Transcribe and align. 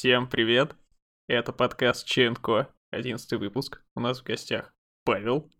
Всем 0.00 0.26
привет! 0.26 0.74
Это 1.26 1.52
подкаст 1.52 2.06
Ченко, 2.06 2.74
одиннадцатый 2.90 3.36
выпуск. 3.36 3.82
У 3.94 4.00
нас 4.00 4.20
в 4.20 4.24
гостях 4.24 4.72
Павел, 5.04 5.52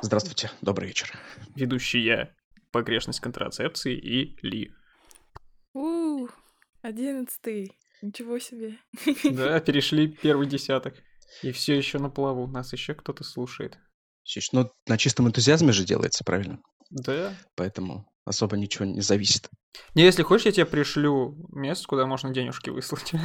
Здравствуйте, 0.00 0.50
добрый 0.62 0.88
вечер. 0.88 1.12
ведущий 1.54 2.00
я, 2.00 2.34
погрешность 2.72 3.20
контрацепции 3.20 3.94
и 3.94 4.38
Ли. 4.40 4.72
У, 5.74 6.28
одиннадцатый. 6.80 7.78
Ничего 8.00 8.38
себе. 8.38 8.78
Да, 9.24 9.60
перешли 9.60 10.08
первый 10.08 10.46
десяток. 10.46 10.94
И 11.42 11.52
все 11.52 11.76
еще 11.76 11.98
на 11.98 12.08
плаву. 12.08 12.46
Нас 12.46 12.72
еще 12.72 12.94
кто-то 12.94 13.22
слушает. 13.22 13.78
Ну, 14.52 14.70
на 14.86 14.96
чистом 14.96 15.28
энтузиазме 15.28 15.72
же 15.72 15.84
делается, 15.84 16.24
правильно? 16.24 16.62
Да. 16.88 17.36
Поэтому 17.54 18.09
особо 18.24 18.56
ничего 18.56 18.84
не 18.84 19.00
зависит. 19.00 19.48
Не, 19.94 20.04
если 20.04 20.22
хочешь, 20.22 20.46
я 20.46 20.52
тебе 20.52 20.66
пришлю 20.66 21.36
место, 21.50 21.86
куда 21.86 22.06
можно 22.06 22.32
денежки 22.32 22.70
выслать. 22.70 23.12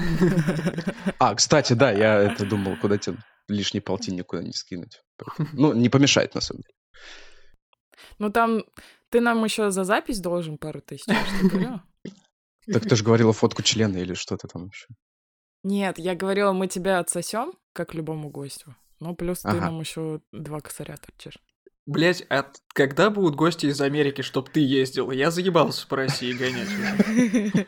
А, 1.19 1.33
кстати, 1.35 1.73
да, 1.73 1.91
я 1.91 2.19
это 2.19 2.45
думал, 2.45 2.77
куда 2.77 2.97
тебе 2.97 3.17
лишний 3.47 3.79
полтинник 3.79 4.19
никуда 4.19 4.43
не 4.43 4.53
скинуть. 4.53 5.01
Ну, 5.53 5.73
не 5.73 5.89
помешает, 5.89 6.35
на 6.35 6.41
самом 6.41 6.61
деле. 6.61 6.75
Ну 8.17 8.29
там 8.31 8.63
ты 9.09 9.21
нам 9.21 9.43
еще 9.43 9.71
за 9.71 9.83
запись 9.83 10.19
должен 10.19 10.57
пару 10.57 10.81
тысяч. 10.81 11.05
Так 12.73 12.81
ты 12.81 12.95
же 12.95 13.03
говорила 13.03 13.31
фотку 13.31 13.61
члена 13.61 13.97
или 13.97 14.15
что-то 14.15 14.47
там 14.47 14.65
еще. 14.65 14.87
Нет, 15.61 15.99
я 15.99 16.15
говорила, 16.15 16.51
мы 16.51 16.65
тебя 16.67 16.97
отсосем, 16.97 17.53
как 17.73 17.93
любому 17.93 18.29
гостю. 18.29 18.75
Ну, 18.99 19.15
плюс 19.15 19.41
ты 19.41 19.53
нам 19.53 19.79
еще 19.79 20.21
два 20.31 20.61
косаря 20.61 20.97
торчишь. 20.97 21.37
Блять, 21.85 22.25
а 22.31 22.51
когда 22.73 23.11
будут 23.11 23.35
гости 23.35 23.67
из 23.67 23.79
Америки, 23.79 24.21
чтоб 24.23 24.49
ты 24.49 24.59
ездил? 24.59 25.11
Я 25.11 25.29
заебался 25.29 25.87
по 25.87 25.97
России 25.97 26.33
гонять 26.33 26.67
уже. 26.67 27.65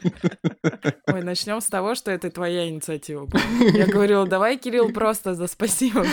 Ой, 1.08 1.24
начнем 1.24 1.62
с 1.62 1.68
того, 1.68 1.94
что 1.94 2.10
это 2.10 2.32
твоя 2.32 2.68
инициатива. 2.68 3.30
Я 3.74 3.86
говорила, 3.86 4.26
давай, 4.26 4.58
Кирилл, 4.58 4.92
просто 4.92 5.36
за 5.36 5.46
спасибо. 5.46 6.04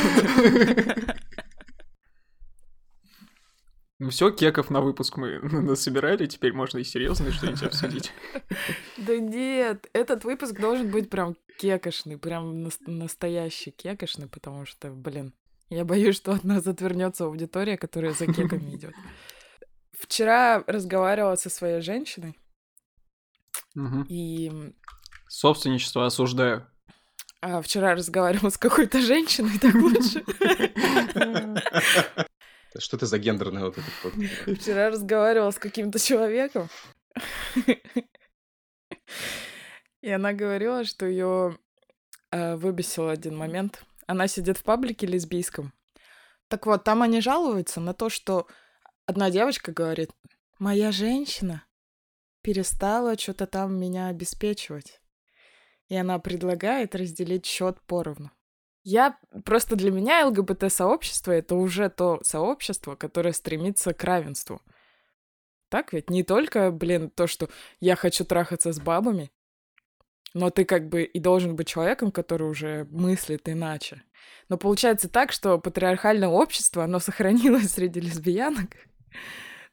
Ну 4.00 4.10
все, 4.10 4.30
кеков 4.30 4.68
на 4.68 4.82
выпуск 4.82 5.16
мы 5.16 5.38
насобирали, 5.42 6.26
теперь 6.26 6.52
можно 6.52 6.78
и 6.78 6.84
серьезно 6.84 7.32
что-нибудь 7.32 7.62
обсудить. 7.62 8.12
Да 8.98 9.16
нет, 9.16 9.88
этот 9.94 10.24
выпуск 10.24 10.58
должен 10.60 10.90
быть 10.90 11.08
прям 11.08 11.36
кекошный, 11.58 12.18
прям 12.18 12.64
нас- 12.64 12.80
настоящий 12.86 13.70
кекошный, 13.70 14.28
потому 14.28 14.66
что, 14.66 14.90
блин, 14.90 15.32
я 15.70 15.84
боюсь, 15.84 16.16
что 16.16 16.32
от 16.32 16.44
нас 16.44 16.66
отвернется 16.66 17.24
аудитория, 17.24 17.76
которая 17.76 18.12
за 18.14 18.26
кеками 18.26 18.70
идет. 18.76 18.94
Вчера 19.92 20.62
разговаривала 20.66 21.36
со 21.36 21.50
своей 21.50 21.80
женщиной, 21.80 22.38
Мгм. 23.74 24.06
и 24.08 24.72
Собственничество 25.28 26.06
осуждаю. 26.06 26.66
а, 27.40 27.60
вчера 27.62 27.94
разговаривала 27.94 28.50
с 28.50 28.58
какой-то 28.58 29.00
женщиной, 29.00 29.58
так 29.58 29.74
лучше. 29.74 30.24
Что 32.78 32.98
ты 32.98 33.06
за 33.06 33.18
гендерный 33.18 33.62
вот 33.62 33.78
этот 33.78 33.92
вот? 34.02 34.12
Вчера 34.58 34.90
разговаривала 34.90 35.52
с 35.52 35.58
каким-то 35.58 35.98
человеком. 36.00 36.68
И 40.02 40.10
она 40.10 40.32
говорила, 40.32 40.84
что 40.84 41.06
ее 41.06 41.56
выбесил 42.32 43.08
один 43.08 43.36
момент. 43.36 43.84
Она 44.06 44.28
сидит 44.28 44.58
в 44.58 44.62
паблике 44.62 45.06
лесбийском. 45.06 45.72
Так 46.48 46.66
вот, 46.66 46.84
там 46.84 47.02
они 47.02 47.20
жалуются 47.20 47.80
на 47.80 47.94
то, 47.94 48.08
что 48.08 48.46
одна 49.06 49.30
девочка 49.30 49.72
говорит, 49.72 50.10
моя 50.58 50.92
женщина 50.92 51.64
перестала 52.42 53.18
что-то 53.18 53.46
там 53.46 53.78
меня 53.78 54.08
обеспечивать. 54.08 55.00
И 55.88 55.96
она 55.96 56.18
предлагает 56.18 56.94
разделить 56.94 57.46
счет 57.46 57.80
поровну. 57.82 58.30
Я 58.82 59.18
просто 59.44 59.76
для 59.76 59.90
меня 59.90 60.26
ЛГБТ-сообщество 60.26 61.32
это 61.32 61.54
уже 61.54 61.88
то 61.88 62.20
сообщество, 62.22 62.96
которое 62.96 63.32
стремится 63.32 63.94
к 63.94 64.04
равенству. 64.04 64.60
Так 65.70 65.94
ведь 65.94 66.10
не 66.10 66.22
только, 66.22 66.70
блин, 66.70 67.10
то, 67.10 67.26
что 67.26 67.48
я 67.80 67.96
хочу 67.96 68.26
трахаться 68.26 68.72
с 68.72 68.78
бабами, 68.78 69.32
но 70.34 70.50
ты 70.50 70.64
как 70.64 70.88
бы 70.88 71.04
и 71.04 71.18
должен 71.20 71.56
быть 71.56 71.68
человеком, 71.68 72.10
который 72.10 72.48
уже 72.48 72.86
мыслит 72.90 73.48
иначе. 73.48 74.02
Но 74.48 74.58
получается 74.58 75.08
так, 75.08 75.32
что 75.32 75.58
патриархальное 75.58 76.28
общество, 76.28 76.84
оно 76.84 76.98
сохранилось 76.98 77.70
среди 77.72 78.00
лесбиянок, 78.00 78.70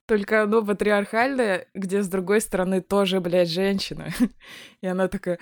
только 0.06 0.44
оно 0.44 0.64
патриархальное, 0.64 1.68
где 1.74 2.04
с 2.04 2.08
другой 2.08 2.42
стороны 2.42 2.82
тоже, 2.82 3.20
блядь, 3.22 3.50
женщина. 3.50 4.10
И 4.82 4.88
она 4.88 5.08
такая, 5.08 5.40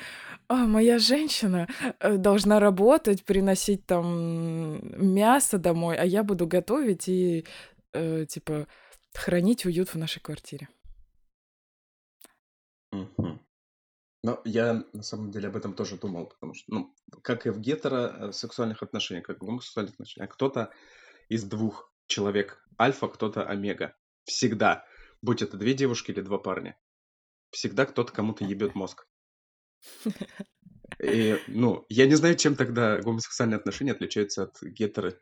а, 0.47 0.55
моя 0.67 0.99
женщина 0.99 1.67
э, 1.99 2.17
должна 2.17 2.59
работать, 2.59 3.23
приносить 3.25 3.85
там 3.85 4.79
мясо 5.13 5.57
домой, 5.57 5.95
а 5.97 6.05
я 6.05 6.23
буду 6.23 6.45
готовить 6.45 7.07
и, 7.07 7.45
э, 7.93 8.25
типа, 8.27 8.67
хранить 9.13 9.65
уют 9.65 9.89
в 9.89 9.95
нашей 9.95 10.19
квартире. 10.19 10.67
Но 14.21 14.41
я 14.43 14.83
на 14.91 15.03
самом 15.03 15.31
деле 15.31 15.47
об 15.47 15.55
этом 15.55 15.73
тоже 15.73 15.97
думал, 15.97 16.27
потому 16.27 16.53
что, 16.53 16.65
ну, 16.73 16.95
как 17.23 17.45
и 17.47 17.51
в 17.51 17.59
гетеросексуальных 17.59 18.83
отношениях, 18.83 19.25
как 19.25 19.37
и 19.37 19.39
в 19.39 19.45
гомосексуальных 19.45 19.93
отношениях, 19.93 20.33
кто-то 20.33 20.73
из 21.29 21.43
двух 21.45 21.93
человек 22.07 22.61
альфа, 22.79 23.07
кто-то 23.07 23.45
омега. 23.47 23.95
Всегда. 24.25 24.85
Будь 25.21 25.41
это 25.41 25.57
две 25.57 25.73
девушки 25.73 26.11
или 26.11 26.21
два 26.21 26.37
парня. 26.37 26.77
Всегда 27.51 27.85
кто-то 27.85 28.11
кому-то 28.11 28.43
ебет 28.43 28.75
мозг. 28.75 29.07
И, 31.01 31.39
ну, 31.47 31.85
я 31.87 32.05
не 32.07 32.15
знаю, 32.15 32.35
чем 32.35 32.55
тогда 32.55 32.99
гомосексуальные 32.99 33.57
отношения 33.57 33.93
отличаются 33.93 34.43
от 34.43 34.61
гетеро, 34.61 35.17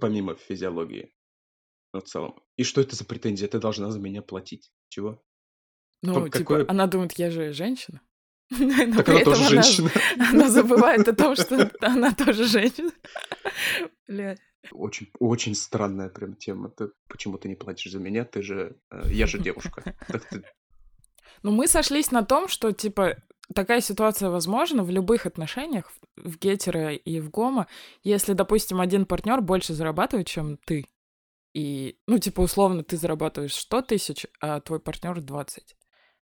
помимо 0.00 0.34
физиологии. 0.34 1.14
Ну, 1.94 2.00
в 2.00 2.04
целом. 2.04 2.42
И 2.56 2.64
что 2.64 2.80
это 2.80 2.94
за 2.96 3.04
претензия? 3.04 3.48
Ты 3.48 3.58
должна 3.58 3.90
за 3.90 4.00
меня 4.00 4.20
платить. 4.20 4.72
Чего? 4.88 5.24
Ну, 6.02 6.14
По- 6.14 6.24
типа, 6.28 6.38
какое- 6.38 6.66
она 6.68 6.86
думает, 6.86 7.12
я 7.18 7.30
же 7.30 7.52
женщина. 7.52 8.02
Но 8.58 8.96
Так 8.96 9.06
при 9.06 9.14
она 9.16 9.24
тоже 9.24 9.48
женщина. 9.48 9.90
Она 10.30 10.48
забывает 10.48 11.08
о 11.08 11.14
том, 11.14 11.34
что 11.34 11.70
она 11.80 12.12
тоже 12.12 12.44
женщина. 12.44 12.92
Бля. 14.06 14.36
Очень, 14.70 15.08
очень 15.18 15.54
странная 15.54 16.08
прям 16.08 16.34
тема. 16.36 16.70
Ты 16.70 16.90
почему 17.08 17.38
ты 17.38 17.48
не 17.48 17.54
платишь 17.54 17.90
за 17.92 17.98
меня? 17.98 18.24
Ты 18.24 18.42
же... 18.42 18.76
э, 18.90 19.02
я 19.10 19.26
же 19.26 19.38
девушка. 19.38 19.94
Так 20.08 20.24
ты... 20.28 20.44
Ну, 21.42 21.50
мы 21.50 21.66
сошлись 21.66 22.10
на 22.10 22.22
том, 22.24 22.48
что, 22.48 22.72
типа, 22.72 23.16
такая 23.54 23.80
ситуация 23.80 24.30
возможна 24.30 24.82
в 24.82 24.90
любых 24.90 25.26
отношениях, 25.26 25.90
в- 26.16 26.28
в 26.30 26.38
гетеро 26.38 26.94
и 26.94 27.20
в 27.20 27.30
гомо, 27.30 27.66
если, 28.02 28.32
допустим, 28.32 28.80
один 28.80 29.04
партнер 29.04 29.40
больше 29.42 29.74
зарабатывает, 29.74 30.26
чем 30.26 30.58
ты. 30.64 30.86
И, 31.54 31.98
ну, 32.06 32.18
типа, 32.18 32.40
условно, 32.40 32.82
ты 32.84 32.96
зарабатываешь 32.96 33.54
100 33.54 33.82
тысяч, 33.82 34.26
а 34.40 34.60
твой 34.60 34.80
партнер 34.80 35.20
20. 35.20 35.76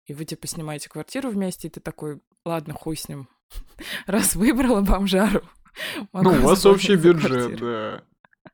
И 0.06 0.14
вы, 0.14 0.26
типа, 0.26 0.48
снимаете 0.48 0.90
квартиру 0.90 1.30
вместе, 1.30 1.68
и 1.68 1.72
ты 1.72 1.80
такой, 1.80 2.22
ладно, 2.46 2.74
хуй 2.74 2.98
с 2.98 3.08
ним. 3.08 3.28
Раз 4.08 4.36
выбрала 4.36 4.82
бомжару. 4.82 5.42
Ну, 6.12 6.32
у 6.32 6.42
вас 6.42 6.66
общий 6.66 6.98
бюджет, 6.98 7.52
да, 7.58 7.58
То 7.58 8.04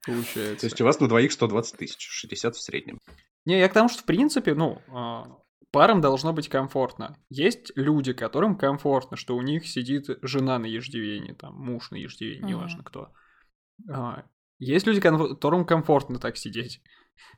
получается. 0.05 0.67
есть 0.67 0.79
у 0.81 0.85
вас 0.85 0.99
на 0.99 1.07
двоих 1.07 1.31
120 1.31 1.75
тысяч, 1.77 2.07
60 2.07 2.55
в 2.55 2.61
среднем. 2.61 2.99
Не, 3.45 3.57
я 3.57 3.67
к 3.69 3.73
тому, 3.73 3.89
что, 3.89 4.03
в 4.03 4.05
принципе, 4.05 4.53
ну, 4.53 4.83
а, 4.89 5.25
парам 5.71 5.99
должно 5.99 6.31
быть 6.31 6.47
комфортно. 6.47 7.17
Есть 7.29 7.71
люди, 7.75 8.13
которым 8.13 8.55
комфортно, 8.55 9.17
что 9.17 9.35
у 9.35 9.41
них 9.41 9.67
сидит 9.67 10.05
жена 10.21 10.59
на 10.59 10.67
иждивении, 10.67 11.33
там, 11.33 11.55
муж 11.55 11.89
на 11.89 11.95
иждивении, 12.05 12.41
Мгм. 12.41 12.49
неважно 12.49 12.83
кто. 12.83 13.11
А, 13.89 14.25
Есть 14.59 14.85
люди, 14.85 14.99
которым 15.01 15.65
комфортно 15.65 16.19
так 16.19 16.37
сидеть. 16.37 16.83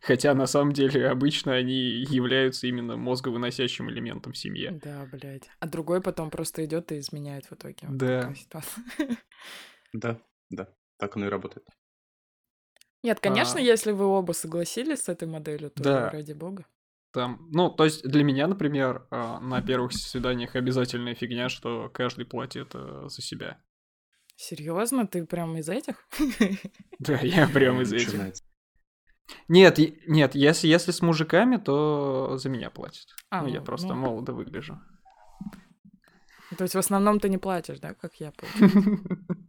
Хотя, 0.02 0.34
на 0.34 0.46
самом 0.48 0.74
деле, 0.74 1.08
обычно 1.10 1.54
они 1.54 1.74
являются 1.74 2.68
именно 2.68 2.98
мозговыносящим 2.98 3.90
элементом 3.90 4.34
в 4.34 4.38
семье. 4.38 4.80
Да, 4.84 5.08
блядь. 5.12 5.50
А 5.60 5.68
другой 5.68 6.02
потом 6.02 6.30
просто 6.30 6.64
идет 6.66 6.92
и 6.92 7.00
изменяет 7.00 7.46
в 7.46 7.54
итоге. 7.54 7.88
Вот 7.88 7.98
Да. 7.98 8.34
ситуация. 8.36 8.84
Да, 9.94 10.22
да. 10.50 10.68
Так 10.98 11.16
оно 11.16 11.26
и 11.26 11.30
работает. 11.30 11.66
Нет, 13.04 13.20
конечно, 13.20 13.60
А. 13.60 13.64
если 13.64 13.92
вы 13.92 14.06
оба 14.06 14.34
согласились 14.34 15.04
с 15.04 15.10
этой 15.10 15.28
моделью, 15.28 15.72
то 15.72 15.82
Да. 15.84 16.10
ради 16.10 16.34
бога. 16.34 16.66
Там, 17.12 17.48
ну, 17.52 17.70
то 17.72 17.86
есть 17.86 18.04
для 18.08 18.24
меня, 18.24 18.46
например, 18.48 19.08
а, 19.10 19.40
на 19.40 19.62
первых 19.64 19.94
свиданиях 19.94 20.56
обязательная 20.56 21.16
фигня, 21.16 21.50
что 21.50 21.90
каждый 21.90 22.26
платит 22.26 22.72
э, 22.76 23.06
за 23.08 23.22
себя. 23.22 23.64
Серьезно, 24.36 25.08
ты 25.08 25.26
прям 25.26 25.58
из 25.58 25.70
этих? 25.70 26.08
Да, 27.00 27.20
я 27.22 27.48
прям 27.48 27.82
из 27.82 27.92
этих. 27.94 28.14
Нет, 29.48 29.80
нет, 30.08 30.36
если, 30.36 30.68
если 30.68 30.92
с 30.92 31.02
мужиками, 31.02 31.58
то 31.58 32.38
за 32.38 32.50
меня 32.50 32.70
платят. 32.70 33.08
А, 33.30 33.42
ну, 33.42 33.48
я 33.48 33.60
ну, 33.60 33.66
просто 33.66 33.88
ну. 33.90 33.96
молодо 33.96 34.34
выгляжу. 34.34 34.80
То 36.58 36.64
есть 36.64 36.76
в 36.76 36.80
основном 36.80 37.20
ты 37.20 37.30
не 37.30 37.38
платишь, 37.38 37.80
да, 37.80 37.94
как 37.94 38.16
я 38.16 38.32
получается? 38.32 39.06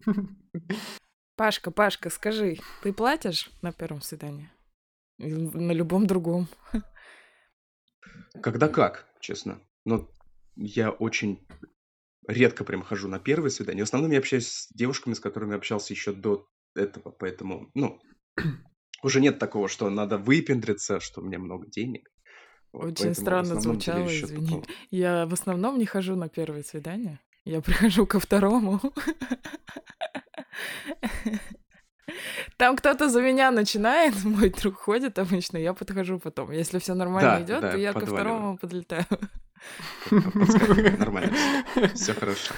Пашка, 1.37 1.71
Пашка, 1.71 2.11
скажи, 2.11 2.59
ты 2.83 2.93
платишь 2.93 3.51
на 3.63 3.73
первом 3.73 4.03
свидании? 4.03 4.51
На 5.19 5.73
любом 5.73 6.07
другом? 6.07 6.49
Когда 8.43 8.69
как, 8.69 9.07
честно. 9.21 9.63
Но 9.87 10.11
я 10.57 10.91
очень 10.91 11.47
редко 12.27 12.65
прям 12.65 12.83
хожу 12.83 13.09
на 13.09 13.19
первые 13.19 13.51
свидания. 13.51 13.81
В 13.81 13.85
основном 13.89 14.11
я 14.11 14.19
общаюсь 14.19 14.49
с 14.49 14.73
девушками, 14.75 15.15
с 15.15 15.21
которыми 15.21 15.57
общался 15.57 15.95
еще 15.95 16.13
до 16.13 16.47
этого, 16.75 17.11
поэтому, 17.11 17.71
ну, 17.75 18.01
уже 19.03 19.21
нет 19.21 19.39
такого, 19.39 19.69
что 19.69 19.91
надо 19.91 20.19
выпендриться, 20.19 21.01
что 21.01 21.21
меня 21.21 21.39
много 21.39 21.67
денег. 21.67 22.11
Вот, 22.73 23.01
Очень 23.01 23.15
странно 23.15 23.61
звучало, 23.61 24.07
извини. 24.07 24.63
Я 24.91 25.27
в 25.27 25.33
основном 25.33 25.79
не 25.79 25.87
хожу 25.87 26.17
на 26.17 26.29
первое 26.29 26.63
свидание. 26.63 27.19
Я 27.45 27.61
прихожу 27.61 28.07
ко 28.07 28.21
второму. 28.21 28.81
Там 32.57 32.77
кто-то 32.77 33.09
за 33.09 33.23
меня 33.23 33.51
начинает, 33.51 34.15
мой 34.25 34.51
друг 34.51 34.77
ходит 34.77 35.19
обычно, 35.19 35.59
я 35.59 35.73
подхожу 35.73 36.19
потом. 36.19 36.51
Если 36.51 36.79
все 36.79 36.95
нормально 36.95 37.37
да, 37.39 37.43
идет, 37.43 37.61
да, 37.61 37.71
то 37.71 37.79
я 37.79 37.93
ко 37.93 38.07
второму 38.07 38.59
подлетаю. 38.59 39.07
Нормально. 40.11 41.33
Все 41.95 42.15
хорошо. 42.15 42.55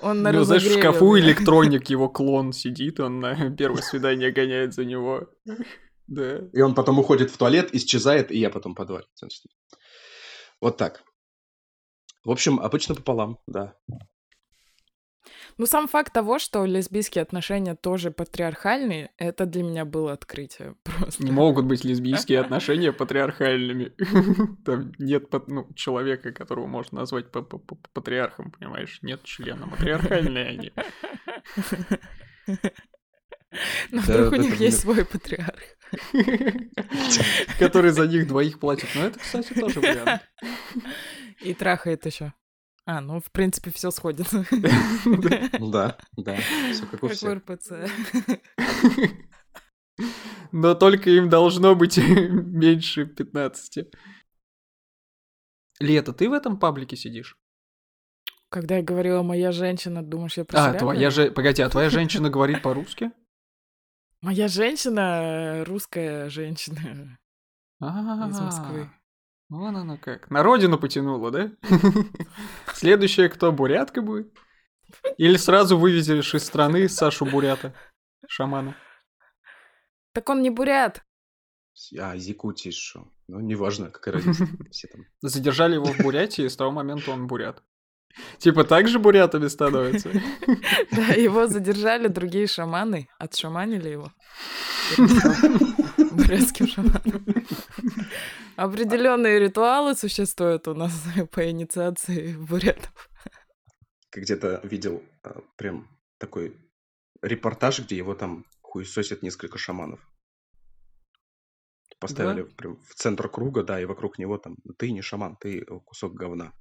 Он 0.00 0.22
на 0.22 0.32
Ну, 0.32 0.44
знаешь, 0.44 0.64
в 0.64 0.78
шкафу 0.78 1.18
электроник 1.18 1.90
его 1.90 2.08
клон 2.08 2.52
сидит, 2.52 3.00
он 3.00 3.20
на 3.20 3.50
первое 3.56 3.82
свидание 3.82 4.30
гоняет 4.30 4.74
за 4.74 4.84
него. 4.84 5.28
Да. 6.06 6.40
И 6.52 6.60
он 6.60 6.74
потом 6.74 6.98
уходит 6.98 7.30
в 7.30 7.36
туалет, 7.36 7.70
исчезает, 7.72 8.32
и 8.32 8.38
я 8.38 8.50
потом 8.50 8.74
подвалю. 8.74 9.06
Вот 10.60 10.76
так. 10.76 11.02
В 12.24 12.30
общем, 12.30 12.60
обычно 12.60 12.94
пополам, 12.94 13.38
да. 13.46 13.74
Ну, 15.58 15.66
сам 15.66 15.88
факт 15.88 16.12
того, 16.12 16.38
что 16.38 16.64
лесбийские 16.64 17.22
отношения 17.22 17.74
тоже 17.74 18.10
патриархальные, 18.10 19.10
это 19.16 19.46
для 19.46 19.62
меня 19.62 19.84
было 19.84 20.12
открытие 20.12 20.74
просто. 20.82 21.22
Не 21.24 21.32
могут 21.32 21.66
быть 21.66 21.84
лесбийские 21.84 22.40
отношения 22.40 22.92
патриархальными. 22.92 23.92
Там 24.64 24.92
нет 24.98 25.32
ну, 25.46 25.68
человека, 25.74 26.32
которого 26.32 26.66
можно 26.66 27.00
назвать 27.00 27.26
патриархом, 27.30 28.50
понимаешь? 28.50 28.98
Нет 29.02 29.22
члена. 29.24 29.68
Патриархальные 29.68 30.46
они. 30.46 30.72
Но 33.90 34.00
вдруг 34.00 34.32
у 34.32 34.36
них 34.36 34.60
есть 34.60 34.80
свой 34.80 35.04
патриарх. 35.04 35.60
Который 37.58 37.90
за 37.90 38.06
них 38.06 38.28
двоих 38.28 38.60
платит. 38.60 38.88
Ну, 38.94 39.02
это, 39.02 39.18
кстати, 39.18 39.52
тоже 39.54 39.80
вариант. 39.80 40.22
И 41.40 41.54
трахает 41.54 42.06
еще. 42.06 42.32
А, 42.86 43.00
ну, 43.00 43.20
в 43.20 43.30
принципе, 43.30 43.70
все 43.70 43.90
сходится. 43.90 44.44
Ну 45.04 45.70
да, 45.70 45.98
да, 46.16 46.36
все 46.72 46.86
как 46.86 47.02
у 47.02 47.08
всех. 47.08 47.34
РПЦ. 47.34 47.72
Но 50.52 50.74
только 50.74 51.10
им 51.10 51.28
должно 51.28 51.74
быть 51.74 51.98
меньше 51.98 53.06
15. 53.06 53.86
Лето, 55.80 56.12
ты 56.12 56.28
в 56.28 56.32
этом 56.32 56.58
паблике 56.58 56.96
сидишь? 56.96 57.36
Когда 58.48 58.78
я 58.78 58.82
говорила 58.82 59.22
«моя 59.22 59.52
женщина», 59.52 60.02
думаешь, 60.02 60.36
я 60.36 60.44
про 60.44 60.64
А, 60.64 60.74
твоя 60.74 61.10
же... 61.10 61.30
Погоди, 61.30 61.62
а 61.62 61.68
твоя 61.68 61.88
женщина 61.88 62.30
говорит 62.30 62.62
по-русски? 62.62 63.12
Моя 64.20 64.48
женщина— 64.48 65.64
русская 65.66 66.28
женщина 66.28 67.18
из 67.80 68.40
Москвы. 68.40 68.90
Вон 69.50 69.76
оно 69.76 69.98
как. 69.98 70.30
На 70.30 70.44
родину 70.44 70.78
потянуло, 70.78 71.32
да? 71.32 71.50
Следующая 72.72 73.28
кто, 73.28 73.50
бурятка 73.50 74.00
будет? 74.00 74.32
Или 75.18 75.36
сразу 75.36 75.76
вывезешь 75.76 76.34
из 76.34 76.46
страны 76.46 76.88
Сашу 76.88 77.26
Бурята, 77.26 77.74
шамана? 78.28 78.76
Так 80.12 80.28
он 80.28 80.42
не 80.42 80.50
бурят. 80.50 81.02
А, 81.98 82.14
из 82.14 82.26
Якутии 82.26 82.70
что? 82.70 83.08
Ну, 83.26 83.40
неважно, 83.40 83.90
какая 83.90 84.14
разница. 84.14 84.46
Все 84.70 84.88
там. 84.88 85.06
Задержали 85.20 85.74
его 85.74 85.86
в 85.86 85.98
Бурятии, 85.98 86.44
и 86.44 86.48
с 86.48 86.56
того 86.56 86.70
момента 86.70 87.10
он 87.10 87.26
бурят. 87.26 87.62
Типа 88.38 88.64
так 88.64 88.88
же 88.88 88.98
бурятами 88.98 89.48
становятся? 89.48 90.10
Да, 90.92 91.14
его 91.14 91.46
задержали 91.46 92.08
другие 92.08 92.46
шаманы, 92.46 93.08
отшаманили 93.18 93.88
его. 93.88 94.12
Бурятским 96.16 96.66
шаманом. 96.66 97.24
Определенные 98.56 99.38
ритуалы 99.38 99.94
существуют 99.94 100.68
у 100.68 100.74
нас 100.74 100.92
по 101.32 101.48
инициации 101.48 102.34
бурятов. 102.34 103.10
Где-то 104.12 104.60
видел 104.64 105.02
а, 105.22 105.40
прям 105.56 105.88
такой 106.18 106.56
репортаж, 107.22 107.80
где 107.80 107.96
его 107.96 108.14
там 108.14 108.44
хуесосят 108.60 109.22
несколько 109.22 109.58
шаманов. 109.58 110.00
Поставили 112.00 112.42
да? 112.42 112.48
прям 112.56 112.76
в 112.76 112.94
центр 112.94 113.28
круга, 113.28 113.62
да, 113.62 113.80
и 113.80 113.84
вокруг 113.84 114.18
него 114.18 114.38
там 114.38 114.56
ты 114.78 114.90
не 114.90 115.02
шаман, 115.02 115.36
ты 115.36 115.64
кусок 115.84 116.14
говна. 116.14 116.52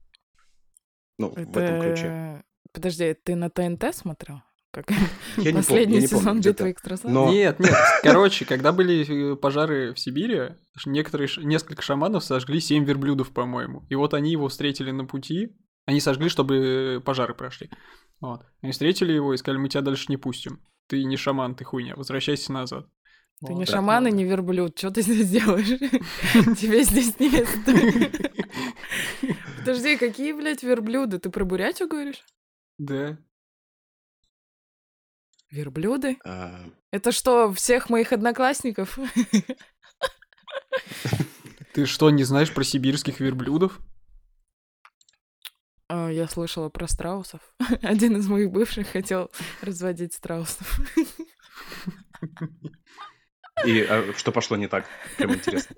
Ну, 1.18 1.32
Это... 1.32 1.52
в 1.52 1.58
этом 1.58 1.82
ключе. 1.82 2.44
Подожди, 2.72 3.14
ты 3.14 3.36
на 3.36 3.50
ТНТ 3.50 3.96
смотрел? 3.96 4.42
Как 4.72 4.92
я 5.38 5.54
последний 5.54 6.00
не 6.00 6.08
помню, 6.08 6.20
сезон 6.20 6.36
не 6.38 6.42
битвы 6.42 6.72
экстрасенсов? 6.72 7.12
Но... 7.12 7.32
Нет, 7.32 7.60
нет. 7.60 7.74
Короче, 8.04 8.46
когда 8.46 8.72
были 8.72 9.34
э, 9.34 9.36
пожары 9.36 9.94
в 9.94 10.00
Сибири, 10.00 10.56
некоторые, 10.86 11.28
несколько 11.38 11.82
шаманов 11.82 12.24
сожгли 12.24 12.60
семь 12.60 12.86
верблюдов, 12.86 13.32
по-моему. 13.32 13.86
И 13.90 13.96
вот 13.96 14.14
они 14.14 14.32
его 14.32 14.48
встретили 14.48 14.92
на 14.92 15.06
пути. 15.06 15.56
Они 15.86 16.00
сожгли, 16.00 16.30
чтобы 16.30 17.02
пожары 17.04 17.34
прошли. 17.34 17.72
Вот. 18.22 18.46
Они 18.62 18.72
встретили 18.72 19.12
его 19.12 19.34
и 19.34 19.38
сказали, 19.38 19.60
мы 19.60 19.70
тебя 19.70 19.82
дальше 19.82 20.06
не 20.10 20.18
пустим. 20.18 20.62
Ты 20.88 21.04
не 21.04 21.18
шаман, 21.18 21.56
ты 21.56 21.64
хуйня, 21.64 21.96
возвращайся 21.96 22.52
назад. 22.52 22.86
Ты 23.42 23.54
вот, 23.54 23.60
не 23.60 23.66
шаман 23.66 24.06
и 24.08 24.12
не 24.12 24.26
верблюд, 24.26 24.78
что 24.78 24.92
ты 24.92 25.02
здесь 25.02 25.30
делаешь? 25.30 25.68
Тебе 26.60 26.84
здесь 26.84 27.18
не 27.20 27.30
место. 27.30 27.74
Подожди, 29.60 29.98
какие, 29.98 30.34
блядь, 30.34 30.62
верблюды? 30.62 31.20
Ты 31.20 31.30
про 31.30 31.46
Бурятию 31.46 31.88
говоришь? 31.88 32.24
Да. 32.78 33.18
Верблюды? 35.52 36.18
А... 36.24 36.66
Это 36.92 37.12
что, 37.12 37.52
всех 37.54 37.90
моих 37.90 38.14
одноклассников? 38.14 39.00
Ты 41.74 41.86
что, 41.86 42.10
не 42.10 42.24
знаешь 42.24 42.54
про 42.54 42.64
сибирских 42.64 43.20
верблюдов? 43.20 43.80
А, 45.88 46.10
я 46.10 46.28
слышала 46.28 46.70
про 46.70 46.88
страусов. 46.88 47.42
Один 47.82 48.18
из 48.18 48.28
моих 48.28 48.52
бывших 48.52 48.90
хотел 48.90 49.32
разводить 49.62 50.14
страусов. 50.14 50.80
И 53.66 53.82
а, 53.82 54.14
что 54.16 54.32
пошло 54.32 54.56
не 54.56 54.68
так? 54.68 54.86
Прям 55.18 55.34
интересно. 55.34 55.76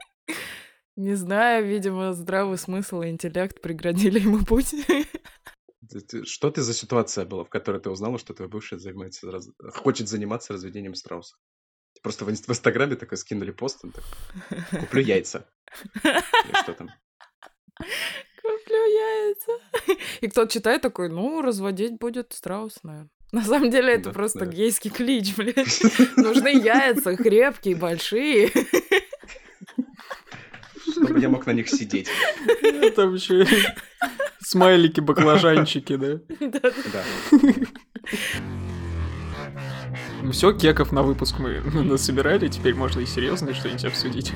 Не 0.97 1.15
знаю, 1.15 1.65
видимо, 1.65 2.13
здравый 2.13 2.57
смысл 2.57 3.01
и 3.01 3.09
интеллект 3.09 3.61
преградили 3.61 4.19
ему 4.19 4.43
путь. 4.43 4.75
Что 6.23 6.51
ты 6.51 6.61
за 6.61 6.73
ситуация 6.73 7.25
была, 7.25 7.43
в 7.43 7.49
которой 7.49 7.81
ты 7.81 7.89
узнала, 7.89 8.17
что 8.17 8.33
твой 8.33 8.47
бывший 8.47 8.79
занимается, 8.79 9.31
раз... 9.31 9.49
хочет 9.73 10.07
заниматься 10.07 10.53
разведением 10.53 10.95
страусов? 10.95 11.37
Просто 12.01 12.25
в, 12.25 12.29
в 12.29 12.49
Инстаграме 12.49 12.95
такой 12.95 13.17
скинули 13.17 13.51
пост, 13.51 13.79
он 13.83 13.91
такой, 13.91 14.81
куплю 14.81 15.01
яйца. 15.01 15.49
Или 16.03 16.63
что 16.63 16.73
там? 16.73 16.89
Куплю 18.41 18.85
яйца. 18.85 19.51
И 20.21 20.27
кто-то 20.27 20.51
читает 20.51 20.81
такой, 20.81 21.09
ну, 21.09 21.41
разводить 21.41 21.99
будет 21.99 22.33
страус, 22.33 22.79
наверное. 22.83 23.09
На 23.31 23.45
самом 23.45 23.69
деле 23.69 23.93
это 23.93 24.05
да, 24.05 24.11
просто 24.11 24.39
да. 24.39 24.45
гейский 24.47 24.89
клич, 24.89 25.35
блядь. 25.35 25.81
Нужны 26.17 26.49
яйца 26.49 27.15
крепкие, 27.15 27.75
большие. 27.75 28.51
Чтобы 31.03 31.19
я 31.19 31.29
мог 31.29 31.45
на 31.45 31.51
них 31.51 31.69
сидеть. 31.69 32.09
Там 32.95 33.15
еще 33.15 33.45
смайлики, 34.39 34.99
баклажанчики, 34.99 35.95
да? 35.95 36.19
Да. 36.39 36.71
Ну 40.23 40.31
все, 40.31 40.53
кеков 40.53 40.91
на 40.91 41.03
выпуск 41.03 41.39
мы 41.39 41.59
насобирали, 41.59 42.47
теперь 42.47 42.75
можно 42.75 42.99
и 43.01 43.05
серьезно 43.05 43.53
что-нибудь 43.53 43.85
обсудить. 43.85 44.33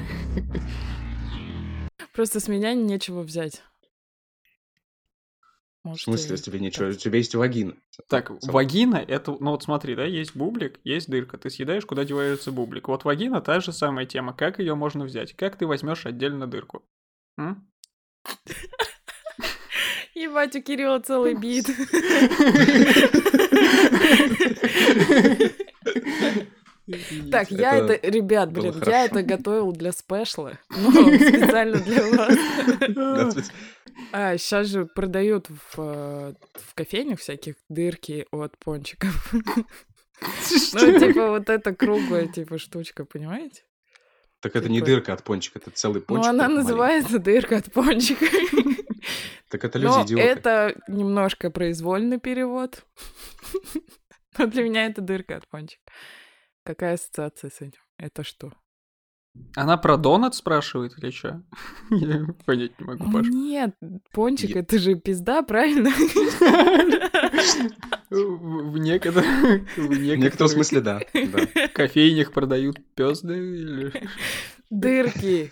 Просто 2.14 2.40
с 2.40 2.48
меня 2.48 2.74
нечего 2.74 3.22
взять. 3.22 3.62
Может, 5.86 6.02
в 6.02 6.06
смысле, 6.06 6.36
и... 6.36 6.40
тебе 6.40 6.60
ничего, 6.60 6.88
у 6.88 6.94
тебя 6.94 7.20
есть 7.20 7.36
вагина. 7.36 7.76
Так, 8.10 8.32
Сам. 8.42 8.52
вагина, 8.52 8.96
это, 8.96 9.38
ну 9.40 9.52
вот 9.52 9.62
смотри, 9.62 9.96
да, 9.96 10.04
есть 10.04 10.36
бублик, 10.36 10.80
есть 10.84 11.08
дырка, 11.08 11.38
ты 11.38 11.52
съедаешь, 11.52 11.86
куда 11.86 12.04
девается 12.04 12.52
бублик. 12.52 12.88
Вот 12.88 13.04
вагина 13.04 13.40
та 13.40 13.60
же 13.60 13.72
самая 13.72 14.08
тема, 14.08 14.34
как 14.34 14.58
ее 14.58 14.74
можно 14.74 15.06
взять, 15.06 15.34
как 15.34 15.58
ты 15.58 15.68
возьмешь 15.68 16.08
отдельно 16.08 16.48
дырку? 16.48 16.84
М? 17.38 17.72
Ебать, 20.16 20.56
у 20.56 20.62
Кирилла 20.64 21.00
целый 21.02 21.36
бит. 21.36 21.68
Так, 27.32 27.50
я 27.52 27.76
это, 27.78 28.08
ребят, 28.08 28.52
блин, 28.52 28.82
я 28.86 29.06
это 29.06 29.24
готовил 29.24 29.72
для 29.72 29.92
спешла, 29.92 30.54
ну, 30.70 30.92
специально 30.92 31.78
для 31.80 32.04
вас. 32.12 33.52
А, 34.12 34.38
сейчас 34.38 34.68
же 34.68 34.86
продают 34.86 35.48
в, 35.50 35.80
э, 35.80 36.34
в 36.54 36.74
кофейнях 36.76 37.20
всяких 37.20 37.56
дырки 37.70 38.26
от 38.32 38.58
пончиков. 38.58 39.34
Ну, 40.74 41.00
типа, 41.00 41.30
вот 41.30 41.50
эта 41.50 41.74
круглая, 41.76 42.28
типа, 42.28 42.58
штучка, 42.58 43.04
понимаете? 43.06 43.64
Так 44.42 44.56
это 44.56 44.70
не 44.70 44.78
Типа- 44.78 44.86
дырка 44.88 45.14
от 45.14 45.24
пончика, 45.24 45.60
это 45.60 45.72
целый 45.72 46.00
Ну, 46.00 46.06
пончик. 46.06 46.30
она 46.30 46.46
только 46.46 46.50
маленький. 46.54 46.64
называется 46.64 47.20
дырка 47.20 47.58
от 47.58 47.72
пончика. 47.74 48.26
Так 49.50 49.64
это 49.66 49.78
люди 49.80 50.04
идиоты. 50.06 50.24
это 50.24 50.76
немножко 50.88 51.50
произвольный 51.52 52.20
перевод. 52.20 52.84
Но 54.38 54.48
для 54.48 54.64
меня 54.64 54.86
это 54.88 55.02
дырка 55.02 55.36
от 55.38 55.48
пончика. 55.48 55.82
Какая 56.66 56.96
ассоциация 56.96 57.50
с 57.52 57.62
этим? 57.62 57.80
Это 57.98 58.24
что? 58.24 58.52
Она 59.56 59.78
про 59.78 59.98
донат 59.98 60.34
спрашивает 60.34 60.98
или 60.98 61.12
что? 61.12 61.44
Я 61.92 62.26
понять 62.46 62.80
не 62.80 62.86
могу, 62.86 63.12
Паш. 63.12 63.28
Нет, 63.28 63.76
пончик 64.12 64.52
Я- 64.56 64.62
это 64.62 64.80
же 64.80 64.96
пизда, 64.96 65.44
правильно? 65.44 65.92
В 68.10 68.78
некоторых 68.78 69.26
в 69.78 69.98
некотором 70.00 70.50
смысле, 70.50 70.82
да. 70.82 71.02
кофейнях 71.74 72.32
продают 72.32 72.78
пёзды 72.96 73.38
или... 73.38 73.94
Дырки. 74.70 75.52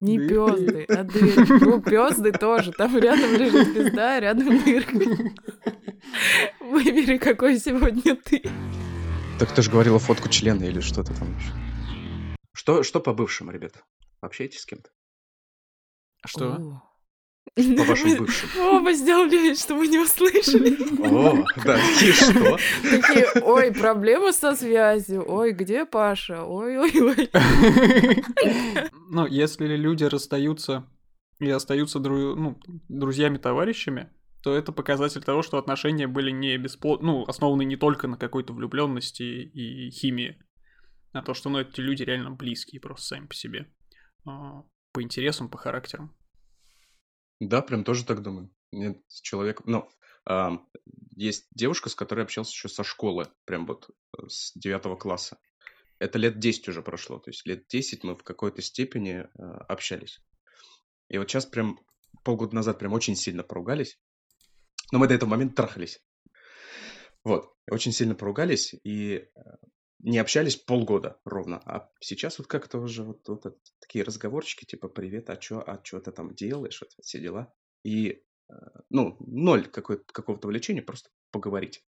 Не 0.00 0.18
Дырки. 0.18 0.34
пёзды, 0.34 0.84
а 0.88 1.04
дырки. 1.04 1.64
Ну, 1.64 1.80
пёзды 1.80 2.32
тоже. 2.32 2.72
Там 2.72 2.96
рядом 2.98 3.32
лежит 3.34 3.74
пизда, 3.74 4.20
рядом 4.20 4.62
дырка. 4.62 4.98
Выбери, 6.60 7.18
какой 7.18 7.58
сегодня 7.58 8.16
ты. 8.16 8.42
Так 9.38 9.52
ты 9.54 9.62
же 9.62 9.70
говорила 9.70 9.98
фотку 9.98 10.28
члена 10.28 10.64
или 10.64 10.80
что-то 10.80 11.14
там 11.14 11.36
еще. 11.36 11.52
Что, 12.54 12.82
что 12.82 13.00
по 13.00 13.12
бывшим, 13.12 13.50
ребят? 13.50 13.84
Общаетесь 14.20 14.60
с 14.60 14.66
кем-то? 14.66 14.90
Что? 16.24 16.52
О. 16.54 16.82
По 17.56 17.84
вашим 17.84 18.16
бывшим. 18.18 18.48
Оба 18.60 18.92
сделали 18.92 19.36
вид, 19.36 19.58
что 19.58 19.74
мы 19.74 19.88
не 19.88 19.98
услышали. 19.98 20.76
О, 21.08 21.44
да, 21.64 21.76
и 22.00 22.12
что? 22.12 22.56
Такие, 22.82 23.26
ой, 23.42 23.72
проблема 23.72 24.32
со 24.32 24.54
связью. 24.54 25.24
Ой, 25.28 25.52
где 25.52 25.84
Паша? 25.84 26.44
Ой, 26.44 26.78
ой, 26.78 26.92
ой. 27.00 27.30
Ну, 29.10 29.26
если 29.26 29.76
люди 29.76 30.04
расстаются 30.04 30.88
и 31.40 31.50
остаются 31.50 31.98
дру- 31.98 32.36
ну, 32.36 32.60
друзьями-товарищами, 32.88 34.08
то 34.42 34.54
это 34.56 34.72
показатель 34.72 35.22
того, 35.22 35.42
что 35.42 35.58
отношения 35.58 36.08
были 36.08 36.30
не 36.30 36.56
бесплодны, 36.58 37.06
ну, 37.06 37.24
основаны 37.24 37.64
не 37.64 37.76
только 37.76 38.08
на 38.08 38.16
какой-то 38.16 38.52
влюбленности 38.52 39.22
и 39.22 39.90
химии, 39.90 40.42
а 41.12 41.22
то, 41.22 41.34
что, 41.34 41.48
ну, 41.48 41.60
эти 41.60 41.80
люди 41.80 42.02
реально 42.02 42.30
близкие 42.30 42.80
просто 42.80 43.06
сами 43.06 43.26
по 43.26 43.34
себе. 43.34 43.72
А, 44.26 44.64
По 44.92 45.02
интересам, 45.02 45.48
по 45.48 45.58
характерам. 45.58 46.16
Да, 47.38 47.62
прям 47.62 47.84
тоже 47.84 48.04
так 48.04 48.22
думаю. 48.22 48.50
Нет, 48.72 49.00
человек, 49.22 49.62
ну, 49.64 49.88
ам, 50.24 50.68
есть 51.16 51.46
девушка, 51.54 51.88
с 51.88 51.94
которой 51.94 52.24
общался 52.24 52.52
еще 52.52 52.68
со 52.68 52.82
школы, 52.84 53.28
прям 53.44 53.66
вот 53.66 53.90
э, 53.90 54.28
с 54.28 54.52
девятого 54.54 54.96
класса. 54.96 55.38
Это 55.98 56.18
лет 56.18 56.38
10 56.40 56.68
уже 56.68 56.82
прошло, 56.82 57.18
то 57.18 57.30
есть 57.30 57.46
лет 57.46 57.66
10 57.68 58.02
мы 58.02 58.16
в 58.16 58.24
какой-то 58.24 58.62
степени 58.62 59.20
э, 59.20 59.42
общались. 59.68 60.20
И 61.08 61.18
вот 61.18 61.30
сейчас 61.30 61.46
прям 61.46 61.78
полгода 62.24 62.54
назад 62.54 62.78
прям 62.78 62.92
очень 62.92 63.14
сильно 63.14 63.42
поругались, 63.42 64.00
но 64.92 64.98
мы 64.98 65.08
до 65.08 65.14
этого 65.14 65.30
момента 65.30 65.56
трахались. 65.56 66.00
Вот, 67.24 67.54
очень 67.70 67.92
сильно 67.92 68.14
поругались 68.14 68.74
и 68.84 69.28
э, 69.34 69.40
не 70.00 70.18
общались 70.18 70.56
полгода 70.56 71.20
ровно. 71.24 71.60
А 71.64 71.90
сейчас 72.00 72.38
вот 72.38 72.48
как-то 72.48 72.78
уже 72.78 73.04
вот, 73.04 73.26
вот 73.28 73.58
такие 73.80 74.04
разговорчики, 74.04 74.64
типа, 74.64 74.88
привет, 74.88 75.30
а 75.30 75.36
чё, 75.36 75.62
а 75.64 75.78
чё 75.78 76.00
ты 76.00 76.10
там 76.10 76.34
делаешь, 76.34 76.80
вот 76.80 76.90
все 77.04 77.20
дела. 77.20 77.54
И, 77.84 78.22
э, 78.50 78.54
ну, 78.90 79.16
ноль 79.20 79.66
какого-то 79.68 80.48
влечения, 80.48 80.82
просто 80.82 81.10
поговорить. 81.30 81.84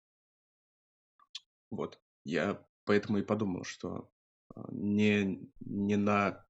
Вот. 1.71 1.99
Я 2.25 2.65
поэтому 2.85 3.19
и 3.19 3.23
подумал, 3.23 3.63
что 3.63 4.11
э, 4.55 4.61
не, 4.71 5.49
не 5.61 5.95
на 5.95 6.45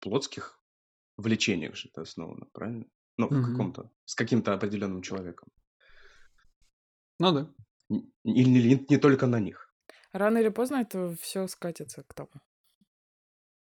плотских 0.00 0.60
влечениях 1.16 1.76
же 1.76 1.88
это 1.88 2.02
основано, 2.02 2.46
правильно? 2.52 2.86
Ну, 3.18 3.28
в 3.28 3.32
Мгм. 3.34 3.42
каком-то, 3.42 3.90
с 4.06 4.14
каким-то 4.14 4.54
определенным 4.54 5.02
человеком. 5.02 5.50
Ну 7.20 7.32
да. 7.32 7.50
Или 8.24 8.48
не, 8.48 8.86
не 8.88 8.96
только 8.98 9.26
на 9.26 9.38
них. 9.40 9.72
Рано 10.12 10.38
или 10.38 10.48
поздно 10.48 10.76
это 10.76 11.14
все 11.20 11.46
скатится 11.46 12.02
к 12.02 12.14
тому. 12.14 12.30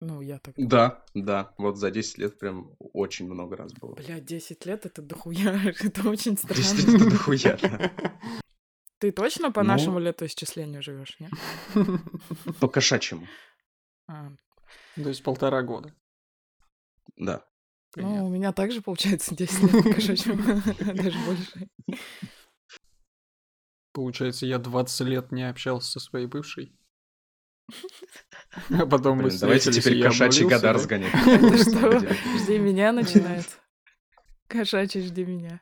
Ну, 0.00 0.20
я 0.20 0.38
так 0.38 0.54
думаю. 0.56 0.68
Да, 0.68 1.04
да. 1.14 1.54
Вот 1.56 1.78
за 1.78 1.90
10 1.90 2.18
лет 2.18 2.38
прям 2.38 2.74
очень 2.78 3.26
много 3.26 3.56
раз 3.56 3.72
было. 3.72 3.94
Бля, 3.94 4.20
10 4.20 4.66
лет 4.66 4.84
это 4.84 5.00
дохуя. 5.00 5.52
Это 5.80 6.08
очень 6.08 6.36
странно. 6.36 6.56
Действительно 6.56 7.10
дохуя. 7.10 7.56
да. 7.62 7.92
Ты 8.98 9.12
точно 9.12 9.52
по 9.52 9.62
Ну. 9.62 9.68
нашему 9.68 9.98
летоисчислению 10.00 10.82
живешь, 10.82 11.16
не? 11.20 11.30
По 12.60 12.68
кошачьему. 12.68 13.26
А, 14.08 14.30
То 14.96 15.08
есть 15.08 15.22
полтора 15.22 15.62
года. 15.62 15.94
Да. 17.16 17.44
ну, 17.96 18.26
у 18.26 18.30
меня 18.30 18.52
также 18.52 18.80
получается 18.82 19.34
10 19.36 19.62
лет 19.62 19.84
по 19.84 19.92
кошачьему. 19.94 20.42
Даже 20.94 21.18
больше. 21.26 21.68
Получается, 23.94 24.44
я 24.44 24.58
20 24.58 25.00
лет 25.06 25.32
не 25.32 25.48
общался 25.48 25.92
со 25.92 26.00
своей 26.00 26.26
бывшей. 26.26 26.76
А 28.70 28.86
потом 28.86 29.16
мы 29.16 29.24
Блин, 29.24 29.38
давайте 29.40 29.70
встретились, 29.70 30.34
теперь 30.34 30.44
года 30.44 30.60
да? 30.60 30.72
разгонять. 30.74 31.12
Господи. 31.40 32.08
Жди 32.38 32.58
меня 32.58 32.92
начинается. 32.92 33.56
Кошачий, 34.46 35.02
жди 35.02 35.24
меня. 35.24 35.60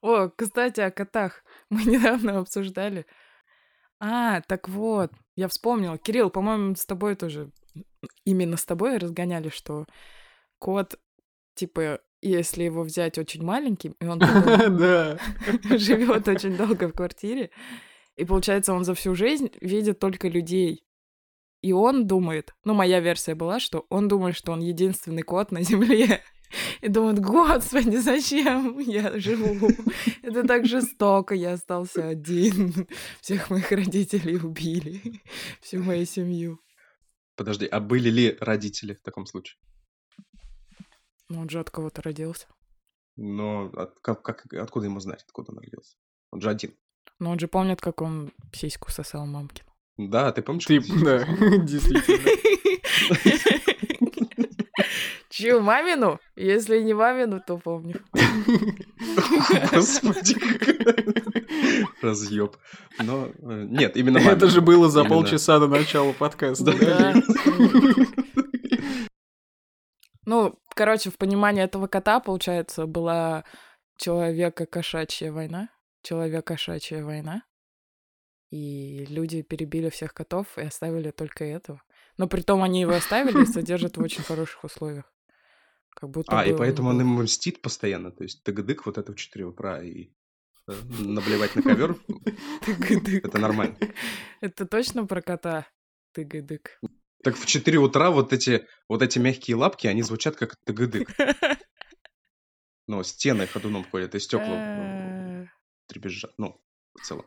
О, 0.00 0.28
кстати, 0.28 0.80
о 0.80 0.90
котах. 0.90 1.44
Мы 1.70 1.84
недавно 1.84 2.38
обсуждали. 2.38 3.06
А, 4.00 4.40
так 4.42 4.68
вот, 4.68 5.12
я 5.34 5.48
вспомнила. 5.48 5.98
Кирилл, 5.98 6.30
по-моему, 6.30 6.76
с 6.76 6.86
тобой 6.86 7.16
тоже, 7.16 7.50
именно 8.24 8.56
с 8.56 8.64
тобой 8.64 8.98
разгоняли, 8.98 9.48
что 9.48 9.86
кот, 10.58 10.98
типа, 11.58 12.00
если 12.22 12.64
его 12.64 12.82
взять 12.82 13.18
очень 13.18 13.44
маленьким, 13.44 13.92
и 14.00 14.06
он 14.06 14.20
живет 15.78 16.28
очень 16.28 16.56
долго 16.56 16.88
в 16.88 16.92
квартире, 16.92 17.50
и 18.16 18.24
получается, 18.24 18.72
он 18.72 18.84
за 18.84 18.94
всю 18.94 19.14
жизнь 19.14 19.50
видит 19.60 19.98
только 19.98 20.28
людей. 20.28 20.84
И 21.60 21.72
он 21.72 22.06
думает, 22.06 22.54
ну, 22.64 22.74
моя 22.74 23.00
версия 23.00 23.34
была, 23.34 23.58
что 23.58 23.86
он 23.90 24.08
думает, 24.08 24.36
что 24.36 24.52
он 24.52 24.60
единственный 24.60 25.22
кот 25.22 25.52
на 25.52 25.62
Земле. 25.62 26.22
И 26.80 26.88
думает, 26.88 27.18
господи, 27.18 27.96
зачем 27.96 28.78
я 28.78 29.18
живу? 29.18 29.68
Это 30.22 30.44
так 30.44 30.66
жестоко, 30.66 31.34
я 31.34 31.52
остался 31.52 32.08
один. 32.08 32.86
Всех 33.20 33.50
моих 33.50 33.70
родителей 33.70 34.36
убили, 34.36 35.20
всю 35.60 35.82
мою 35.82 36.06
семью. 36.06 36.58
Подожди, 37.36 37.66
а 37.66 37.80
были 37.80 38.08
ли 38.08 38.36
родители 38.40 38.94
в 38.94 39.02
таком 39.02 39.26
случае? 39.26 39.58
Ну, 41.28 41.40
он 41.40 41.48
же 41.48 41.60
от 41.60 41.70
кого-то 41.70 42.02
родился. 42.02 42.46
Но 43.16 43.70
от- 43.74 43.98
как, 44.00 44.22
как- 44.22 44.52
откуда 44.54 44.86
ему 44.86 45.00
знать, 45.00 45.22
откуда 45.26 45.52
он 45.52 45.58
родился? 45.58 45.96
Он 46.30 46.40
же 46.40 46.50
один. 46.50 46.74
Но 47.18 47.30
он 47.30 47.38
же 47.38 47.48
помнит, 47.48 47.80
как 47.80 48.00
он 48.00 48.32
сиську 48.52 48.90
сосал 48.90 49.26
мамкин. 49.26 49.64
Да, 49.98 50.30
ты 50.32 50.42
помнишь? 50.42 50.66
Ты, 50.66 50.80
да, 51.02 51.24
действительно. 51.64 52.30
Чью, 55.28 55.60
мамину? 55.60 56.18
Если 56.36 56.80
не 56.80 56.94
мамину, 56.94 57.40
то 57.46 57.58
помню. 57.58 58.00
Господи, 59.72 60.36
разъеб. 62.02 62.56
Но 63.02 63.26
э, 63.26 63.66
нет, 63.68 63.96
именно 63.96 64.18
мамин. 64.20 64.36
Это 64.36 64.46
же 64.48 64.60
было 64.60 64.88
за 64.88 65.04
полчаса 65.04 65.58
до 65.58 65.66
начала 65.68 66.12
подкаста. 66.12 66.72
Ну, 70.24 70.58
короче, 70.78 71.10
в 71.10 71.18
понимании 71.18 71.62
этого 71.64 71.88
кота, 71.88 72.20
получается, 72.20 72.86
была 72.86 73.44
человека-кошачья 73.96 75.32
война. 75.32 75.68
Человек-кошачья 76.02 77.02
война. 77.04 77.42
И 78.50 79.04
люди 79.06 79.42
перебили 79.42 79.88
всех 79.90 80.14
котов 80.14 80.56
и 80.56 80.62
оставили 80.62 81.10
только 81.10 81.44
этого. 81.44 81.82
Но 82.16 82.28
при 82.28 82.42
том 82.42 82.62
они 82.62 82.80
его 82.80 82.92
оставили 82.92 83.42
и 83.42 83.46
содержат 83.56 83.96
в 83.96 84.00
очень 84.02 84.22
хороших 84.22 84.62
условиях. 84.64 85.12
Как 85.90 86.10
будто 86.10 86.38
А, 86.38 86.46
и 86.46 86.52
бы 86.52 86.58
поэтому 86.58 86.88
был- 86.90 86.94
он 86.94 87.00
ему 87.00 87.22
мстит 87.22 87.60
постоянно. 87.60 88.12
То 88.12 88.22
есть 88.22 88.44
тыгдык 88.44 88.86
вот 88.86 88.98
это 88.98 89.12
в 89.12 89.16
4 89.16 89.44
утра 89.46 89.82
и 89.82 90.10
э, 90.68 90.72
наблевать 91.00 91.56
на 91.56 91.62
ковер, 91.62 91.96
это 93.24 93.38
нормально. 93.38 93.76
Это 94.40 94.64
точно 94.64 95.06
про 95.06 95.20
кота? 95.22 95.66
Тыгыдык. 96.12 96.80
Так 97.22 97.36
в 97.36 97.46
4 97.46 97.78
утра 97.78 98.10
вот 98.10 98.32
эти, 98.32 98.66
вот 98.88 99.02
эти 99.02 99.18
мягкие 99.18 99.56
лапки, 99.56 99.86
они 99.86 100.02
звучат 100.02 100.36
как 100.36 100.56
тыгдык. 100.64 101.08
Но 102.86 103.02
стены 103.02 103.46
ходуном 103.46 103.84
ходят, 103.84 104.14
и 104.14 104.20
стекла 104.20 104.54
Э, 104.54 105.46
требезжат. 105.86 106.32
Ну, 106.38 106.60
в 106.94 107.02
целом. 107.04 107.26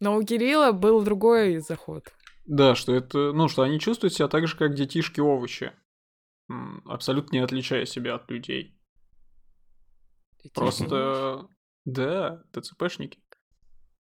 Но 0.00 0.16
у 0.16 0.22
Кирилла 0.24 0.72
был 0.72 1.02
другой 1.02 1.58
заход. 1.58 2.12
Да, 2.44 2.74
что 2.74 2.94
это, 2.94 3.32
ну, 3.32 3.48
что 3.48 3.62
они 3.62 3.80
чувствуют 3.80 4.14
себя 4.14 4.28
так 4.28 4.46
же, 4.46 4.56
как 4.56 4.74
детишки-овощи. 4.74 5.72
М, 6.50 6.82
Абсолютно 6.86 7.36
не 7.36 7.42
отличая 7.42 7.84
себя 7.86 8.14
от 8.16 8.30
людей. 8.30 8.74
Просто, 10.54 11.48
да, 11.84 12.42
ТЦПшники. 12.52 13.20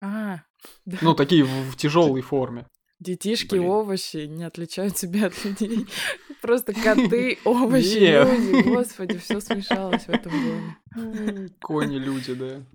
А, 0.01 0.41
да. 0.85 0.97
Ну, 1.01 1.15
такие 1.15 1.43
в, 1.43 1.71
в 1.71 1.75
тяжелой 1.77 2.21
форме. 2.21 2.67
Детишки, 2.99 3.55
Блин. 3.55 3.65
овощи 3.65 4.25
не 4.25 4.43
отличают 4.45 4.97
себя 4.97 5.27
от 5.27 5.45
людей. 5.45 5.85
Просто 6.41 6.73
коты, 6.73 7.37
овощи, 7.43 7.97
люди. 7.97 8.69
Господи, 8.69 9.17
все 9.17 9.39
смешалось 9.41 10.03
в 10.03 10.09
этом 10.09 10.31
доме. 10.31 11.49
Кони, 11.59 11.97
люди, 11.99 12.33
да. 12.33 12.65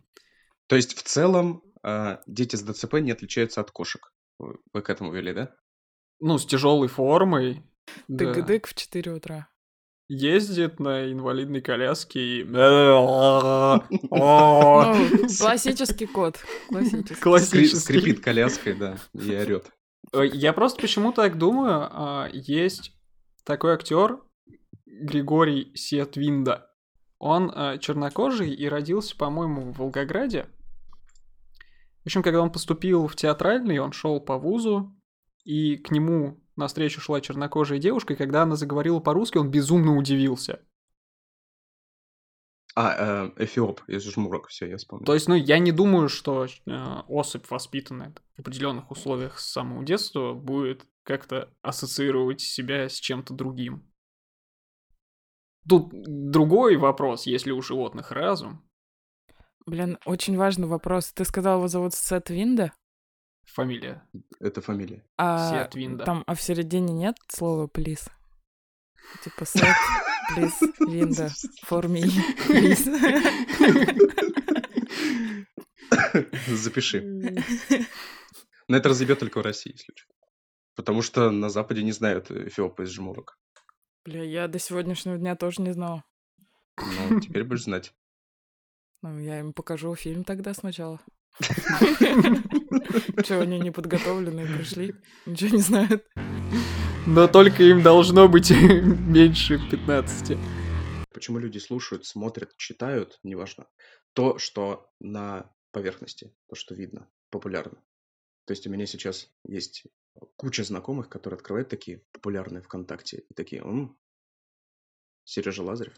То 0.66 0.76
есть 0.76 0.96
в 0.96 1.02
целом 1.02 1.62
а, 1.82 2.20
дети 2.26 2.56
с 2.56 2.62
ДЦП 2.62 2.94
не 3.00 3.12
отличаются 3.12 3.60
от 3.60 3.70
кошек. 3.70 4.12
Вы 4.38 4.82
к 4.82 4.90
этому 4.90 5.12
вели, 5.12 5.32
да? 5.32 5.54
Ну, 6.20 6.38
с 6.38 6.46
тяжелой 6.46 6.88
формой. 6.88 7.62
да. 8.08 8.32
Тык-дык 8.32 8.66
в 8.66 8.74
4 8.74 9.12
утра. 9.12 9.48
Ездит 10.08 10.80
на 10.80 11.10
инвалидной 11.10 11.60
коляске 11.60 12.40
и... 12.40 12.44
Ну, 12.50 13.80
классический 15.38 16.06
кот. 16.06 16.38
Классический. 17.20 17.76
скрипит 17.76 18.20
коляской, 18.20 18.74
да, 18.74 18.98
и 19.14 19.34
орет. 19.34 19.70
Э, 20.12 20.26
Я 20.26 20.52
просто 20.52 20.80
почему 20.80 21.12
так 21.12 21.38
думаю. 21.38 21.88
а, 21.90 22.28
Есть 22.32 22.92
такой 23.44 23.72
актер 23.72 24.20
Григорий 24.86 25.72
Сетвинда. 25.74 26.66
Он 27.18 27.52
а, 27.54 27.78
чернокожий 27.78 28.52
и 28.54 28.66
родился, 28.68 29.16
по-моему, 29.16 29.72
в 29.72 29.78
Волгограде. 29.78 30.46
В 32.02 32.06
общем, 32.06 32.22
когда 32.22 32.40
он 32.40 32.50
поступил 32.50 33.06
в 33.06 33.14
театральный, 33.14 33.78
он 33.78 33.92
шел 33.92 34.20
по 34.20 34.38
вузу, 34.38 34.96
и 35.44 35.76
к 35.76 35.90
нему 35.90 36.40
навстречу 36.56 37.00
шла 37.00 37.20
чернокожая 37.20 37.78
девушка, 37.78 38.14
и 38.14 38.16
когда 38.16 38.42
она 38.42 38.56
заговорила 38.56 39.00
по-русски, 39.00 39.36
он 39.38 39.50
безумно 39.50 39.96
удивился. 39.96 40.60
А, 42.76 43.26
э, 43.36 43.44
Эфиоп 43.44 43.82
из 43.88 44.04
жмурок, 44.04 44.48
все, 44.48 44.68
я 44.68 44.76
вспомнил. 44.76 45.04
То 45.04 45.14
есть, 45.14 45.28
ну, 45.28 45.34
я 45.34 45.58
не 45.58 45.72
думаю, 45.72 46.08
что 46.08 46.44
э, 46.46 47.00
особь, 47.08 47.48
воспитанная 47.50 48.14
в 48.36 48.40
определенных 48.40 48.90
условиях 48.90 49.38
с 49.38 49.50
самого 49.50 49.84
детства, 49.84 50.34
будет 50.34 50.86
как-то 51.02 51.52
ассоциировать 51.62 52.40
себя 52.40 52.88
с 52.88 52.94
чем-то 52.94 53.34
другим. 53.34 53.90
Тут 55.68 55.90
другой 55.92 56.76
вопрос, 56.76 57.26
если 57.26 57.50
у 57.50 57.60
животных 57.60 58.12
разум, 58.12 58.64
Блин, 59.66 59.98
очень 60.04 60.36
важный 60.36 60.66
вопрос. 60.66 61.12
Ты 61.12 61.24
сказал, 61.24 61.58
его 61.58 61.68
зовут 61.68 61.94
Сет 61.94 62.30
Винда? 62.30 62.72
фамилия 63.44 64.02
Это 64.38 64.60
фамилия. 64.60 65.04
А 65.16 65.50
Сет 65.50 65.74
Винда. 65.74 66.04
там, 66.04 66.24
а 66.26 66.34
в 66.34 66.40
середине 66.40 66.92
нет 66.92 67.16
слова 67.28 67.66
please? 67.66 68.10
Типа 69.22 69.44
Сет, 69.44 69.76
please, 70.34 70.60
Винда, 70.80 71.30
for 71.68 71.84
me, 71.86 72.04
please. 72.46 72.84
Запиши. 76.48 77.02
Но 78.68 78.76
это 78.76 78.88
разъебет 78.88 79.18
только 79.18 79.38
в 79.38 79.42
России, 79.42 79.72
если 79.72 79.92
что. 79.94 80.12
Потому 80.76 81.02
что 81.02 81.30
на 81.30 81.50
Западе 81.50 81.82
не 81.82 81.92
знают 81.92 82.30
Эфиопа 82.30 82.82
из 82.82 82.90
жмурок. 82.90 83.38
Бля, 84.04 84.22
я 84.22 84.48
до 84.48 84.58
сегодняшнего 84.58 85.18
дня 85.18 85.36
тоже 85.36 85.60
не 85.62 85.72
знала. 85.72 86.04
Ну, 86.78 87.20
теперь 87.20 87.44
будешь 87.44 87.64
знать. 87.64 87.92
Ну, 89.02 89.18
я 89.18 89.40
им 89.40 89.52
покажу 89.52 89.94
фильм 89.94 90.24
тогда 90.24 90.54
сначала. 90.54 91.00
Че, 93.24 93.40
они 93.40 93.58
не 93.58 93.70
подготовленные 93.70 94.46
пришли? 94.46 94.94
Ничего 95.26 95.56
не 95.56 95.62
знают. 95.62 96.06
Но 97.12 97.26
только 97.26 97.64
им 97.64 97.82
должно 97.82 98.28
быть 98.28 98.50
меньше 98.52 99.58
15. 99.68 100.38
Почему 101.12 101.38
люди 101.38 101.58
слушают, 101.58 102.06
смотрят, 102.06 102.56
читают, 102.56 103.18
неважно. 103.24 103.66
То, 104.12 104.38
что 104.38 104.88
на 105.00 105.52
поверхности, 105.72 106.32
то, 106.48 106.54
что 106.54 106.76
видно, 106.76 107.10
популярно. 107.30 107.82
То 108.44 108.52
есть 108.52 108.64
у 108.68 108.70
меня 108.70 108.86
сейчас 108.86 109.28
есть 109.44 109.88
куча 110.36 110.62
знакомых, 110.62 111.08
которые 111.08 111.38
открывают 111.38 111.68
такие 111.68 112.04
популярные 112.12 112.62
ВКонтакте 112.62 113.24
и 113.28 113.34
такие, 113.34 113.62
м 113.62 113.98
Сережа 115.24 115.64
Лазарев. 115.64 115.94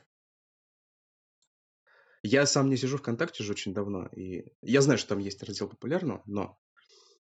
Я 2.23 2.47
сам 2.47 2.71
не 2.71 2.79
сижу 2.79 2.97
ВКонтакте 2.97 3.43
уже 3.43 3.53
очень 3.53 3.75
давно, 3.75 4.07
и 4.07 4.47
я 4.63 4.81
знаю, 4.81 4.97
что 4.97 5.11
там 5.11 5.19
есть 5.19 5.43
раздел 5.43 5.69
популярного, 5.69 6.23
но 6.25 6.59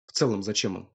в 0.06 0.12
целом 0.12 0.44
зачем 0.44 0.76
он? 0.76 0.94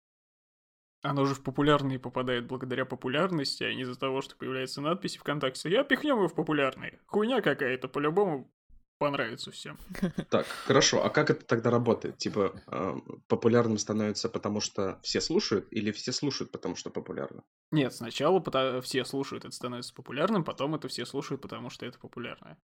Оно 1.05 1.27
же 1.27 1.35
в 1.35 1.43
популярные 1.43 1.99
попадает 1.99 2.47
благодаря 2.47 2.87
популярности, 2.87 3.62
а 3.62 3.75
не 3.75 3.83
из-за 3.83 3.95
того, 3.95 4.23
что 4.23 4.37
появляется 4.37 4.81
надпись 4.81 5.19
ВКонтакте. 5.19 5.69
Я 5.69 5.85
пихнем 5.85 6.17
его 6.17 6.29
в 6.29 6.35
популярные. 6.35 6.99
Хуйня 7.05 7.43
какая-то, 7.43 7.88
по-любому 7.88 8.51
понравится 8.97 9.51
всем. 9.51 9.77
Так, 10.31 10.47
хорошо, 10.47 11.05
а 11.05 11.11
как 11.11 11.29
это 11.29 11.45
тогда 11.45 11.71
работает? 11.71 12.17
Типа, 12.17 12.59
э, 12.67 12.95
популярным 13.29 13.77
становится 13.77 14.31
потому, 14.31 14.61
что 14.61 14.99
все 15.03 15.21
слушают, 15.21 15.67
или 15.71 15.93
все 15.93 16.11
слушают, 16.11 16.51
потому 16.51 16.75
что 16.75 16.88
популярно? 16.88 17.45
Нет, 17.71 17.93
сначала 17.93 18.40
пота- 18.40 18.81
все 18.81 19.05
слушают, 19.05 19.45
это 19.45 19.55
становится 19.55 19.93
популярным, 19.93 20.43
потом 20.43 20.75
это 20.75 20.88
все 20.88 21.05
слушают, 21.05 21.43
потому 21.43 21.69
что 21.69 21.85
это 21.85 21.99
популярное. 21.99 22.57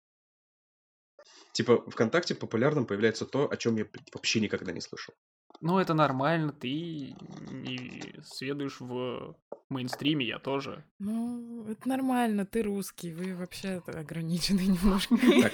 Типа, 1.51 1.83
ВКонтакте 1.91 2.35
популярным 2.35 2.85
появляется 2.85 3.25
то, 3.25 3.51
о 3.51 3.57
чем 3.57 3.75
я 3.75 3.85
вообще 4.13 4.39
никогда 4.39 4.71
не 4.71 4.79
слышал. 4.79 5.13
Ну, 5.61 5.77
это 5.79 5.93
нормально, 5.93 6.53
ты 6.53 7.15
не 7.51 8.15
следуешь 8.23 8.79
в 8.79 9.35
мейнстриме, 9.69 10.25
я 10.25 10.39
тоже. 10.39 10.85
Ну, 10.99 11.65
это 11.67 11.87
нормально, 11.87 12.45
ты 12.45 12.63
русский, 12.63 13.13
вы 13.13 13.35
вообще 13.35 13.81
ограничены 13.85 14.61
немножко. 14.67 15.17
Так, 15.41 15.53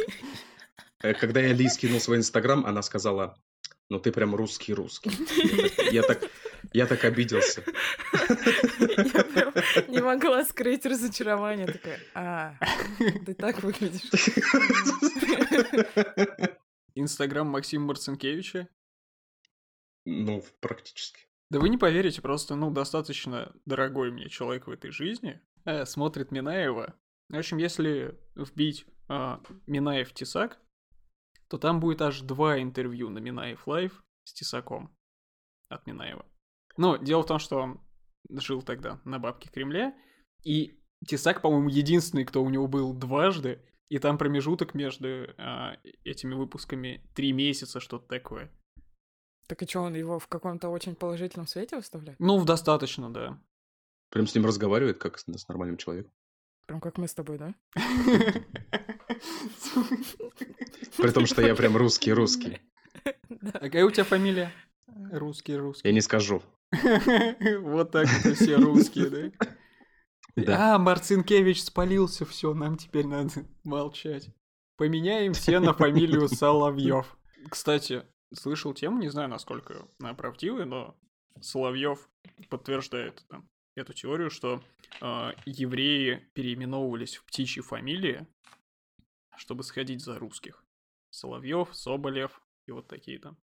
э, 1.01 1.13
когда 1.13 1.41
я 1.41 1.53
Ли 1.53 1.67
скинул 1.69 1.99
свой 1.99 2.17
инстаграм, 2.17 2.65
она 2.65 2.81
сказала, 2.81 3.37
ну 3.89 3.99
ты 3.99 4.11
прям 4.11 4.35
русский-русский. 4.35 5.11
Я 5.41 5.67
так, 5.67 5.91
я 5.91 6.03
так, 6.03 6.31
я 6.73 6.85
так 6.87 7.03
обиделся. 7.03 7.63
Я 8.27 9.51
прям 9.51 9.53
не 9.87 10.01
могла 10.01 10.43
скрыть 10.45 10.85
разочарование. 10.85 11.67
Такая, 11.67 11.99
а, 12.15 12.55
ты 13.25 13.33
так 13.35 13.61
выглядишь. 13.61 14.09
Инстаграм 16.95 17.47
Максима 17.47 17.87
Марцинкевича. 17.87 18.69
Ну, 20.05 20.43
практически. 20.61 21.25
Да 21.49 21.59
вы 21.59 21.69
не 21.69 21.77
поверите, 21.77 22.21
просто, 22.21 22.55
ну, 22.55 22.71
достаточно 22.71 23.53
дорогой 23.65 24.11
мне 24.11 24.29
человек 24.29 24.67
в 24.67 24.71
этой 24.71 24.91
жизни. 24.91 25.41
э, 25.65 25.85
смотрит 25.85 26.31
Минаева. 26.31 26.95
В 27.29 27.37
общем, 27.37 27.57
если 27.57 28.19
вбить 28.35 28.85
а, 29.07 29.41
Минаев 29.67 30.13
Тесак, 30.13 30.59
то 31.47 31.57
там 31.57 31.79
будет 31.79 32.01
аж 32.01 32.21
два 32.21 32.61
интервью 32.61 33.09
на 33.09 33.19
Минаев 33.19 33.67
Лайв 33.67 34.03
с 34.23 34.33
Тесаком 34.33 34.95
от 35.69 35.85
Минаева. 35.87 36.25
Но 36.77 36.97
дело 36.97 37.23
в 37.23 37.27
том, 37.27 37.39
что 37.39 37.57
он 37.57 37.81
жил 38.29 38.61
тогда 38.61 38.99
на 39.05 39.19
бабке 39.19 39.49
Кремля, 39.49 39.95
и 40.43 40.79
Тесак, 41.07 41.41
по-моему, 41.41 41.69
единственный, 41.69 42.25
кто 42.25 42.43
у 42.43 42.49
него 42.49 42.67
был 42.67 42.93
дважды, 42.93 43.61
и 43.89 43.99
там 43.99 44.17
промежуток 44.17 44.73
между 44.73 45.27
а, 45.37 45.77
этими 46.03 46.33
выпусками 46.33 47.07
три 47.15 47.31
месяца, 47.31 47.79
что-то 47.79 48.07
такое. 48.07 48.51
Так 49.47 49.61
и 49.61 49.67
что, 49.67 49.81
он 49.81 49.95
его 49.95 50.19
в 50.19 50.27
каком-то 50.27 50.69
очень 50.69 50.95
положительном 50.95 51.47
свете 51.47 51.75
выставляет? 51.75 52.19
Ну, 52.19 52.43
достаточно, 52.43 53.11
да. 53.13 53.39
Прям 54.09 54.27
с 54.27 54.35
ним 54.35 54.45
разговаривает, 54.45 54.97
как 54.97 55.19
с, 55.19 55.25
с 55.25 55.47
нормальным 55.47 55.77
человеком. 55.77 56.11
Прям 56.65 56.81
как 56.81 56.97
мы 56.97 57.07
с 57.07 57.13
тобой, 57.13 57.37
да? 57.37 57.53
При 60.97 61.11
том, 61.11 61.25
что 61.27 61.41
я 61.41 61.53
прям 61.55 61.77
русский-русский. 61.77 62.61
А 63.05 63.59
Какая 63.59 63.85
у 63.85 63.91
тебя 63.91 64.03
фамилия? 64.03 64.51
Русский, 65.11 65.55
русский. 65.55 65.87
Я 65.87 65.93
не 65.93 66.01
скажу. 66.01 66.41
Вот 67.61 67.91
так 67.91 68.07
это 68.07 68.33
все 68.33 68.55
русские, 68.55 69.09
да? 69.09 69.47
Да. 70.35 70.75
А, 70.75 70.79
Марцинкевич 70.79 71.63
спалился, 71.63 72.25
все, 72.25 72.53
нам 72.53 72.77
теперь 72.77 73.05
надо 73.05 73.31
молчать. 73.63 74.29
Поменяем 74.75 75.33
все 75.33 75.59
на 75.59 75.73
фамилию 75.73 76.27
Соловьев. 76.29 77.17
Кстати, 77.49 78.03
слышал 78.33 78.73
тему, 78.73 78.99
не 78.99 79.09
знаю, 79.09 79.29
насколько 79.29 79.87
она 79.99 80.13
правдивая, 80.13 80.65
но 80.65 80.97
Соловьев 81.41 82.09
подтверждает 82.49 83.25
там, 83.29 83.49
эту 83.75 83.93
теорию, 83.93 84.29
что 84.29 84.63
э, 85.01 85.31
евреи 85.45 86.29
переименовывались 86.33 87.17
в 87.17 87.25
птичьи 87.25 87.61
фамилии, 87.61 88.25
чтобы 89.37 89.63
сходить 89.63 90.01
за 90.03 90.17
русских. 90.17 90.63
Соловьев, 91.09 91.69
Соболев 91.75 92.41
и 92.67 92.71
вот 92.71 92.87
такие 92.87 93.19
там. 93.19 93.37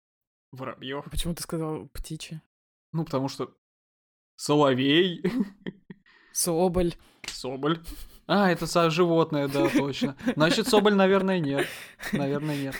Воробьев. 0.53 1.07
А 1.07 1.11
почему 1.11 1.35
ты 1.35 1.43
сказал 1.43 1.89
птичьи? 1.89 2.41
Ну, 2.93 3.05
потому 3.05 3.29
что 3.29 3.57
Соловей, 4.37 5.23
Соболь. 6.33 6.95
Соболь. 7.27 7.81
А, 8.27 8.51
это 8.51 8.67
со- 8.67 8.91
животное, 8.91 9.49
да, 9.49 9.69
точно. 9.69 10.17
Значит, 10.37 10.69
Соболь, 10.69 10.95
наверное, 10.95 11.41
нет. 11.41 11.67
Наверное, 12.13 12.57
нет. 12.57 12.77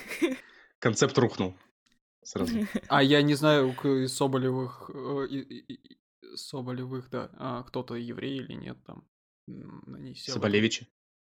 Концепт 0.79 1.17
рухнул. 1.19 1.55
Сразу. 2.23 2.67
А 2.89 3.03
я 3.03 3.23
не 3.23 3.35
знаю, 3.35 3.71
из 3.71 4.15
Соболевых... 4.15 4.91
э, 4.95 5.27
Соболевых, 6.35 7.11
да. 7.11 7.31
а, 7.35 7.63
кто-то 7.63 7.95
еврей 7.95 8.39
или 8.39 8.53
нет 8.53 8.79
там. 8.85 9.05
Соболевичи. 10.17 10.87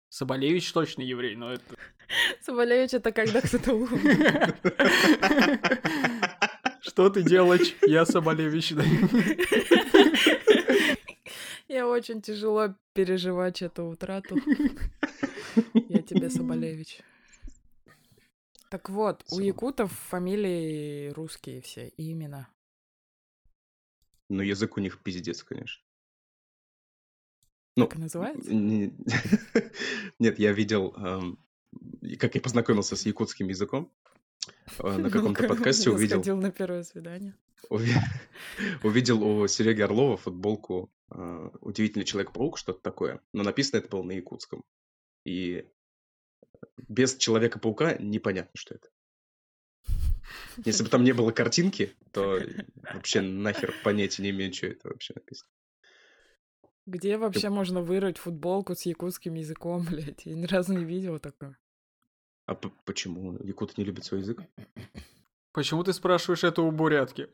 Соболевич 0.08 0.72
точно 0.72 1.02
еврей, 1.02 1.36
но 1.36 1.54
это... 1.54 1.64
Соболевич 2.42 2.92
это 2.92 3.12
когда 3.12 3.40
кто-то 3.40 3.74
умер. 3.74 4.54
Что 6.82 7.08
ты 7.08 7.22
делаешь? 7.22 7.74
Я 7.80 8.04
Соболевич. 8.04 8.74
Я 11.68 11.88
очень 11.88 12.20
тяжело 12.20 12.74
переживать 12.92 13.62
эту 13.62 13.86
утрату. 13.86 14.36
Я 15.88 16.02
тебе 16.02 16.28
Соболевич. 16.28 17.00
Так 18.72 18.88
вот, 18.88 19.22
у 19.30 19.38
якутов 19.40 19.92
фамилии 19.92 21.10
русские 21.10 21.60
все, 21.60 21.88
и 21.88 22.10
имена. 22.10 22.48
Но 24.30 24.42
язык 24.42 24.78
у 24.78 24.80
них 24.80 25.02
пиздец, 25.02 25.42
конечно. 25.42 25.84
Так 27.76 27.94
и 27.96 27.98
называется? 27.98 28.50
не- 28.54 28.94
Нет, 30.18 30.38
я 30.38 30.52
видел, 30.54 30.94
эм, 30.96 31.38
как 32.18 32.34
я 32.34 32.40
познакомился 32.40 32.96
с 32.96 33.04
якутским 33.04 33.48
языком. 33.48 33.92
Э, 34.78 34.96
На 34.96 35.10
каком-то 35.10 35.46
подкасте 35.46 35.90
я 35.90 35.94
увидел, 35.96 36.16
сходил 36.22 36.38
на 36.38 36.50
первое 36.50 36.82
свидание. 36.82 37.34
уви- 37.68 37.92
увидел 38.82 39.22
у 39.22 39.46
Сереги 39.48 39.82
Орлова 39.82 40.16
футболку 40.16 40.90
э, 41.10 41.50
«Удивительный 41.60 42.06
Человек-паук», 42.06 42.56
что-то 42.56 42.80
такое. 42.80 43.20
Но 43.34 43.42
написано 43.42 43.80
это 43.80 43.88
было 43.90 44.02
на 44.02 44.12
якутском. 44.12 44.64
И 45.26 45.68
без 46.88 47.16
Человека-паука 47.16 47.96
непонятно, 47.98 48.52
что 48.54 48.74
это. 48.74 48.88
Если 50.64 50.84
бы 50.84 50.88
там 50.88 51.04
не 51.04 51.12
было 51.12 51.32
картинки, 51.32 51.94
то 52.12 52.38
вообще 52.94 53.20
нахер 53.20 53.74
понятия 53.84 54.22
не 54.22 54.30
имею, 54.30 54.52
что 54.52 54.66
это 54.66 54.88
вообще 54.88 55.14
написано. 55.14 55.48
Где 56.84 57.16
вообще 57.16 57.48
можно 57.48 57.80
вырыть 57.80 58.18
футболку 58.18 58.74
с 58.74 58.82
якутским 58.82 59.34
языком, 59.34 59.86
блядь? 59.90 60.26
Я 60.26 60.34
ни 60.34 60.46
разу 60.46 60.72
не 60.72 60.84
видела 60.84 61.18
такое. 61.18 61.56
А 62.46 62.54
почему? 62.54 63.38
Якуты 63.44 63.74
не 63.76 63.84
любят 63.84 64.04
свой 64.04 64.20
язык? 64.20 64.40
Почему 65.52 65.84
ты 65.84 65.92
спрашиваешь 65.92 66.44
это 66.44 66.62
у 66.62 66.70
бурятки? 66.72 67.28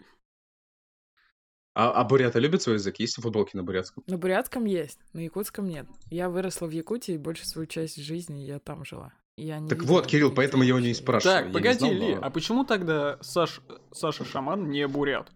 А, 1.80 1.92
а 1.92 2.02
буряты 2.02 2.40
любят 2.40 2.60
свой 2.60 2.74
язык? 2.74 2.98
Есть 2.98 3.22
футболки 3.22 3.54
на 3.56 3.62
бурятском? 3.62 4.02
На 4.08 4.18
бурятском 4.18 4.64
есть, 4.64 4.98
на 5.12 5.20
якутском 5.20 5.68
нет. 5.68 5.86
Я 6.10 6.28
выросла 6.28 6.66
в 6.66 6.70
Якутии, 6.72 7.14
и 7.14 7.18
больше 7.18 7.46
свою 7.46 7.66
часть 7.68 8.02
жизни 8.02 8.40
я 8.40 8.58
там 8.58 8.84
жила. 8.84 9.12
Я 9.36 9.60
не 9.60 9.68
Так 9.68 9.78
видела 9.78 9.94
вот, 9.98 10.08
Кирилл, 10.08 10.32
поэтому 10.34 10.64
я 10.64 10.70
его 10.70 10.80
не 10.80 10.88
вообще. 10.88 11.02
спрашиваю. 11.02 11.36
Так, 11.36 11.46
я 11.46 11.52
погоди, 11.52 11.78
знал, 11.78 11.92
Ли, 11.92 12.14
но- 12.16 12.20
а 12.26 12.30
почему 12.30 12.64
тогда 12.64 13.18
Саш, 13.20 13.60
Саша 13.92 14.24
Шаман 14.24 14.68
не 14.70 14.88
бурят? 14.88 15.30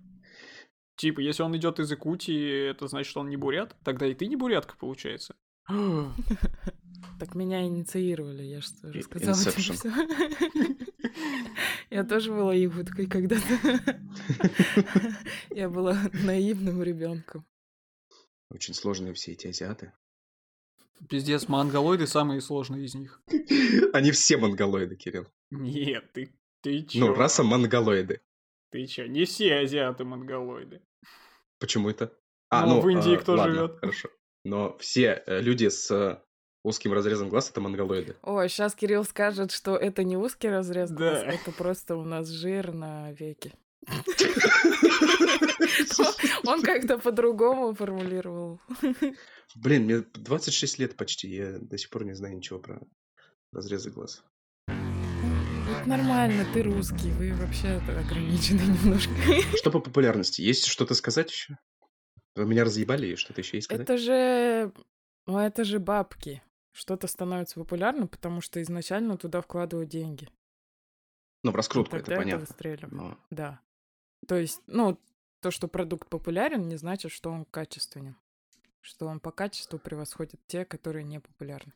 Типа, 0.96 1.20
если 1.20 1.44
он 1.44 1.56
идет 1.56 1.78
из 1.78 1.88
Якутии, 1.92 2.70
это 2.70 2.88
значит, 2.88 3.08
что 3.08 3.20
он 3.20 3.28
не 3.28 3.36
бурят? 3.36 3.76
Тогда 3.84 4.06
и 4.08 4.14
ты 4.14 4.26
не 4.26 4.34
бурятка, 4.34 4.74
получается. 4.76 5.36
Так 7.22 7.36
меня 7.36 7.62
инициировали, 7.62 8.42
я 8.42 8.60
же 8.60 8.66
тоже 8.82 8.98
И- 8.98 9.02
сказала 9.02 9.38
тебе 9.38 9.52
всё. 9.52 9.90
Я 11.90 12.02
тоже 12.02 12.32
была 12.32 12.52
якуткой 12.52 13.06
когда-то. 13.06 13.46
Я 15.50 15.68
была 15.68 15.96
наивным 16.12 16.82
ребенком. 16.82 17.46
Очень 18.50 18.74
сложные 18.74 19.14
все 19.14 19.34
эти 19.34 19.46
азиаты. 19.46 19.92
Пиздец, 21.08 21.46
монголоиды 21.46 22.08
самые 22.08 22.40
сложные 22.40 22.86
из 22.86 22.96
них. 22.96 23.22
Они 23.92 24.10
все 24.10 24.36
монголоиды, 24.36 24.96
Кирилл. 24.96 25.28
Нет, 25.52 26.12
ты, 26.12 26.34
ты 26.60 26.82
чё? 26.82 26.98
Ну, 26.98 27.14
раса 27.14 27.44
монголоиды. 27.44 28.20
Ты 28.70 28.84
чё? 28.86 29.06
Не 29.06 29.26
все 29.26 29.60
азиаты 29.60 30.04
монголоиды. 30.04 30.82
Почему 31.60 31.88
это? 31.88 32.12
Ну, 32.50 32.80
в 32.80 32.88
Индии 32.88 33.14
а, 33.14 33.18
кто 33.18 33.34
ладно, 33.34 33.54
живет? 33.54 33.78
Хорошо. 33.78 34.08
Но 34.44 34.76
все 34.78 35.22
э, 35.24 35.40
люди 35.40 35.68
с 35.68 35.88
э, 35.92 36.20
узким 36.64 36.92
разрезом 36.92 37.28
глаз 37.28 37.50
это 37.50 37.60
монголоиды. 37.60 38.16
Ой, 38.22 38.48
сейчас 38.48 38.74
Кирилл 38.74 39.04
скажет, 39.04 39.50
что 39.52 39.76
это 39.76 40.04
не 40.04 40.16
узкий 40.16 40.48
разрез 40.48 40.90
глаз, 40.90 41.20
Да. 41.22 41.26
это 41.32 41.50
просто 41.52 41.96
у 41.96 42.04
нас 42.04 42.28
жир 42.28 42.72
на 42.72 43.12
веке. 43.12 43.52
Он 46.46 46.62
как-то 46.62 46.98
по-другому 46.98 47.74
формулировал. 47.74 48.60
Блин, 49.54 49.84
мне 49.84 50.04
26 50.14 50.78
лет 50.78 50.96
почти, 50.96 51.28
я 51.28 51.58
до 51.58 51.76
сих 51.78 51.90
пор 51.90 52.04
не 52.04 52.14
знаю 52.14 52.36
ничего 52.36 52.58
про 52.58 52.80
разрезы 53.52 53.90
глаз. 53.90 54.22
Это 54.68 55.88
нормально, 55.88 56.44
ты 56.52 56.62
русский, 56.62 57.10
вы 57.12 57.32
вообще 57.34 57.80
ограничены 57.88 58.60
немножко. 58.60 59.12
Что 59.56 59.70
по 59.70 59.80
популярности? 59.80 60.42
Есть 60.42 60.66
что-то 60.66 60.94
сказать 60.94 61.30
еще? 61.30 61.58
Вы 62.34 62.46
меня 62.46 62.64
разъебали, 62.64 63.08
и 63.08 63.16
что-то 63.16 63.40
еще 63.40 63.56
есть 63.58 63.66
сказать? 63.66 63.82
Это 63.88 63.98
же... 63.98 64.72
Ну, 65.26 65.38
это 65.38 65.64
же 65.64 65.78
бабки. 65.78 66.42
Что-то 66.72 67.06
становится 67.06 67.56
популярным, 67.56 68.08
потому 68.08 68.40
что 68.40 68.60
изначально 68.62 69.16
туда 69.16 69.40
вкладывают 69.40 69.90
деньги. 69.90 70.28
Ну, 71.42 71.50
в 71.52 71.56
раскрутку, 71.56 71.96
это 71.96 72.12
это 72.12 72.20
понятно. 72.20 72.46
выстреливает. 72.46 72.92
Но 72.92 73.18
Да. 73.30 73.60
То 74.26 74.36
есть, 74.36 74.62
ну, 74.66 74.98
то, 75.40 75.50
что 75.50 75.68
продукт 75.68 76.08
популярен, 76.08 76.68
не 76.68 76.76
значит, 76.76 77.12
что 77.12 77.30
он 77.30 77.44
качественен. 77.44 78.16
Что 78.80 79.06
он 79.06 79.20
по 79.20 79.30
качеству 79.30 79.78
превосходит 79.78 80.40
те, 80.46 80.64
которые 80.64 81.04
не 81.04 81.20
популярны. 81.20 81.72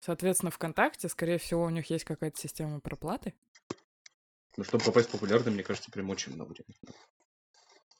Соответственно, 0.00 0.50
ВКонтакте, 0.50 1.08
скорее 1.08 1.38
всего, 1.38 1.62
у 1.62 1.70
них 1.70 1.88
есть 1.90 2.04
какая-то 2.04 2.38
система 2.38 2.80
проплаты. 2.80 3.34
Ну, 4.56 4.64
чтобы 4.64 4.84
попасть 4.84 5.08
в 5.08 5.12
популярный, 5.12 5.52
мне 5.52 5.62
кажется, 5.62 5.90
прям 5.90 6.10
очень 6.10 6.34
много 6.34 6.54
денег. 6.54 6.76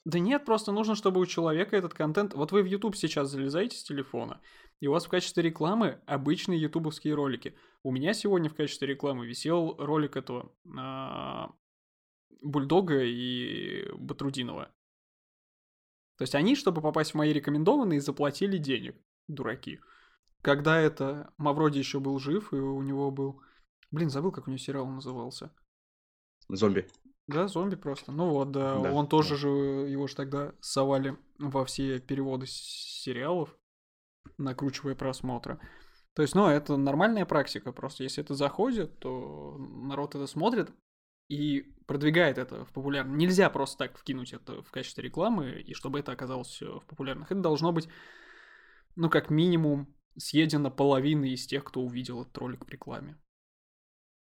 Да 0.05 0.19
нет, 0.19 0.43
просто 0.43 0.71
нужно, 0.71 0.95
чтобы 0.95 1.21
у 1.21 1.25
человека 1.25 1.77
этот 1.77 1.93
контент... 1.93 2.33
Вот 2.33 2.51
вы 2.51 2.61
в 2.61 2.65
YouTube 2.65 2.95
сейчас 2.95 3.29
залезаете 3.29 3.77
с 3.77 3.83
телефона, 3.83 4.41
и 4.81 4.87
у 4.87 4.91
вас 4.91 5.05
в 5.05 5.09
качестве 5.09 5.43
рекламы 5.43 6.01
обычные 6.05 6.59
ютубовские 6.59 7.13
ролики. 7.13 7.55
У 7.83 7.91
меня 7.91 8.13
сегодня 8.13 8.49
в 8.49 8.55
качестве 8.55 8.87
рекламы 8.87 9.25
висел 9.25 9.75
ролик 9.77 10.17
этого 10.17 10.53
а, 10.77 11.51
Бульдога 12.41 13.01
и 13.03 13.89
Батрудинова. 13.93 14.65
То 16.17 16.23
есть 16.23 16.35
они, 16.35 16.55
чтобы 16.55 16.81
попасть 16.81 17.11
в 17.11 17.15
мои 17.15 17.31
рекомендованные, 17.31 18.01
заплатили 18.01 18.57
денег. 18.57 18.95
Дураки. 19.27 19.79
Когда 20.41 20.79
это 20.79 21.33
Мавроди 21.37 21.79
еще 21.79 22.01
был 22.01 22.19
жив, 22.19 22.51
и 22.51 22.57
у 22.57 22.81
него 22.81 23.09
был... 23.09 23.41
Блин, 23.91 24.09
забыл, 24.09 24.31
как 24.31 24.47
у 24.47 24.51
него 24.51 24.57
сериал 24.57 24.85
назывался. 24.85 25.55
Зомби. 26.49 26.87
Да, 27.27 27.47
зомби 27.47 27.75
просто. 27.75 28.11
Ну 28.11 28.29
вот, 28.29 28.51
да. 28.51 28.79
Да, 28.79 28.91
Он 28.91 29.07
тоже 29.07 29.31
да. 29.31 29.35
же, 29.37 29.47
его 29.47 30.07
же 30.07 30.15
тогда 30.15 30.53
совали 30.59 31.17
во 31.39 31.63
все 31.65 31.99
переводы 31.99 32.45
сериалов, 32.47 33.55
накручивая 34.37 34.95
просмотры. 34.95 35.59
То 36.15 36.21
есть, 36.21 36.35
ну, 36.35 36.47
это 36.47 36.77
нормальная 36.77 37.25
практика. 37.25 37.71
Просто 37.71 38.03
если 38.03 38.23
это 38.23 38.35
заходит, 38.35 38.99
то 38.99 39.55
народ 39.57 40.15
это 40.15 40.27
смотрит 40.27 40.69
и 41.29 41.73
продвигает 41.87 42.37
это 42.37 42.65
в 42.65 42.71
популярном. 42.73 43.17
Нельзя 43.17 43.49
просто 43.49 43.77
так 43.77 43.97
вкинуть 43.97 44.33
это 44.33 44.61
в 44.61 44.71
качестве 44.71 45.03
рекламы, 45.03 45.61
и 45.61 45.73
чтобы 45.73 45.99
это 45.99 46.11
оказалось 46.11 46.61
э, 46.61 46.65
в 46.65 46.85
популярных. 46.85 47.31
Это 47.31 47.41
должно 47.41 47.71
быть, 47.71 47.87
ну, 48.95 49.09
как 49.09 49.29
минимум, 49.29 49.95
съедено 50.17 50.69
половина 50.69 51.25
из 51.25 51.47
тех, 51.47 51.63
кто 51.63 51.81
увидел 51.81 52.21
этот 52.21 52.37
ролик 52.37 52.65
в 52.65 52.69
рекламе. 52.69 53.17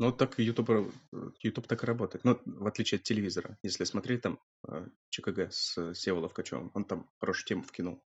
Ну, 0.01 0.11
так 0.11 0.39
YouTube, 0.39 0.93
YouTube 1.41 1.69
так 1.69 1.83
и 1.83 1.87
работает. 1.87 2.25
Ну, 2.25 2.41
в 2.45 2.67
отличие 2.67 2.99
от 2.99 3.05
телевизора. 3.05 3.59
Если 3.63 3.85
смотреть 3.85 4.23
там 4.23 4.41
э, 4.67 4.89
ЧКГ 5.11 5.53
с 5.53 5.95
Сева 5.95 6.19
Ловкачевым, 6.19 6.73
он 6.75 6.85
там 6.85 7.09
хорошую 7.21 7.47
тему 7.47 7.63
вкинул. 7.63 8.05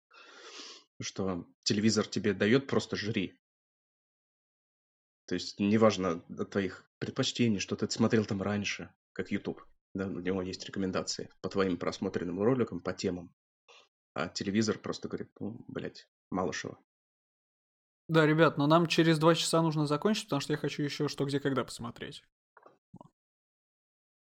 Что 1.01 1.47
телевизор 1.63 2.07
тебе 2.07 2.35
дает, 2.35 2.67
просто 2.67 2.97
жри. 2.97 3.41
То 5.27 5.35
есть 5.35 5.61
неважно 5.61 6.25
от 6.29 6.51
твоих 6.51 6.85
предпочтений, 6.99 7.59
что 7.59 7.77
ты 7.77 7.89
смотрел 7.91 8.25
там 8.25 8.43
раньше, 8.43 8.93
как 9.13 9.31
YouTube. 9.31 9.63
Да, 9.95 10.07
у 10.07 10.21
него 10.21 10.43
есть 10.43 10.65
рекомендации 10.67 11.31
по 11.41 11.49
твоим 11.49 11.79
просмотренным 11.79 12.43
роликам, 12.43 12.81
по 12.81 12.93
темам. 12.93 13.35
А 14.15 14.29
телевизор 14.29 14.79
просто 14.79 15.09
говорит, 15.09 15.31
ну, 15.41 15.65
блядь, 15.69 16.09
Малышева. 16.31 16.79
Да, 18.09 18.27
ребят, 18.27 18.57
но 18.57 18.67
нам 18.67 18.87
через 18.87 19.19
два 19.19 19.35
часа 19.35 19.61
нужно 19.63 19.87
закончить, 19.87 20.25
потому 20.25 20.41
что 20.41 20.55
я 20.55 20.57
хочу 20.57 20.83
еще 20.83 21.09
что, 21.09 21.25
где, 21.25 21.41
когда 21.41 21.63
посмотреть. 21.63 22.25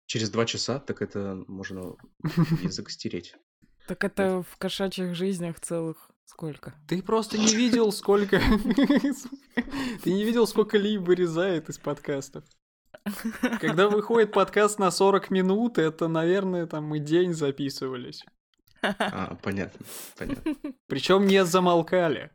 Через 0.06 0.30
два 0.30 0.46
часа, 0.46 0.78
так 0.78 1.02
это 1.02 1.44
можно 1.46 1.96
язык 2.62 2.90
стереть. 2.90 3.36
Так 3.86 4.02
это 4.02 4.42
в 4.42 4.56
кошачьих 4.56 5.14
жизнях 5.14 5.60
целых 5.60 6.10
сколько? 6.24 6.74
Ты 6.88 7.02
просто 7.02 7.36
не 7.36 7.54
видел, 7.54 7.92
сколько... 7.92 8.40
Ты 10.02 10.10
не 10.10 10.24
видел, 10.24 10.46
сколько 10.46 10.78
Ли 10.78 10.96
вырезает 10.96 11.68
из 11.68 11.76
подкастов. 11.76 12.44
Когда 13.60 13.88
выходит 13.88 14.32
подкаст 14.32 14.78
на 14.78 14.90
40 14.90 15.30
минут, 15.30 15.76
это, 15.76 16.08
наверное, 16.08 16.66
там 16.66 16.84
мы 16.84 16.98
день 16.98 17.34
записывались. 17.34 18.24
А, 18.80 19.36
понятно, 19.42 19.84
понятно. 20.18 20.54
Причем 20.86 21.26
не 21.26 21.44
замолкали. 21.44 22.30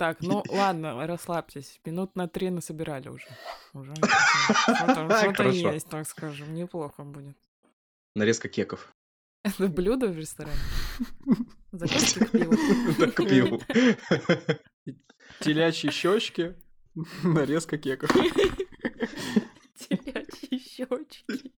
Так, 0.00 0.22
ну 0.22 0.42
ладно, 0.48 1.06
расслабьтесь. 1.06 1.78
Минут 1.84 2.16
на 2.16 2.26
три 2.26 2.48
насобирали 2.48 3.10
уже. 3.10 3.26
Уже 3.74 3.94
что-то 4.64 5.48
есть, 5.50 5.88
так 5.90 6.08
скажем. 6.08 6.54
Неплохо 6.54 7.04
будет. 7.04 7.36
Нарезка 8.16 8.48
кеков. 8.48 8.94
Это 9.44 9.68
блюдо 9.68 10.08
в 10.08 10.18
ресторане? 10.18 10.56
Закуски 11.72 12.24
к 12.24 12.30
пиву. 12.30 12.56
Так, 12.98 13.14
к 13.14 13.28
пиву. 13.28 13.60
Телячьи 15.40 15.90
щечки, 15.90 16.56
нарезка 17.22 17.76
кеков. 17.76 18.10
Телячьи 19.74 20.58
щечки. 20.58 21.52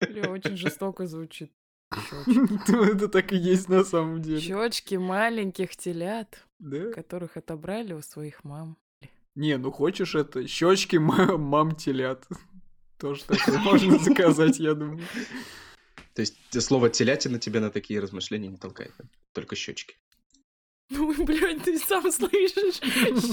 Бля, 0.00 0.30
очень 0.32 0.56
жестоко 0.56 1.06
звучит. 1.06 1.52
Ну, 2.26 2.82
Это 2.84 3.08
так 3.08 3.32
и 3.32 3.36
есть 3.36 3.68
на 3.68 3.84
самом 3.84 4.22
деле. 4.22 4.40
Щечки 4.40 4.94
маленьких 4.96 5.76
телят, 5.76 6.44
которых 6.94 7.36
отобрали 7.36 7.92
у 7.92 8.02
своих 8.02 8.44
мам. 8.44 8.76
Не, 9.34 9.56
ну 9.58 9.70
хочешь 9.70 10.14
это, 10.14 10.46
щечки 10.46 10.96
мам 10.96 11.74
телят. 11.76 12.26
Тоже 12.98 13.24
такое 13.24 13.58
можно 13.64 13.98
заказать, 13.98 14.58
я 14.58 14.74
думаю. 14.74 15.00
То 16.14 16.22
есть 16.22 16.36
слово 16.62 16.90
телятина 16.90 17.38
тебя 17.38 17.60
на 17.60 17.70
такие 17.70 18.00
размышления 18.00 18.48
не 18.48 18.56
толкает, 18.56 18.92
только 19.32 19.56
щечки. 19.56 19.96
Ну, 20.90 21.14
блядь, 21.24 21.62
ты 21.62 21.78
сам 21.78 22.10
слышишь, 22.10 22.80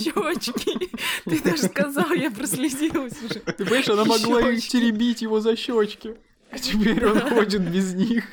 щечки. 0.04 0.90
Ты 1.26 1.42
даже 1.42 1.64
сказал, 1.64 2.14
я 2.14 2.30
прослезилась 2.30 3.20
уже. 3.24 3.40
Ты 3.40 3.66
понимаешь, 3.66 3.90
она 3.90 4.06
могла 4.06 4.42
и 4.52 4.56
Щёчки. 4.56 4.70
теребить 4.70 5.24
его 5.24 5.42
за 5.42 5.56
щечки. 5.56 6.16
А 6.52 6.60
теперь 6.60 7.04
он 7.06 7.20
ходит 7.20 7.70
без 7.72 7.96
них. 7.96 8.26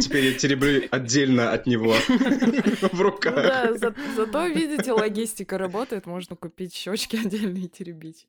Теперь 0.00 0.24
я 0.26 0.34
тереблю 0.38 0.88
отдельно 0.90 1.52
от 1.52 1.66
него 1.66 1.92
в 2.08 2.92
Ну 2.92 3.02
руках. 3.02 3.34
да, 3.34 3.72
за- 3.78 3.94
зато, 4.16 4.46
видите, 4.48 4.92
логистика 4.92 5.58
работает, 5.58 6.06
можно 6.06 6.36
купить 6.36 6.74
щечки 6.74 7.16
отдельно 7.16 7.58
и 7.58 7.68
теребить. 7.68 8.26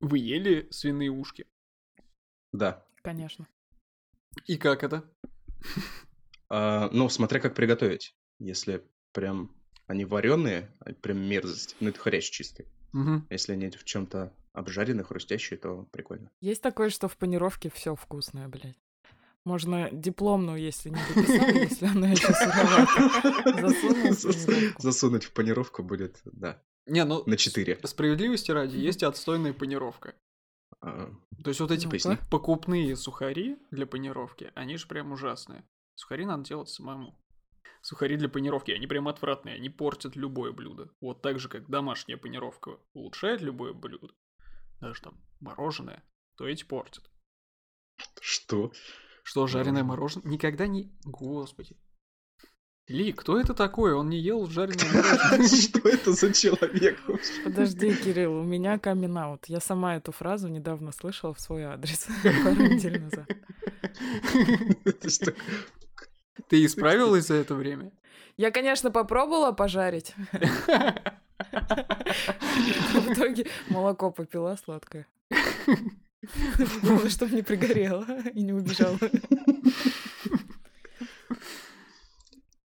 Вы 0.00 0.18
ели 0.18 0.68
свиные 0.70 1.10
ушки? 1.10 1.46
Да. 2.52 2.84
Конечно. 3.02 3.46
И 4.46 4.56
как 4.56 4.84
это? 4.84 5.04
А, 6.48 6.88
ну, 6.92 7.08
смотря 7.08 7.40
как 7.40 7.54
приготовить. 7.54 8.14
Если 8.38 8.84
прям 9.12 9.50
они 9.86 10.04
вареные, 10.04 10.70
прям 11.02 11.18
мерзость, 11.18 11.76
ну 11.80 11.88
это 11.88 11.98
хрящ 11.98 12.30
чистый. 12.30 12.66
Мгм. 12.92 13.26
Если 13.30 13.52
они 13.52 13.70
в 13.70 13.84
чем-то 13.84 14.32
обжаренные, 14.52 15.04
хрустящие, 15.04 15.58
то 15.58 15.86
прикольно. 15.92 16.30
Есть 16.40 16.62
такое, 16.62 16.90
что 16.90 17.08
в 17.08 17.16
панировке 17.16 17.70
все 17.70 17.94
вкусное, 17.94 18.48
блядь. 18.48 18.78
Можно 19.44 19.88
дипломную, 19.90 20.60
если 20.60 20.90
не 20.90 20.98
дописал, 21.14 21.48
если 21.54 21.86
она 21.86 22.08
еще 22.08 22.32
сыровата. 22.32 23.62
Засунуть 24.78 25.24
в 25.24 25.32
панировку 25.32 25.82
будет, 25.82 26.20
да, 26.24 26.62
Не, 26.86 27.04
ну... 27.04 27.22
на 27.24 27.36
4. 27.36 27.80
Справедливости 27.84 28.50
ради, 28.50 28.76
есть 28.76 29.02
и 29.02 29.06
отстойная 29.06 29.52
панировка. 29.52 30.14
А, 30.80 31.10
То 31.42 31.48
есть 31.48 31.60
вот 31.60 31.70
эти 31.70 31.88
покупные 32.30 32.94
сухари 32.96 33.58
для 33.70 33.86
панировки, 33.86 34.52
они 34.54 34.76
же 34.76 34.86
прям 34.86 35.12
ужасные. 35.12 35.64
Сухари 35.94 36.26
надо 36.26 36.44
делать 36.44 36.68
самому. 36.68 37.18
Сухари 37.80 38.16
для 38.16 38.28
панировки, 38.28 38.70
они 38.72 38.86
прям 38.86 39.08
отвратные, 39.08 39.54
они 39.54 39.70
портят 39.70 40.14
любое 40.16 40.52
блюдо. 40.52 40.90
Вот 41.00 41.22
так 41.22 41.38
же, 41.38 41.48
как 41.48 41.68
домашняя 41.68 42.16
панировка 42.16 42.78
улучшает 42.92 43.40
любое 43.40 43.72
блюдо, 43.72 44.08
даже 44.80 45.00
там 45.02 45.20
мороженое, 45.40 46.02
то 46.36 46.46
эти 46.46 46.64
портят. 46.64 47.10
Что? 48.20 48.72
Что, 49.22 49.46
жареное 49.46 49.84
мороженое? 49.84 50.30
Никогда 50.30 50.66
не... 50.66 50.90
Господи. 51.04 51.76
Ли, 52.86 53.12
кто 53.12 53.38
это 53.38 53.52
такой? 53.52 53.92
Он 53.92 54.08
не 54.08 54.18
ел 54.18 54.46
жареное 54.46 54.90
мороженое. 54.90 55.48
Что 55.62 55.88
это 55.88 56.12
за 56.12 56.32
человек? 56.32 56.98
Подожди, 57.44 57.94
Кирилл, 57.94 58.40
у 58.40 58.44
меня 58.44 58.78
камин 58.78 59.38
Я 59.46 59.60
сама 59.60 59.96
эту 59.96 60.12
фразу 60.12 60.48
недавно 60.48 60.92
слышала 60.92 61.34
в 61.34 61.40
свой 61.40 61.64
адрес. 61.64 62.06
Пару 62.22 62.62
недель 62.62 63.02
назад. 63.02 63.28
Ты 66.48 66.64
исправилась 66.64 67.26
за 67.26 67.34
это 67.34 67.54
время? 67.54 67.92
Я, 68.38 68.50
конечно, 68.50 68.90
попробовала 68.90 69.52
пожарить. 69.52 70.14
В 71.50 73.12
итоге 73.12 73.46
молоко 73.68 74.10
попила 74.10 74.56
сладкое. 74.56 75.06
Главное, 76.82 77.10
чтобы 77.10 77.34
не 77.36 77.42
пригорело 77.42 78.04
и 78.34 78.42
не 78.42 78.52
убежала. 78.52 78.98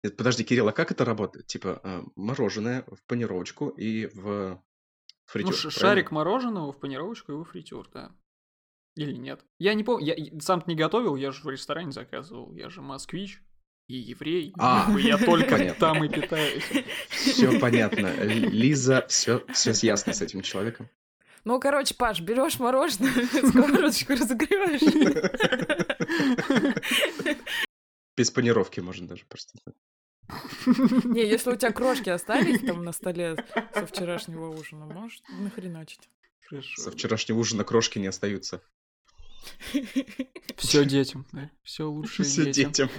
Нет, 0.03 0.15
Подожди, 0.17 0.43
Кирилл, 0.43 0.67
а 0.69 0.71
как 0.71 0.91
это 0.91 1.03
работает? 1.03 1.47
Типа 1.47 1.81
а, 1.83 2.03
мороженое 2.15 2.83
в 2.87 3.03
панировочку 3.05 3.69
и 3.69 4.05
в 4.07 4.61
фритюр, 5.25 5.51
Ну, 5.51 5.57
ш- 5.57 5.69
правильно? 5.69 5.79
шарик 5.79 6.11
мороженого 6.11 6.71
в 6.71 6.79
панировочку 6.79 7.31
и 7.33 7.35
во 7.35 7.43
фритюр, 7.43 7.89
да. 7.93 8.11
Или 8.95 9.13
нет? 9.13 9.45
Я 9.59 9.73
не 9.73 9.83
помню, 9.83 10.05
я 10.15 10.39
сам 10.41 10.63
не 10.67 10.75
готовил, 10.75 11.15
я 11.15 11.31
же 11.31 11.43
в 11.43 11.49
ресторане 11.49 11.91
заказывал, 11.91 12.53
я 12.53 12.69
же 12.69 12.81
москвич 12.81 13.43
и 13.89 13.95
еврей, 13.95 14.53
А, 14.59 14.87
я 14.99 15.17
только 15.17 15.49
понятно. 15.57 15.73
там 15.79 16.03
и 16.03 16.09
питаюсь. 16.09 16.63
Все 17.09 17.59
понятно. 17.59 18.13
Лиза, 18.23 19.05
все, 19.09 19.43
все 19.51 19.71
ясно 19.85 20.13
с 20.13 20.21
этим 20.21 20.41
человеком. 20.43 20.87
Ну, 21.43 21.59
короче, 21.59 21.95
Паш, 21.95 22.21
берешь 22.21 22.59
мороженое, 22.59 23.11
сковородочку 23.49 24.13
разогреваешь. 24.13 24.81
Без 28.15 28.29
панировки 28.31 28.79
можно 28.79 29.07
даже 29.07 29.25
просто. 29.25 29.57
Не, 31.05 31.21
если 31.27 31.49
у 31.51 31.55
тебя 31.55 31.71
крошки 31.71 32.09
остались 32.09 32.59
там 32.61 32.83
на 32.83 32.91
столе 32.91 33.43
со 33.73 33.87
вчерашнего 33.87 34.49
ужина, 34.49 34.85
можешь 34.85 35.21
нахреначить. 35.39 36.09
Хорошо. 36.47 36.81
Со 36.81 36.91
вчерашнего 36.91 37.39
ужина 37.39 37.63
крошки 37.63 37.97
не 37.97 38.07
остаются. 38.07 38.61
Все 40.57 40.85
детям, 40.85 41.25
да? 41.31 41.49
Все 41.63 41.89
лучше 41.89 42.23
Все 42.23 42.51
детям. 42.51 42.89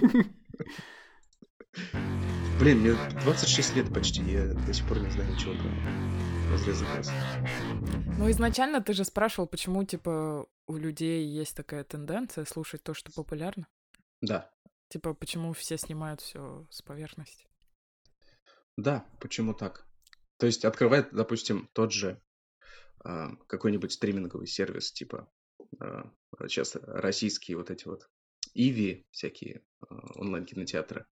Блин, 2.59 2.79
мне 2.79 2.93
26 3.23 3.75
лет 3.75 3.93
почти, 3.93 4.21
я 4.23 4.53
до 4.53 4.73
сих 4.73 4.87
пор 4.87 4.99
не 4.99 5.09
знаю 5.09 5.33
ничего 5.33 5.53
про 5.53 6.51
разрезы. 6.51 6.85
Ну, 8.17 8.29
изначально 8.29 8.81
ты 8.81 8.93
же 8.93 9.03
спрашивал, 9.03 9.47
почему, 9.47 9.83
типа, 9.83 10.47
у 10.67 10.77
людей 10.77 11.25
есть 11.25 11.55
такая 11.55 11.83
тенденция 11.83 12.45
слушать 12.45 12.83
то, 12.83 12.93
что 12.93 13.11
популярно. 13.11 13.67
Да, 14.21 14.51
Типа, 14.89 15.13
почему 15.13 15.53
все 15.53 15.77
снимают 15.77 16.19
все 16.19 16.67
с 16.69 16.81
поверхности. 16.81 17.47
да, 18.75 19.05
почему 19.21 19.53
так? 19.53 19.87
То 20.37 20.47
есть 20.47 20.65
открывает, 20.65 21.13
допустим, 21.13 21.69
тот 21.71 21.93
же 21.93 22.21
а, 22.99 23.29
какой-нибудь 23.47 23.93
стриминговый 23.93 24.47
сервис, 24.47 24.91
типа 24.91 25.31
сейчас 26.47 26.75
российские 26.81 27.57
вот 27.57 27.71
эти 27.71 27.87
вот 27.87 28.09
Иви, 28.53 29.07
всякие 29.11 29.63
а, 29.81 29.95
онлайн-кинотеатры. 30.15 31.05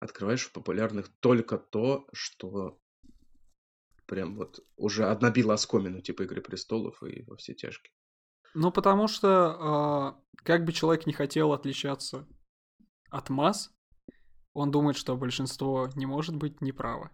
Открываешь 0.00 0.44
в 0.44 0.52
популярных 0.52 1.08
только 1.20 1.58
то, 1.58 2.06
что 2.12 2.78
прям 4.06 4.36
вот 4.36 4.64
уже 4.76 5.06
однобило 5.06 5.54
оскомину, 5.54 6.00
типа 6.00 6.22
Игры 6.22 6.40
престолов 6.40 7.02
и 7.02 7.22
во 7.24 7.36
все 7.36 7.54
тяжкие. 7.54 7.92
Ну, 8.54 8.72
потому 8.72 9.08
что, 9.08 10.22
как 10.36 10.64
бы 10.64 10.72
человек 10.72 11.06
не 11.06 11.12
хотел 11.12 11.52
отличаться 11.52 12.26
от 13.10 13.28
масс, 13.28 13.70
он 14.54 14.70
думает, 14.70 14.96
что 14.96 15.16
большинство 15.16 15.88
не 15.94 16.06
может 16.06 16.34
быть 16.36 16.60
неправо. 16.60 17.10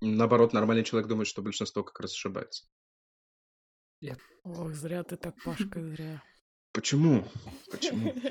Наоборот, 0.00 0.52
нормальный 0.52 0.84
человек 0.84 1.08
думает, 1.08 1.28
что 1.28 1.42
большинство 1.42 1.82
как 1.82 2.00
раз 2.00 2.12
ошибается. 2.12 2.66
Ох, 4.44 4.72
зря 4.72 5.02
ты 5.02 5.16
так, 5.16 5.34
Пашка, 5.44 5.82
зря. 5.82 6.22
Почему? 6.72 7.26
Почему? 7.70 8.14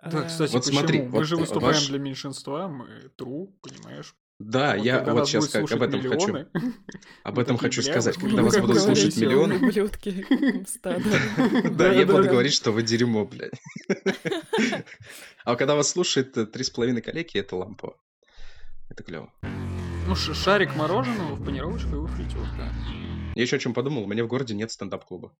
Да, 0.00 0.20
А, 0.20 0.22
кстати, 0.28 0.52
Вот 0.52 0.64
почему? 0.64 0.78
смотри, 0.80 1.02
мы 1.02 1.08
вот 1.10 1.24
же 1.26 1.36
выступаем 1.36 1.74
ваш- 1.74 1.88
для 1.88 1.98
меньшинства, 1.98 2.68
мы 2.68 3.10
true, 3.18 3.52
понимаешь? 3.60 4.14
Да, 4.38 4.76
Вот 4.76 4.84
я 4.84 5.02
вот 5.02 5.28
сейчас 5.28 5.48
как 5.48 5.72
об 5.72 5.82
этом 5.82 6.00
хочу. 6.00 6.28
миллионы, 6.28 6.48
Об 7.24 7.34
мы 7.36 7.42
этом 7.42 7.58
хочу 7.58 7.82
сказать. 7.82 8.16
Когда 8.16 8.42
вас 8.44 8.56
будут 8.58 8.78
слушать 8.78 9.16
миллионы, 9.16 9.56
Ублюдки, 9.56 10.24
да, 11.74 11.92
я 11.92 12.06
буду 12.06 12.22
говорить, 12.28 12.52
что 12.54 12.70
вы 12.70 12.84
дерьмо, 12.84 13.24
блядь. 13.26 13.60
А 15.44 15.56
когда 15.56 15.74
вас 15.74 15.90
слушает 15.90 16.36
э, 16.36 16.46
три 16.46 16.62
с 16.62 16.70
половиной 16.70 17.02
коллеги, 17.02 17.36
это 17.38 17.56
лампово. 17.56 17.96
Это 18.90 19.02
клево. 19.02 19.32
Ну, 20.08 20.14
шарик 20.16 20.74
мороженого 20.74 21.34
в 21.34 21.44
панировочку 21.44 22.04
и 22.04 22.06
фритюр, 22.08 22.46
да. 22.56 22.72
Я 23.34 23.42
еще 23.42 23.56
о 23.56 23.58
чем 23.58 23.74
подумал, 23.74 24.04
у 24.04 24.06
меня 24.06 24.24
в 24.24 24.26
городе 24.26 24.54
нет 24.54 24.70
стендап-клуба. 24.70 25.36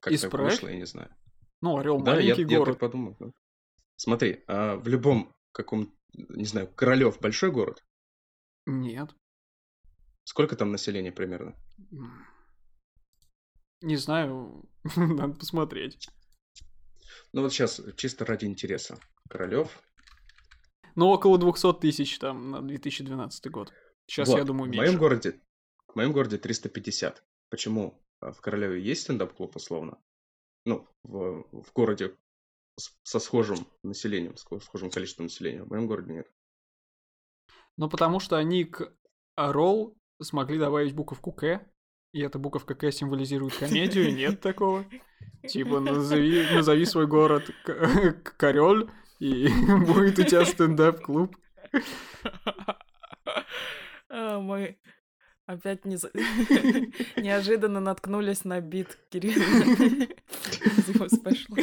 Как 0.00 0.04
так 0.04 0.14
Исправь. 0.14 0.52
вышло, 0.52 0.68
я 0.68 0.76
не 0.76 0.86
знаю. 0.86 1.14
Ну, 1.60 1.76
Орел 1.76 2.00
Да, 2.00 2.12
я, 2.12 2.16
маленький 2.34 2.50
я 2.50 2.58
город. 2.58 2.78
так 2.78 2.80
подумал. 2.80 3.16
да. 3.20 3.26
Смотри, 3.96 4.42
а 4.46 4.76
в 4.76 4.88
любом 4.88 5.34
каком, 5.52 5.94
не 6.14 6.46
знаю, 6.46 6.72
Королев 6.74 7.20
большой 7.20 7.50
город, 7.50 7.84
Нет. 8.64 9.14
сколько 10.24 10.56
там 10.56 10.72
населения 10.72 11.12
примерно? 11.12 11.54
Не 13.82 13.96
знаю, 13.96 14.64
надо 14.96 15.34
посмотреть. 15.34 16.08
Ну 17.34 17.42
вот 17.42 17.52
сейчас, 17.52 17.78
чисто 17.98 18.24
ради 18.24 18.46
интереса. 18.46 18.98
Королев. 19.28 19.82
Ну, 20.94 21.08
около 21.08 21.38
200 21.38 21.74
тысяч 21.80 22.18
там 22.18 22.50
на 22.50 22.62
2012 22.62 23.50
год. 23.50 23.72
Сейчас, 24.06 24.28
Вот, 24.28 24.38
я 24.38 24.44
думаю, 24.44 24.64
в 24.64 24.68
меньше. 24.70 24.86
моем 24.86 24.98
городе, 24.98 25.40
в 25.86 25.96
моем 25.96 26.12
городе 26.12 26.38
350. 26.38 27.22
Почему? 27.48 28.02
А 28.20 28.32
В 28.32 28.40
Королеве 28.40 28.82
есть 28.82 29.02
стендап-клуб, 29.02 29.56
условно? 29.56 29.98
Ну, 30.66 30.86
в, 31.02 31.44
в 31.52 31.72
городе 31.72 32.14
со 33.02 33.18
схожим 33.18 33.66
населением, 33.82 34.36
с 34.36 34.40
схожим 34.40 34.90
количеством 34.90 35.26
населения. 35.26 35.62
В 35.62 35.68
моем 35.68 35.86
городе 35.86 36.12
нет. 36.12 36.30
Ну, 37.76 37.88
потому 37.88 38.20
что 38.20 38.36
они 38.36 38.64
к 38.64 38.92
ролл 39.36 39.96
смогли 40.20 40.58
добавить 40.58 40.94
буковку 40.94 41.32
К, 41.32 41.66
и 42.12 42.20
эта 42.20 42.38
буковка 42.38 42.74
К 42.74 42.90
символизирует 42.90 43.56
комедию, 43.56 44.14
нет 44.14 44.40
такого. 44.40 44.84
Типа, 45.48 45.80
назови, 45.80 46.46
назови 46.52 46.84
свой 46.84 47.06
город 47.06 47.50
Король, 48.36 48.90
и 49.20 49.48
будет 49.86 50.18
у 50.18 50.24
тебя 50.24 50.44
стендап-клуб. 50.44 51.36
А, 54.12 54.40
мы 54.40 54.76
опять 55.46 55.84
не... 55.84 55.96
неожиданно 57.20 57.78
наткнулись 57.78 58.44
на 58.44 58.60
бит 58.60 58.98
Кирилла 59.08 60.08
спешла. 61.08 61.58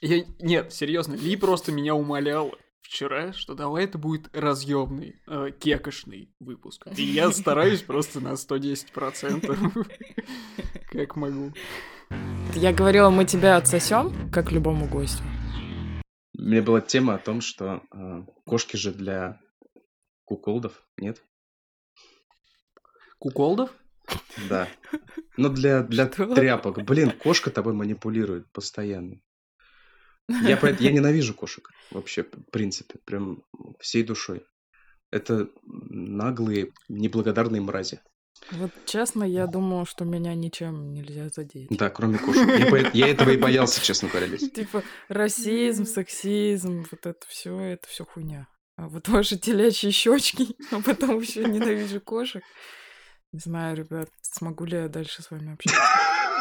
Я... 0.00 0.24
Нет, 0.40 0.72
серьезно, 0.72 1.14
Ли 1.14 1.36
просто 1.36 1.70
меня 1.70 1.94
умолял 1.94 2.52
вчера, 2.80 3.32
что 3.32 3.54
давай 3.54 3.84
это 3.84 3.96
будет 3.96 4.28
разъемный, 4.36 5.22
э, 5.28 5.52
кекошный 5.58 6.34
выпуск. 6.40 6.88
И 6.96 7.04
я 7.04 7.30
стараюсь 7.30 7.82
просто 7.82 8.20
на 8.20 8.32
110%, 8.32 9.86
как 10.90 11.16
могу. 11.16 11.52
Я 12.54 12.72
говорила, 12.72 13.10
мы 13.10 13.24
тебя 13.24 13.56
отсосем, 13.56 14.30
как 14.30 14.52
любому 14.52 14.88
гостю. 14.88 15.22
У 16.36 16.42
меня 16.42 16.62
была 16.62 16.80
тема 16.80 17.14
о 17.14 17.18
том, 17.18 17.40
что 17.40 17.82
э, 17.92 18.22
кошки 18.44 18.76
же 18.76 18.92
для 18.92 19.40
куколдов, 20.24 20.86
нет? 20.96 21.22
Куколдов? 23.18 23.70
Да. 24.48 24.68
Но 25.36 25.48
для, 25.48 25.82
для 25.82 26.10
Что? 26.10 26.34
тряпок. 26.34 26.82
Блин, 26.84 27.10
кошка 27.10 27.50
тобой 27.50 27.72
манипулирует 27.72 28.50
постоянно. 28.52 29.20
Я, 30.28 30.56
поэт- 30.56 30.80
я 30.80 30.92
ненавижу 30.92 31.34
кошек 31.34 31.68
вообще, 31.90 32.22
в 32.22 32.50
принципе, 32.50 32.98
прям 33.04 33.42
всей 33.80 34.02
душой. 34.02 34.44
Это 35.10 35.48
наглые, 35.62 36.72
неблагодарные 36.88 37.62
мрази. 37.62 38.00
Вот 38.50 38.70
честно, 38.84 39.24
я 39.24 39.46
думаю, 39.46 39.86
что 39.86 40.04
меня 40.04 40.34
ничем 40.34 40.92
нельзя 40.92 41.28
задеть. 41.28 41.68
Да, 41.70 41.88
кроме 41.88 42.18
кошек. 42.18 42.46
Я, 42.46 42.70
поэт- 42.70 42.90
я 42.94 43.08
этого 43.08 43.30
и 43.30 43.36
боялся, 43.36 43.80
честно 43.82 44.08
говоря. 44.08 44.36
Типа 44.36 44.82
расизм, 45.08 45.86
сексизм, 45.86 46.84
вот 46.90 47.06
это 47.06 47.26
все, 47.28 47.58
это 47.58 47.86
все 47.88 48.04
хуйня. 48.04 48.46
А 48.76 48.88
вот 48.88 49.08
ваши 49.08 49.38
телячьи 49.38 49.90
щечки, 49.90 50.48
а 50.72 50.80
потом 50.82 51.20
еще 51.20 51.44
ненавижу 51.44 52.00
кошек. 52.00 52.42
Не 53.32 53.38
знаю, 53.40 53.76
ребят, 53.76 54.08
смогу 54.20 54.64
ли 54.64 54.76
я 54.76 54.88
дальше 54.88 55.22
с 55.22 55.30
вами 55.30 55.52
общаться. 55.54 55.80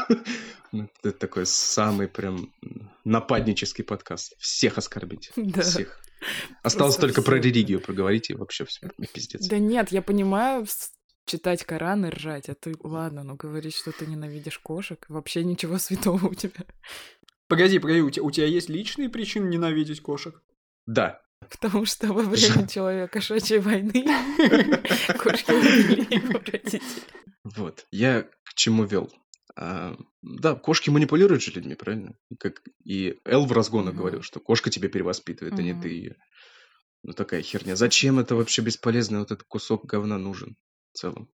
Ну, 0.73 0.89
Это 1.03 1.11
такой 1.11 1.45
самый 1.45 2.07
прям 2.07 2.51
нападнический 3.05 3.83
подкаст. 3.83 4.33
Всех 4.39 4.77
оскорбить. 4.77 5.31
Да. 5.37 5.61
Всех. 5.61 5.99
Осталось 6.63 6.95
Просто 6.95 7.01
только 7.13 7.21
про 7.21 7.33
всех, 7.35 7.43
да. 7.43 7.49
религию 7.49 7.79
проговорить, 7.79 8.29
и 8.29 8.33
вообще 8.33 8.65
все, 8.65 8.89
пиздец. 9.13 9.47
Да 9.47 9.59
нет, 9.59 9.91
я 9.91 10.01
понимаю, 10.01 10.65
читать 11.25 11.63
Коран 11.63 12.05
и 12.05 12.09
ржать, 12.09 12.49
а 12.49 12.55
ты, 12.55 12.75
ладно, 12.81 13.23
но 13.23 13.35
говорить, 13.35 13.75
что 13.75 13.91
ты 13.91 14.05
ненавидишь 14.05 14.59
кошек, 14.59 15.05
вообще 15.09 15.43
ничего 15.43 15.77
святого 15.77 16.27
у 16.27 16.33
тебя. 16.33 16.65
Погоди, 17.47 17.79
погоди, 17.79 18.01
у 18.01 18.09
тебя, 18.09 18.23
у 18.23 18.31
тебя 18.31 18.47
есть 18.47 18.69
личные 18.69 19.09
причины 19.09 19.47
ненавидеть 19.47 20.01
кошек? 20.01 20.41
Да, 20.85 21.23
Потому 21.49 21.85
что 21.85 22.13
во 22.13 22.23
время 22.23 22.67
человека-кошачьей 22.67 23.59
войны 23.59 23.91
кошки 25.19 25.51
убили 25.51 26.15
его 26.15 26.39
родителей. 26.39 26.81
вот. 27.43 27.85
Я 27.91 28.23
к 28.43 28.53
чему 28.55 28.85
вел? 28.85 29.11
А, 29.55 29.95
да, 30.21 30.55
кошки 30.55 30.89
манипулируют 30.89 31.43
же 31.43 31.51
людьми, 31.51 31.75
правильно? 31.75 32.15
Как 32.39 32.61
и 32.83 33.19
Эл 33.25 33.45
в 33.45 33.51
разгонах 33.51 33.95
говорил, 33.95 34.21
что 34.21 34.39
кошка 34.39 34.69
тебя 34.69 34.89
перевоспитывает, 34.89 35.57
а 35.57 35.61
не 35.61 35.79
ты 35.79 35.89
ее. 35.89 36.15
Ну 37.03 37.13
такая 37.13 37.41
херня. 37.41 37.75
Зачем 37.75 38.19
это 38.19 38.35
вообще 38.35 38.61
бесполезно? 38.61 39.19
Вот 39.19 39.31
этот 39.31 39.43
кусок 39.43 39.85
говна 39.85 40.17
нужен 40.17 40.55
целом. 40.93 41.29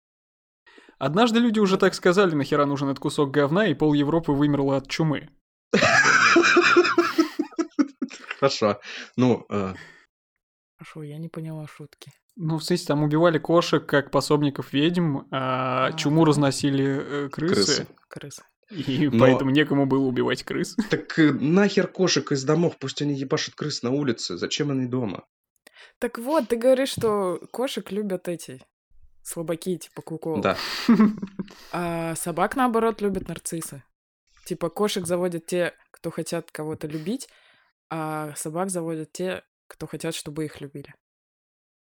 Однажды 0.98 1.39
люди 1.39 1.60
уже 1.60 1.78
так 1.78 1.93
сказали, 1.93 2.36
нахера 2.36 2.65
нужен 2.65 2.89
этот 2.89 3.00
кусок 3.00 3.32
говна, 3.32 3.67
и 3.67 3.74
пол 3.74 3.93
Европы 3.93 4.32
вымерло 4.34 4.78
от 4.78 4.88
чумы. 4.89 5.30
Хорошо. 8.39 8.80
Ну, 9.17 9.45
э, 9.50 9.74
Хорошо, 10.78 11.04
я 11.04 11.17
не 11.17 11.28
поняла 11.28 11.67
шутки. 11.67 12.12
Ну, 12.36 12.58
в 12.58 12.63
смысле, 12.63 12.86
там 12.88 13.04
убивали 13.04 13.38
кошек 13.38 13.86
как 13.86 14.12
пособников 14.12 14.72
ведьм, 14.72 15.19
а 15.32 15.88
А. 15.88 15.93
чуму 15.93 16.24
разносили 16.24 16.86
э, 16.86 17.30
крысы, 17.30 17.54
крысы. 17.56 17.88
Крысы. 18.08 18.43
и 18.69 19.10
Но- 19.10 19.19
поэтому 19.19 19.52
некому 19.52 19.86
было 19.88 20.06
убивать 20.06 20.43
крыс. 20.43 20.76
Так 20.89 21.19
э, 21.19 21.34
нахер 21.34 21.88
кошек 21.88 22.32
из 22.32 22.43
домов, 22.45 22.78
пусть 22.80 23.02
они 23.02 23.13
ебашат 23.13 23.56
крыс 23.56 23.84
на 23.84 23.91
улице. 23.91 24.38
Зачем 24.38 24.72
они 24.72 24.86
дома? 24.86 25.26
Так 26.00 26.17
вот, 26.17 26.48
ты 26.48 26.56
говоришь, 26.56 26.91
что 26.91 27.39
кошек 27.52 27.91
любят 27.91 28.30
эти 28.30 28.62
слабаки, 29.30 29.78
типа 29.78 30.02
кукол. 30.02 30.42
Да. 30.42 30.58
А 31.72 32.15
собак, 32.15 32.56
наоборот, 32.56 33.02
любят 33.02 33.28
нарциссы. 33.28 33.84
Типа 34.46 34.70
кошек 34.70 35.06
заводят 35.06 35.46
те, 35.46 35.74
кто 35.92 36.10
хотят 36.12 36.52
кого-то 36.52 36.88
любить, 36.88 37.30
а 37.89 38.34
собак 38.36 38.70
заводят 38.70 39.12
те, 39.12 39.44
кто 39.68 39.88
хотят, 39.88 40.15
чтобы 40.15 40.46
их 40.46 40.62
любили. 40.62 40.94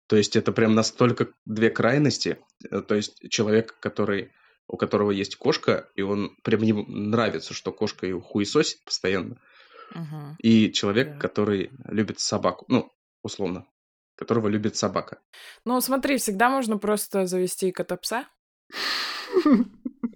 То 0.07 0.17
есть 0.17 0.37
это 0.37 0.53
прям 0.53 0.75
настолько 0.75 1.29
две 1.45 1.71
крайности. 1.71 2.39
Э, 2.71 2.81
То 2.83 2.95
есть 2.95 3.29
человек, 3.31 3.79
который 3.81 4.31
у 4.67 4.77
которого 4.77 5.11
есть 5.11 5.37
кошка, 5.37 5.91
и 5.95 6.03
он 6.03 6.37
прям 6.43 6.63
ему 6.63 6.85
нравится, 6.87 7.53
что 7.53 7.71
кошка 7.73 8.07
его 8.07 8.21
хуесосит 8.21 8.83
постоянно. 8.85 9.41
Мгм. 9.95 10.37
И 10.39 10.73
человек, 10.73 11.15
Да. 11.15 11.19
который 11.19 11.71
любит 11.85 12.19
собаку. 12.21 12.65
Ну, 12.69 12.91
условно. 13.23 13.67
Которого 14.17 14.49
любит 14.49 14.77
собака. 14.77 15.21
Ну, 15.65 15.81
смотри, 15.81 16.19
всегда 16.19 16.49
можно 16.49 16.79
просто 16.79 17.27
завести 17.27 17.73
кота-пса, 17.73 18.27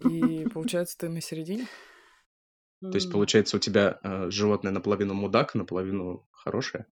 и 0.09 0.47
получается 0.53 0.97
ты 0.99 1.09
на 1.09 1.21
середине. 1.21 1.67
То 2.81 2.95
есть, 2.95 3.11
получается, 3.11 3.57
у 3.57 3.61
тебя 3.61 3.99
э, 4.03 4.31
животное 4.31 4.71
наполовину 4.71 5.15
мудак, 5.15 5.57
наполовину 5.57 6.29
хорошее. 6.31 6.87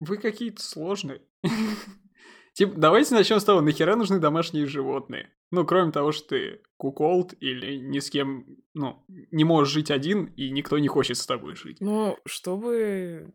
Вы 0.00 0.16
какие-то 0.16 0.62
сложные. 0.62 1.20
Типа, 2.54 2.72
давайте 2.76 3.14
начнем 3.14 3.38
с 3.38 3.44
того, 3.44 3.60
нахера 3.60 3.96
нужны 3.96 4.18
домашние 4.18 4.64
животные? 4.64 5.30
Ну, 5.50 5.66
кроме 5.66 5.92
того, 5.92 6.12
что 6.12 6.28
ты 6.28 6.62
куколд 6.78 7.34
или 7.40 7.76
ни 7.76 7.98
с 7.98 8.08
кем, 8.08 8.46
ну, 8.72 9.04
не 9.08 9.44
можешь 9.44 9.74
жить 9.74 9.90
один, 9.90 10.24
и 10.36 10.50
никто 10.50 10.78
не 10.78 10.88
хочет 10.88 11.18
с 11.18 11.26
тобой 11.26 11.54
жить. 11.56 11.76
Ну, 11.80 12.18
чтобы 12.24 13.30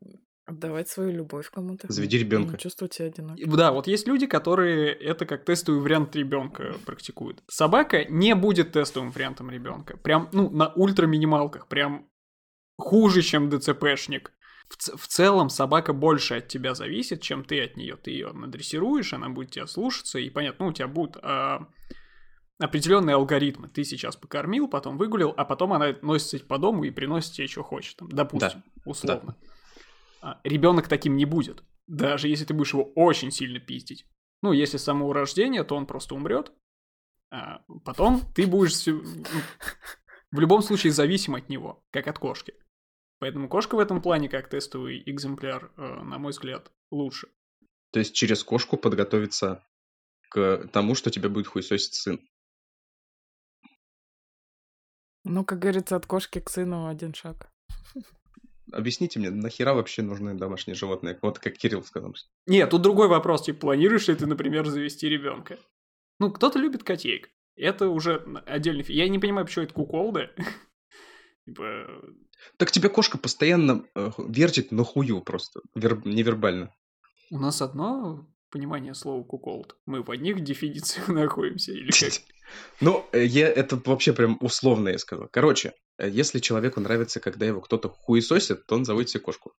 отдавать 0.51 0.87
свою 0.89 1.11
любовь 1.11 1.49
кому-то. 1.49 1.91
Заведи 1.91 2.17
ребенка. 2.17 2.53
Не 2.53 2.57
чувствовать 2.59 2.93
себя 2.93 3.07
одиноким. 3.07 3.49
Да, 3.55 3.71
вот 3.71 3.87
есть 3.87 4.07
люди, 4.07 4.27
которые 4.27 4.93
это 4.93 5.25
как 5.25 5.43
тестовый 5.45 5.81
вариант 5.81 6.15
ребенка 6.15 6.75
практикуют. 6.85 7.43
Собака 7.49 8.05
не 8.05 8.35
будет 8.35 8.71
тестовым 8.71 9.11
вариантом 9.11 9.49
ребенка. 9.49 9.97
Прям, 9.97 10.29
ну, 10.31 10.49
на 10.49 10.71
ультра-минималках. 10.73 11.67
Прям 11.67 12.07
хуже, 12.77 13.21
чем 13.21 13.49
ДЦПшник. 13.49 14.31
В, 14.69 14.77
ц- 14.77 14.95
в 14.95 15.07
целом 15.07 15.49
собака 15.49 15.91
больше 15.91 16.35
от 16.35 16.47
тебя 16.47 16.75
зависит, 16.75 17.21
чем 17.21 17.43
ты 17.43 17.61
от 17.61 17.75
нее. 17.75 17.97
Ты 17.97 18.11
ее 18.11 18.31
надрессируешь, 18.31 19.13
она 19.13 19.29
будет 19.29 19.51
тебя 19.51 19.67
слушаться, 19.67 20.17
и 20.17 20.29
понятно, 20.29 20.65
ну, 20.65 20.71
у 20.71 20.73
тебя 20.73 20.87
будут 20.87 21.17
а, 21.21 21.67
определенные 22.57 23.15
алгоритмы. 23.15 23.67
Ты 23.67 23.83
сейчас 23.83 24.15
покормил, 24.15 24.67
потом 24.69 24.97
выгулил, 24.97 25.33
а 25.35 25.43
потом 25.43 25.73
она 25.73 25.95
носится 26.01 26.39
по 26.45 26.57
дому 26.57 26.85
и 26.85 26.91
приносит 26.91 27.33
тебе, 27.33 27.47
что 27.47 27.63
хочет. 27.63 27.97
Там, 27.97 28.09
допустим, 28.09 28.63
условно. 28.85 29.35
Ребенок 30.43 30.87
таким 30.87 31.15
не 31.15 31.25
будет. 31.25 31.63
Даже 31.87 32.27
если 32.27 32.45
ты 32.45 32.53
будешь 32.53 32.73
его 32.73 32.91
очень 32.95 33.31
сильно 33.31 33.59
пиздить. 33.59 34.05
Ну, 34.41 34.53
если 34.53 34.77
с 34.77 34.83
самого 34.83 35.13
рождения, 35.13 35.63
то 35.63 35.75
он 35.75 35.85
просто 35.85 36.15
умрет. 36.15 36.51
А 37.31 37.63
потом 37.85 38.21
ты 38.35 38.45
будешь 38.45 38.85
ну, 38.85 39.03
в 40.31 40.39
любом 40.39 40.61
случае 40.61 40.91
зависим 40.91 41.35
от 41.35 41.49
него, 41.49 41.83
как 41.91 42.07
от 42.07 42.19
кошки. 42.19 42.53
Поэтому 43.19 43.47
кошка 43.47 43.75
в 43.75 43.79
этом 43.79 44.01
плане, 44.01 44.29
как 44.29 44.49
тестовый 44.49 45.03
экземпляр, 45.05 45.71
э, 45.77 45.81
на 45.81 46.17
мой 46.17 46.31
взгляд, 46.31 46.71
лучше. 46.89 47.27
То 47.91 47.99
есть 47.99 48.15
через 48.15 48.43
кошку 48.43 48.77
подготовиться 48.77 49.63
к 50.29 50.67
тому, 50.73 50.95
что 50.95 51.11
тебя 51.11 51.29
будет 51.29 51.47
хуесосить 51.47 51.93
сын. 51.93 52.19
Ну, 55.23 55.45
как 55.45 55.59
говорится, 55.59 55.95
от 55.95 56.05
кошки 56.05 56.39
к 56.39 56.49
сыну 56.49 56.87
один 56.87 57.13
шаг. 57.13 57.51
Объясните 58.71 59.19
мне, 59.19 59.29
нахера 59.29 59.73
вообще 59.73 60.01
нужны 60.01 60.33
домашние 60.35 60.75
животные? 60.75 61.17
Вот 61.21 61.39
как 61.39 61.57
Кирилл 61.57 61.83
сказал. 61.83 62.13
Нет, 62.47 62.69
тут 62.69 62.81
другой 62.81 63.07
вопрос, 63.07 63.43
типа, 63.43 63.59
планируешь 63.59 64.07
ли 64.07 64.15
ты, 64.15 64.25
например, 64.25 64.67
завести 64.67 65.07
ребенка? 65.09 65.57
Ну, 66.19 66.31
кто-то 66.31 66.59
любит 66.59 66.83
котеек. 66.83 67.29
Это 67.55 67.89
уже 67.89 68.25
отдельный... 68.45 68.85
Я 68.87 69.07
не 69.09 69.19
понимаю, 69.19 69.45
почему 69.45 69.65
это 69.65 69.73
куколды. 69.73 70.29
Типа, 71.45 71.87
Так 72.57 72.71
тебя 72.71 72.89
кошка 72.89 73.17
постоянно 73.17 73.85
э, 73.95 74.11
вертит 74.19 74.71
на 74.71 74.83
хую 74.83 75.21
просто, 75.21 75.61
вер- 75.75 76.01
невербально. 76.07 76.73
У 77.31 77.39
нас 77.39 77.61
одно 77.61 78.27
понимание 78.51 78.93
слова 78.93 79.23
куколд. 79.23 79.75
Мы 79.85 80.03
в 80.03 80.11
одних 80.11 80.41
дефинициях 80.41 81.07
находимся, 81.07 81.71
или 81.71 81.91
как? 81.91 82.11
Ну, 82.81 83.05
э, 83.13 83.25
я 83.25 83.47
это 83.47 83.81
вообще 83.85 84.13
прям 84.13 84.37
условно 84.41 84.89
я 84.89 84.97
сказал. 84.97 85.29
Короче, 85.31 85.73
если 86.07 86.39
человеку 86.39 86.79
нравится, 86.79 87.19
когда 87.19 87.45
его 87.45 87.61
кто-то 87.61 87.89
хуесосит, 87.89 88.65
то 88.65 88.75
он 88.75 88.85
заводит 88.85 89.09
себе 89.09 89.21
кошку. 89.21 89.53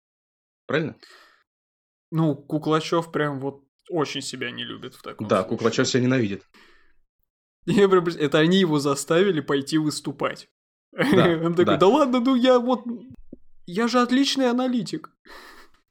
Правильно? 0.65 0.95
Ну, 2.11 2.35
Куклачев 2.35 3.11
прям 3.11 3.39
вот 3.39 3.63
очень 3.89 4.21
себя 4.21 4.51
не 4.51 4.63
любит 4.63 4.95
в 4.95 5.01
таком 5.01 5.27
Да, 5.27 5.41
случае. 5.41 5.49
Куклачев 5.49 5.87
себя 5.87 6.03
ненавидит. 6.03 6.43
Это 7.65 8.39
они 8.39 8.57
его 8.57 8.79
заставили 8.79 9.41
пойти 9.41 9.77
выступать. 9.77 10.49
Да, 10.91 11.39
Он 11.43 11.53
такой, 11.53 11.73
да. 11.73 11.77
да 11.77 11.87
ладно, 11.87 12.19
ну 12.19 12.35
я 12.35 12.59
вот... 12.59 12.83
Я 13.65 13.87
же 13.87 14.01
отличный 14.01 14.49
аналитик. 14.49 15.11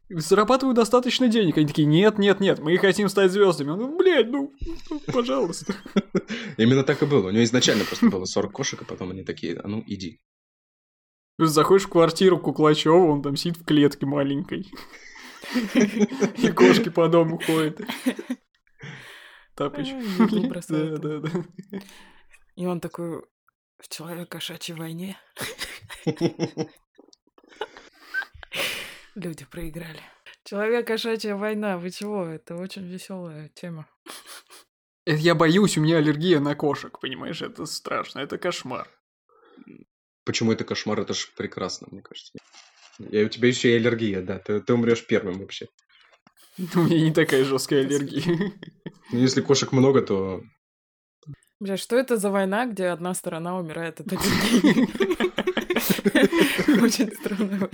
Зарабатываю 0.08 0.74
достаточно 0.74 1.28
денег. 1.28 1.56
Они 1.56 1.66
такие, 1.68 1.86
нет, 1.86 2.18
нет, 2.18 2.40
нет, 2.40 2.58
мы 2.58 2.76
хотим 2.78 3.08
стать 3.08 3.30
звездами. 3.30 3.70
Он, 3.70 3.78
ну, 3.78 3.96
блядь, 3.96 4.28
ну, 4.28 4.52
ну, 4.90 5.00
пожалуйста. 5.06 5.72
Именно 6.56 6.82
так 6.82 7.02
и 7.02 7.06
было. 7.06 7.28
У 7.28 7.30
него 7.30 7.44
изначально 7.44 7.84
просто 7.84 8.10
было 8.10 8.24
40 8.24 8.52
кошек, 8.52 8.82
а 8.82 8.84
потом 8.84 9.12
они 9.12 9.22
такие, 9.22 9.58
а 9.58 9.68
ну 9.68 9.84
иди. 9.86 10.20
Заходишь 11.46 11.86
в 11.86 11.90
квартиру 11.90 12.38
Куклачева, 12.38 12.96
он 12.96 13.22
там 13.22 13.36
сидит 13.36 13.62
в 13.62 13.64
клетке 13.64 14.04
маленькой. 14.04 14.70
И 16.36 16.52
кошки 16.52 16.90
по 16.90 17.08
дому 17.08 17.38
ходят. 17.38 17.80
Тапочки. 19.54 19.96
Да, 20.68 20.96
да, 20.98 21.18
да. 21.20 21.44
И 22.56 22.66
он 22.66 22.80
такой 22.80 23.24
в 23.78 23.88
человек-кошачьей 23.88 24.76
войне. 24.76 25.18
Люди 29.14 29.46
проиграли. 29.46 30.02
Человек-кошачья 30.44 31.36
война, 31.36 31.78
вы 31.78 31.90
чего? 31.90 32.26
Это 32.26 32.56
очень 32.56 32.86
веселая 32.86 33.48
тема. 33.54 33.86
Это 35.06 35.18
я 35.18 35.34
боюсь, 35.34 35.78
у 35.78 35.80
меня 35.80 35.96
аллергия 35.96 36.38
на 36.38 36.54
кошек, 36.54 36.98
понимаешь? 37.00 37.40
Это 37.40 37.64
страшно, 37.64 38.20
это 38.20 38.36
кошмар. 38.36 38.88
Почему 40.24 40.52
это 40.52 40.64
кошмар? 40.64 41.00
Это 41.00 41.14
ж 41.14 41.28
прекрасно, 41.36 41.88
мне 41.90 42.02
кажется. 42.02 42.32
И 42.98 43.24
у 43.24 43.28
тебя 43.28 43.48
еще 43.48 43.72
и 43.72 43.76
аллергия, 43.76 44.20
да. 44.22 44.38
Ты, 44.38 44.60
ты 44.60 44.74
умрешь 44.74 45.06
первым 45.06 45.38
вообще. 45.40 45.66
У 46.74 46.80
меня 46.80 47.00
не 47.00 47.12
такая 47.12 47.44
жесткая 47.44 47.80
аллергия. 47.80 48.52
Ну, 49.12 49.18
если 49.18 49.40
кошек 49.40 49.72
много, 49.72 50.02
то 50.02 50.42
Бля, 51.60 51.76
что 51.76 51.96
это 51.96 52.16
за 52.16 52.30
война, 52.30 52.64
где 52.66 52.86
одна 52.86 53.12
сторона 53.14 53.58
умирает 53.58 54.00
от 54.00 54.06
аллергии? 54.12 54.88
Очень 56.82 57.12
странная 57.14 57.58
война. 57.58 57.68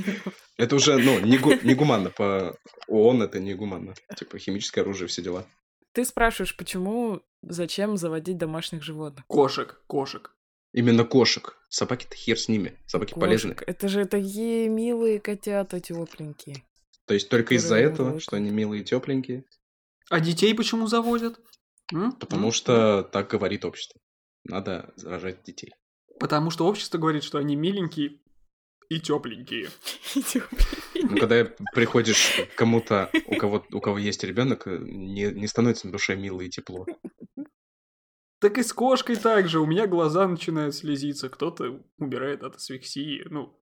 это 0.57 0.75
уже, 0.77 0.97
ну, 0.99 1.21
негу- 1.21 1.65
негуманно. 1.65 2.11
По 2.11 2.57
ООН 2.89 3.23
это 3.23 3.39
негуманно. 3.41 3.95
Типа 4.17 4.39
химическое 4.39 4.81
оружие, 4.81 5.07
все 5.09 5.23
дела. 5.23 5.45
Ты 5.93 6.05
спрашиваешь, 6.05 6.57
почему, 6.57 7.23
зачем 7.43 7.97
заводить 7.97 8.37
домашних 8.39 8.83
животных? 8.83 9.25
Кошек, 9.27 9.81
кошек. 9.87 10.36
Именно 10.77 11.05
кошек. 11.05 11.57
Собаки-то 11.71 12.15
хер 12.15 12.39
с 12.39 12.49
ними. 12.49 12.79
Собаки 12.87 13.15
полезны. 13.15 13.55
Кошек. 13.55 13.67
Это 13.67 13.89
же 13.89 14.05
такие 14.05 14.69
милые 14.69 15.21
котята 15.21 15.81
тепленькие. 15.81 16.63
То 17.07 17.15
есть 17.15 17.31
только 17.31 17.55
из-за 17.55 17.77
этого, 17.77 18.21
что 18.21 18.37
они 18.37 18.51
милые 18.51 18.83
и 18.83 18.85
тепленькие. 18.85 19.45
А 20.11 20.21
детей 20.21 20.55
почему 20.55 20.87
заводят? 20.87 21.41
М? 21.95 22.13
Потому 22.13 22.49
М? 22.49 22.53
что 22.53 23.03
так 23.03 23.31
говорит 23.31 23.65
общество. 23.65 23.99
Надо 24.45 24.93
рожать 25.03 25.43
детей. 25.45 25.73
Потому 26.21 26.51
что 26.51 26.67
общество 26.67 26.99
говорит, 26.99 27.25
что 27.25 27.39
они 27.39 27.57
миленькие 27.57 28.21
и 28.91 29.01
тепленькие. 29.01 29.71
Ну, 30.95 31.17
когда 31.17 31.45
приходишь 31.73 32.39
к 32.55 32.59
кому-то, 32.59 33.11
у 33.27 33.37
кого, 33.37 33.65
у 33.73 33.81
кого 33.81 33.97
есть 33.97 34.23
ребенок, 34.25 34.67
не, 34.67 35.25
не 35.33 35.47
становится 35.47 35.87
на 35.87 35.93
душе 35.93 36.17
мило 36.17 36.43
и 36.43 36.51
тепло. 36.51 36.87
Так 38.39 38.59
и 38.59 38.63
с 38.63 38.73
кошкой 38.73 39.17
так 39.17 39.49
же. 39.49 39.61
У 39.61 39.67
меня 39.67 39.87
глаза 39.87 40.29
начинают 40.29 40.75
слезиться. 40.75 41.29
Кто-то 41.29 41.83
умирает 41.99 42.43
от 42.43 42.57
асфиксии. 42.57 43.27
Ну, 43.31 43.59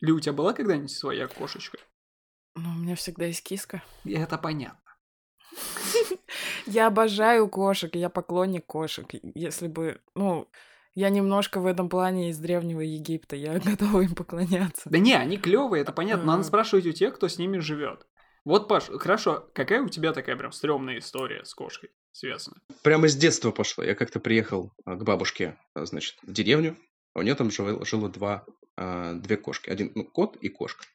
Ли, 0.00 0.12
у 0.12 0.20
тебя 0.20 0.32
была 0.32 0.52
когда-нибудь 0.52 0.92
своя 0.92 1.26
кошечка? 1.26 1.78
Ну, 2.54 2.70
у 2.70 2.74
меня 2.74 2.94
всегда 2.94 3.26
есть 3.26 3.42
киска. 3.42 3.82
Это 4.04 4.38
понятно. 4.38 4.80
Я 6.66 6.86
обожаю 6.86 7.48
кошек, 7.48 7.94
я 7.94 8.08
поклонник 8.08 8.64
кошек. 8.64 9.06
Если 9.34 9.68
бы, 9.68 10.00
ну, 10.14 10.48
я 10.94 11.10
немножко 11.10 11.60
в 11.60 11.66
этом 11.66 11.88
плане 11.88 12.30
из 12.30 12.38
Древнего 12.38 12.80
Египта, 12.80 13.36
я 13.36 13.58
готова 13.64 14.02
им 14.02 14.14
поклоняться. 14.14 14.88
Да 14.88 14.98
не, 14.98 15.14
они 15.14 15.36
клевые, 15.36 15.82
это 15.82 15.92
понятно. 15.92 16.26
Надо 16.26 16.44
спрашивать 16.44 16.86
у 16.86 16.92
тех, 16.92 17.14
кто 17.16 17.28
с 17.28 17.38
ними 17.38 17.58
живет. 17.58 18.06
Вот, 18.44 18.68
Паш, 18.68 18.84
хорошо, 18.84 19.50
какая 19.52 19.82
у 19.82 19.88
тебя 19.88 20.12
такая 20.12 20.36
прям 20.36 20.52
стрёмная 20.52 20.98
история 20.98 21.44
с 21.44 21.54
кошкой 21.54 21.90
связана? 22.14 22.56
Прямо 22.82 23.08
с 23.08 23.16
детства 23.16 23.50
пошло. 23.50 23.84
Я 23.84 23.94
как-то 23.94 24.20
приехал 24.20 24.72
а, 24.84 24.96
к 24.96 25.04
бабушке, 25.04 25.58
а, 25.74 25.84
значит, 25.84 26.16
в 26.22 26.32
деревню. 26.32 26.78
У 27.14 27.22
нее 27.22 27.34
там 27.34 27.50
жило, 27.50 27.84
жило 27.84 28.08
два, 28.08 28.46
а, 28.76 29.14
две 29.14 29.36
кошки. 29.36 29.68
Один, 29.68 29.92
ну, 29.94 30.04
кот 30.04 30.36
и 30.36 30.48
кошка. 30.48 30.86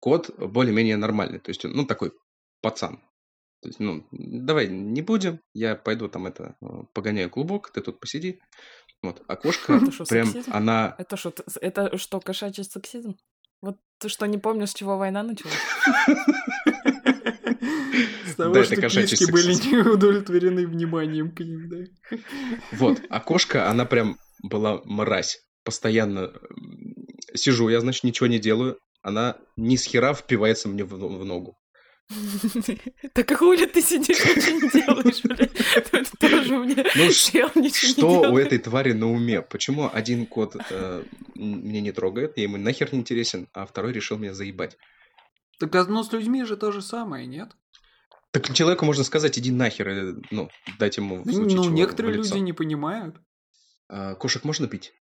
Кот 0.00 0.30
более-менее 0.38 0.96
нормальный. 0.96 1.40
То 1.40 1.50
есть, 1.50 1.64
он, 1.64 1.72
ну, 1.72 1.86
такой 1.86 2.12
пацан. 2.60 2.98
То 3.62 3.68
есть, 3.68 3.80
ну, 3.80 4.06
давай 4.10 4.68
не 4.68 5.02
будем. 5.02 5.40
Я 5.54 5.76
пойду 5.76 6.08
там 6.08 6.26
это, 6.26 6.56
погоняю 6.92 7.30
клубок, 7.30 7.70
ты 7.70 7.80
тут 7.80 8.00
посиди. 8.00 8.40
Вот. 9.02 9.22
А 9.26 9.36
кошка 9.36 9.72
Это 9.82 9.90
что, 9.90 10.04
прям, 10.04 10.26
сексизм? 10.26 10.50
она... 10.52 10.94
Это 10.98 11.16
что, 11.16 11.32
это 11.60 11.98
что, 11.98 12.20
кошачий 12.20 12.64
сексизм? 12.64 13.16
Вот 13.60 13.78
ты 13.98 14.08
что, 14.08 14.26
не 14.26 14.38
помнишь, 14.38 14.70
с 14.70 14.74
чего 14.74 14.98
война 14.98 15.22
началась? 15.22 15.54
С 18.32 18.36
того, 18.36 18.54
Да, 18.54 18.60
это 18.60 18.72
что 18.72 18.80
кошачий 18.80 19.16
киски 19.16 19.30
были 19.30 19.52
не 19.54 19.78
удовлетворены 19.78 20.66
вниманием 20.66 21.34
к 21.34 21.40
ним, 21.40 21.68
да. 21.68 22.16
Вот. 22.72 23.00
А 23.08 23.20
кошка, 23.20 23.68
она 23.70 23.84
прям 23.84 24.18
была 24.42 24.80
мразь. 24.84 25.40
Постоянно 25.64 26.32
сижу, 27.34 27.68
я, 27.68 27.80
значит, 27.80 28.04
ничего 28.04 28.26
не 28.26 28.38
делаю. 28.38 28.78
Она 29.02 29.36
ни 29.56 29.76
с 29.76 29.84
хера 29.84 30.14
впивается 30.14 30.68
мне 30.68 30.84
в, 30.84 30.90
в 30.94 31.24
ногу. 31.24 31.58
Так 33.14 33.32
хули 33.36 33.66
ты 33.66 33.80
сидишь, 33.82 34.24
ничего 34.24 34.60
не 34.60 34.70
делаешь, 34.70 35.22
блядь? 35.24 35.52
Это 35.76 36.16
тоже 36.18 36.58
мне 36.58 36.84
Ну, 36.96 37.10
чел 37.10 37.50
ничего 37.54 37.88
не 37.88 37.92
Что 37.92 38.32
у 38.32 38.38
этой 38.38 38.58
твари 38.58 38.92
на 38.92 39.10
уме? 39.10 39.42
Почему 39.42 39.90
один 39.92 40.26
кот 40.26 40.56
э, 40.70 41.04
м- 41.36 41.66
меня 41.66 41.80
не 41.80 41.92
трогает, 41.92 42.36
я 42.36 42.44
ему 42.44 42.56
нахер 42.56 42.92
не 42.92 43.00
интересен, 43.00 43.48
а 43.52 43.66
второй 43.66 43.92
решил 43.92 44.18
меня 44.18 44.34
заебать? 44.34 44.76
Так 45.58 45.88
ну 45.88 46.02
с 46.02 46.12
людьми 46.12 46.44
же 46.44 46.56
то 46.56 46.72
же 46.72 46.82
самое, 46.82 47.26
нет? 47.26 47.50
Так 48.32 48.52
человеку 48.54 48.84
можно 48.86 49.04
сказать, 49.04 49.38
иди 49.38 49.50
нахер, 49.50 50.16
ну, 50.30 50.48
дать 50.78 50.96
ему 50.96 51.22
в 51.22 51.24
случае 51.24 51.56
Ну, 51.56 51.64
чего 51.64 51.74
некоторые 51.74 52.14
в 52.14 52.16
лицо. 52.16 52.34
люди 52.34 52.44
не 52.44 52.52
понимают. 52.52 53.16
А, 53.88 54.14
кошек 54.14 54.42
можно 54.44 54.66
пить? 54.68 54.92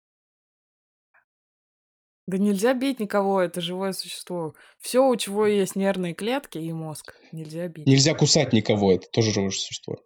Да 2.28 2.38
нельзя 2.38 2.74
бить 2.74 3.00
никого, 3.00 3.42
это 3.42 3.62
живое 3.62 3.94
существо. 3.94 4.54
Все, 4.80 5.08
у 5.08 5.16
чего 5.16 5.48
есть 5.48 5.76
нервные 5.76 6.14
клетки 6.14 6.58
и 6.58 6.72
мозг, 6.72 7.16
нельзя 7.32 7.68
бить. 7.68 7.88
Нельзя 7.88 8.14
кусать 8.14 8.54
никого, 8.54 8.94
это 8.94 9.08
тоже 9.10 9.32
живое 9.32 9.50
существо. 9.52 9.98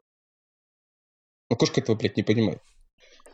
Но 1.50 1.56
кошка 1.56 1.82
этого, 1.82 1.96
блядь, 1.96 2.18
не 2.18 2.24
понимает. 2.24 2.62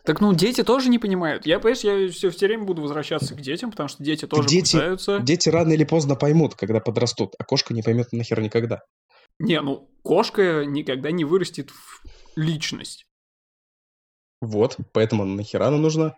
Так 0.04 0.20
ну, 0.20 0.34
дети 0.34 0.64
тоже 0.64 0.90
не 0.90 1.00
понимают. 1.00 1.46
Я, 1.46 1.60
понимаешь, 1.60 1.84
я 1.84 2.10
все, 2.12 2.32
все 2.32 2.48
время 2.48 2.64
буду 2.64 2.82
возвращаться 2.82 3.36
к 3.36 3.42
детям, 3.42 3.72
потому 3.72 3.88
что 3.88 4.04
дети 4.04 4.26
тоже 4.26 4.48
дети- 4.48 4.72
кусаются. 4.78 5.20
Дети 5.20 5.50
рано 5.50 5.74
или 5.74 5.84
поздно 5.84 6.16
поймут, 6.16 6.56
когда 6.56 6.80
подрастут, 6.80 7.36
а 7.38 7.44
кошка 7.44 7.74
не 7.74 7.84
поймет 7.84 8.12
нахер 8.12 8.42
никогда. 8.42 8.82
Не, 9.42 9.62
ну, 9.62 9.90
кошка 10.04 10.66
никогда 10.66 11.12
не 11.12 11.26
вырастет 11.26 11.72
в 11.72 12.04
личность. 12.36 13.08
Вот, 14.40 14.78
поэтому 14.94 15.26
нахера 15.26 15.68
она 15.68 15.78
нужна? 15.78 16.18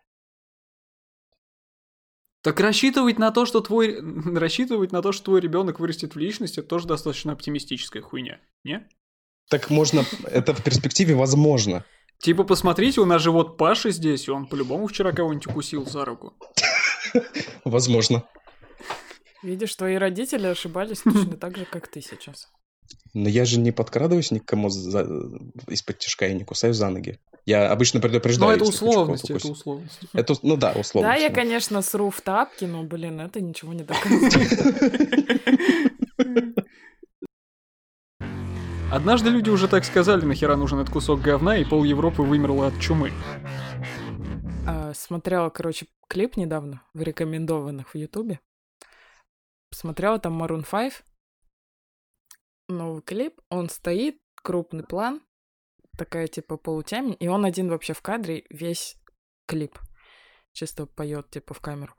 Так 2.42 2.60
рассчитывать 2.60 3.20
на 3.20 3.32
то, 3.32 3.46
что 3.46 3.62
твой... 3.62 4.00
Рассчитывать 4.36 4.92
на 4.92 5.02
то, 5.02 5.14
что 5.14 5.26
твой 5.26 5.42
ребенок 5.42 5.80
вырастет 5.80 6.16
в 6.16 6.20
личность, 6.20 6.58
это 6.58 6.68
тоже 6.68 6.88
достаточно 6.88 7.32
оптимистическая 7.32 8.02
хуйня, 8.02 8.42
не? 8.66 8.88
Так 9.50 9.70
можно, 9.70 10.04
это 10.26 10.54
в 10.54 10.62
перспективе 10.62 11.16
возможно. 11.16 11.86
Типа, 12.18 12.44
посмотрите, 12.44 13.00
у 13.00 13.06
нас 13.06 13.22
же 13.22 13.32
вот 13.32 13.58
Паша 13.58 13.92
здесь, 13.92 14.28
и 14.28 14.32
он 14.32 14.48
по-любому 14.48 14.88
вчера 14.88 15.14
кого-нибудь 15.14 15.48
укусил 15.48 15.86
за 15.86 16.06
руку. 16.06 16.34
Возможно. 17.66 18.24
Видишь, 19.42 19.76
твои 19.76 19.96
родители 19.96 20.48
ошибались 20.48 21.02
точно 21.02 21.36
так 21.36 21.58
же, 21.58 21.66
как 21.66 21.90
ты 21.90 22.02
сейчас. 22.02 22.50
Но 23.14 23.30
я 23.30 23.46
же 23.46 23.60
не 23.60 23.72
подкрадываюсь 23.72 24.32
никому 24.32 24.70
за- 24.70 25.08
из-под 25.68 26.00
тяжка 26.00 26.28
и 26.28 26.34
не 26.34 26.44
кусаю 26.44 26.74
за 26.74 26.90
ноги. 26.90 27.20
Я 27.46 27.70
обычно 27.72 28.00
предупреждаю. 28.00 28.52
Но 28.52 28.56
это 28.56 28.66
хочу 28.66 28.80
кого-то 28.80 29.00
условности, 29.02 29.26
это 29.26 29.34
укусить. 29.36 29.52
условности. 29.52 30.08
Это, 30.14 30.36
ну 30.42 30.58
да, 30.58 30.72
условно. 30.72 31.10
Да, 31.12 31.16
я, 31.16 31.30
конечно, 31.30 31.82
сру 31.82 32.10
в 32.10 32.22
тапки, 32.22 32.66
но, 32.66 32.84
блин, 32.84 33.20
это 33.20 33.42
ничего 33.42 33.74
не 33.74 33.84
доказывает. 33.84 34.64
Однажды 38.92 39.30
люди 39.32 39.50
уже 39.50 39.68
так 39.68 39.86
сказали, 39.86 40.24
нахера 40.24 40.56
нужен 40.56 40.80
этот 40.80 40.94
кусок 40.94 41.20
говна, 41.22 41.58
и 41.58 41.66
пол 41.66 41.84
Европы 41.84 42.22
вымерло 42.22 42.68
от 42.68 42.80
чумы. 42.80 43.12
А, 44.68 44.94
Смотрела, 44.94 45.50
короче, 45.50 45.88
клип 46.08 46.38
недавно 46.38 46.82
в 46.94 47.02
рекомендованных 47.02 47.94
в 47.94 47.98
Ютубе. 47.98 48.40
Посмотрела 49.72 50.20
там 50.20 50.42
Maroon 50.42 50.64
5. 50.70 51.04
Новый 52.68 53.02
клип. 53.02 53.42
Он 53.50 53.70
стоит, 53.70 54.20
крупный 54.36 54.84
план, 54.84 55.22
такая 55.98 56.28
типа 56.28 56.58
полутемень, 56.58 57.18
и 57.20 57.28
он 57.28 57.46
один 57.46 57.70
вообще 57.70 57.94
в 57.94 58.02
кадре 58.02 58.46
весь 58.50 58.98
клип. 59.46 59.78
Чисто 60.52 60.86
поет 60.86 61.30
типа 61.30 61.54
в 61.54 61.60
камеру. 61.60 61.96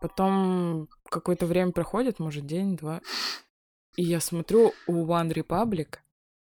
Потом 0.00 0.88
какое-то 1.10 1.46
время 1.46 1.72
проходит, 1.72 2.18
может, 2.18 2.46
день-два. 2.46 3.00
И 3.96 4.02
я 4.02 4.20
смотрю 4.20 4.74
у 4.86 5.06
One 5.06 5.32
Republic 5.32 5.98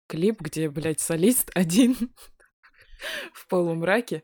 клип, 0.07 0.41
где, 0.41 0.69
блядь, 0.69 1.01
солист 1.01 1.51
один 1.53 1.95
в 3.33 3.47
полумраке. 3.47 4.23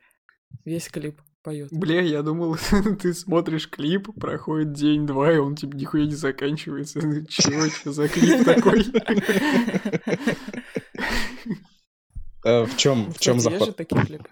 Весь 0.63 0.87
клип 0.87 1.21
поет. 1.47 1.69
Бля, 1.71 2.01
я 2.01 2.23
думал, 2.23 2.57
ты 3.01 3.13
смотришь 3.13 3.69
клип, 3.69 4.09
проходит 4.19 4.73
день-два, 4.73 5.31
и 5.31 5.37
он 5.37 5.55
типа 5.55 5.75
нихуя 5.75 6.05
не 6.05 6.11
заканчивается. 6.15 6.99
Чего 7.27 7.63
это 7.65 7.91
за 7.93 8.09
клип 8.09 8.43
такой? 8.43 8.83
Э, 12.43 12.65
В 12.65 12.75
чем, 12.75 13.11
в 13.13 13.19
чем 13.19 13.39
заход? 13.39 13.77
такие 13.77 14.05
клипы. 14.05 14.29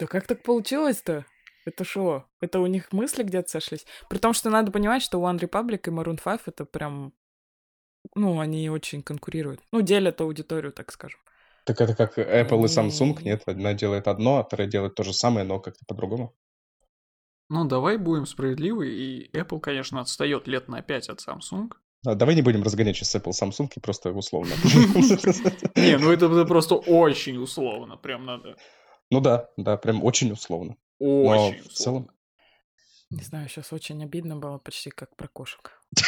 Да 0.00 0.06
как 0.06 0.26
так 0.26 0.42
получилось-то? 0.42 1.24
Это 1.64 1.84
шо? 1.84 2.26
Это 2.40 2.58
у 2.58 2.66
них 2.66 2.92
мысли 2.92 3.22
где-то 3.22 3.48
сошлись? 3.48 3.86
При 4.10 4.18
том, 4.18 4.32
что 4.32 4.50
надо 4.50 4.72
понимать, 4.72 5.02
что 5.02 5.18
One 5.20 5.38
Republic 5.38 5.80
и 5.86 5.90
Maroon 5.90 6.18
5 6.22 6.40
это 6.46 6.64
прям... 6.64 7.12
Ну, 8.14 8.40
они 8.40 8.68
очень 8.70 9.02
конкурируют. 9.02 9.60
Ну, 9.70 9.80
делят 9.82 10.20
аудиторию, 10.20 10.72
так 10.72 10.90
скажем. 10.90 11.20
Так 11.68 11.82
это 11.82 11.94
как 11.94 12.18
Apple 12.18 12.64
и 12.64 12.66
Samsung, 12.66 13.22
нет? 13.22 13.42
Одна 13.44 13.74
делает 13.74 14.08
одно, 14.08 14.38
а 14.38 14.42
вторая 14.42 14.66
делает 14.66 14.94
то 14.94 15.02
же 15.02 15.12
самое, 15.12 15.44
но 15.44 15.60
как-то 15.60 15.84
по-другому. 15.86 16.34
Ну, 17.50 17.66
давай 17.66 17.98
будем 17.98 18.24
справедливы, 18.24 18.88
и 18.88 19.30
Apple, 19.36 19.60
конечно, 19.60 20.00
отстает 20.00 20.46
лет 20.48 20.68
на 20.68 20.80
5 20.80 21.10
от 21.10 21.18
Samsung. 21.20 21.70
А, 22.06 22.14
давай 22.14 22.36
не 22.36 22.40
будем 22.40 22.62
разгонять 22.62 22.96
сейчас 22.96 23.14
Apple 23.16 23.32
Samsung 23.32 23.70
и 23.76 23.80
просто 23.80 24.12
условно. 24.12 24.54
Не, 25.76 25.98
ну 25.98 26.10
это 26.10 26.46
просто 26.46 26.76
очень 26.76 27.36
условно, 27.36 27.98
прям 27.98 28.24
надо. 28.24 28.56
Ну 29.10 29.20
да, 29.20 29.50
да, 29.58 29.76
прям 29.76 30.02
очень 30.02 30.32
условно. 30.32 30.76
Но 30.98 31.24
Очень 31.24 31.62
в 31.64 31.68
целом... 31.68 31.96
условно. 31.96 32.12
Не 33.10 33.22
знаю, 33.22 33.48
сейчас 33.50 33.74
очень 33.74 34.02
обидно 34.02 34.36
было, 34.36 34.56
почти 34.56 34.88
как 34.88 35.14
про 35.16 35.28
кошек. 35.28 35.78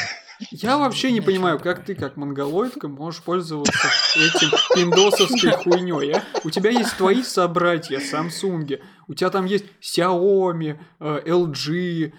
Я 0.50 0.78
вообще 0.78 1.12
не 1.12 1.20
понимаю, 1.20 1.58
как 1.58 1.84
ты, 1.84 1.94
как 1.94 2.16
монголоидка, 2.16 2.88
можешь 2.88 3.22
пользоваться 3.22 3.88
этим 4.16 4.50
пиндосовской 4.74 5.52
хуйней, 5.52 6.12
а? 6.12 6.22
У 6.44 6.50
тебя 6.50 6.70
есть 6.70 6.96
твои 6.96 7.22
собратья 7.22 7.98
Samsung, 7.98 8.80
у 9.06 9.14
тебя 9.14 9.30
там 9.30 9.44
есть 9.44 9.66
Xiaomi, 9.80 10.78
LG, 11.00 12.12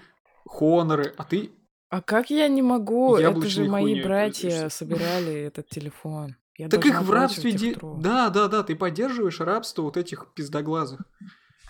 Honor, 0.59 1.13
а 1.17 1.23
ты... 1.23 1.51
А 1.89 2.01
как 2.01 2.29
я 2.29 2.47
не 2.47 2.61
могу? 2.61 3.17
Это 3.17 3.47
же 3.47 3.65
мои 3.65 4.01
братья 4.01 4.49
пользуешься. 4.49 4.77
собирали 4.77 5.33
этот 5.41 5.67
телефон. 5.67 6.37
Я 6.57 6.69
Так 6.69 6.85
их 6.85 7.01
в 7.01 7.11
рабстве... 7.11 7.51
де-. 7.51 7.75
Да, 7.81 8.29
да, 8.29 8.47
да, 8.47 8.63
ты 8.63 8.75
поддерживаешь 8.75 9.39
рабство 9.39 9.81
вот 9.81 9.97
этих 9.97 10.27
пиздоглазых. 10.33 11.01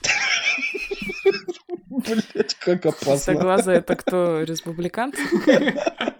Блять, 1.87 2.55
как 2.55 2.85
опасно. 2.85 3.13
Пустоглазые 3.13 3.77
это 3.77 3.95
кто? 3.95 4.41
Республиканцы? 4.41 5.21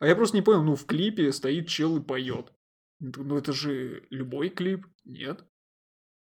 А 0.00 0.06
я 0.06 0.16
просто 0.16 0.36
не 0.36 0.42
понял, 0.42 0.62
ну 0.62 0.76
в 0.76 0.86
клипе 0.86 1.30
стоит 1.32 1.68
чел 1.68 1.98
и 1.98 2.02
поет. 2.02 2.52
Ну 3.00 3.36
это 3.36 3.52
же 3.52 4.06
любой 4.10 4.48
клип? 4.48 4.86
Нет? 5.04 5.44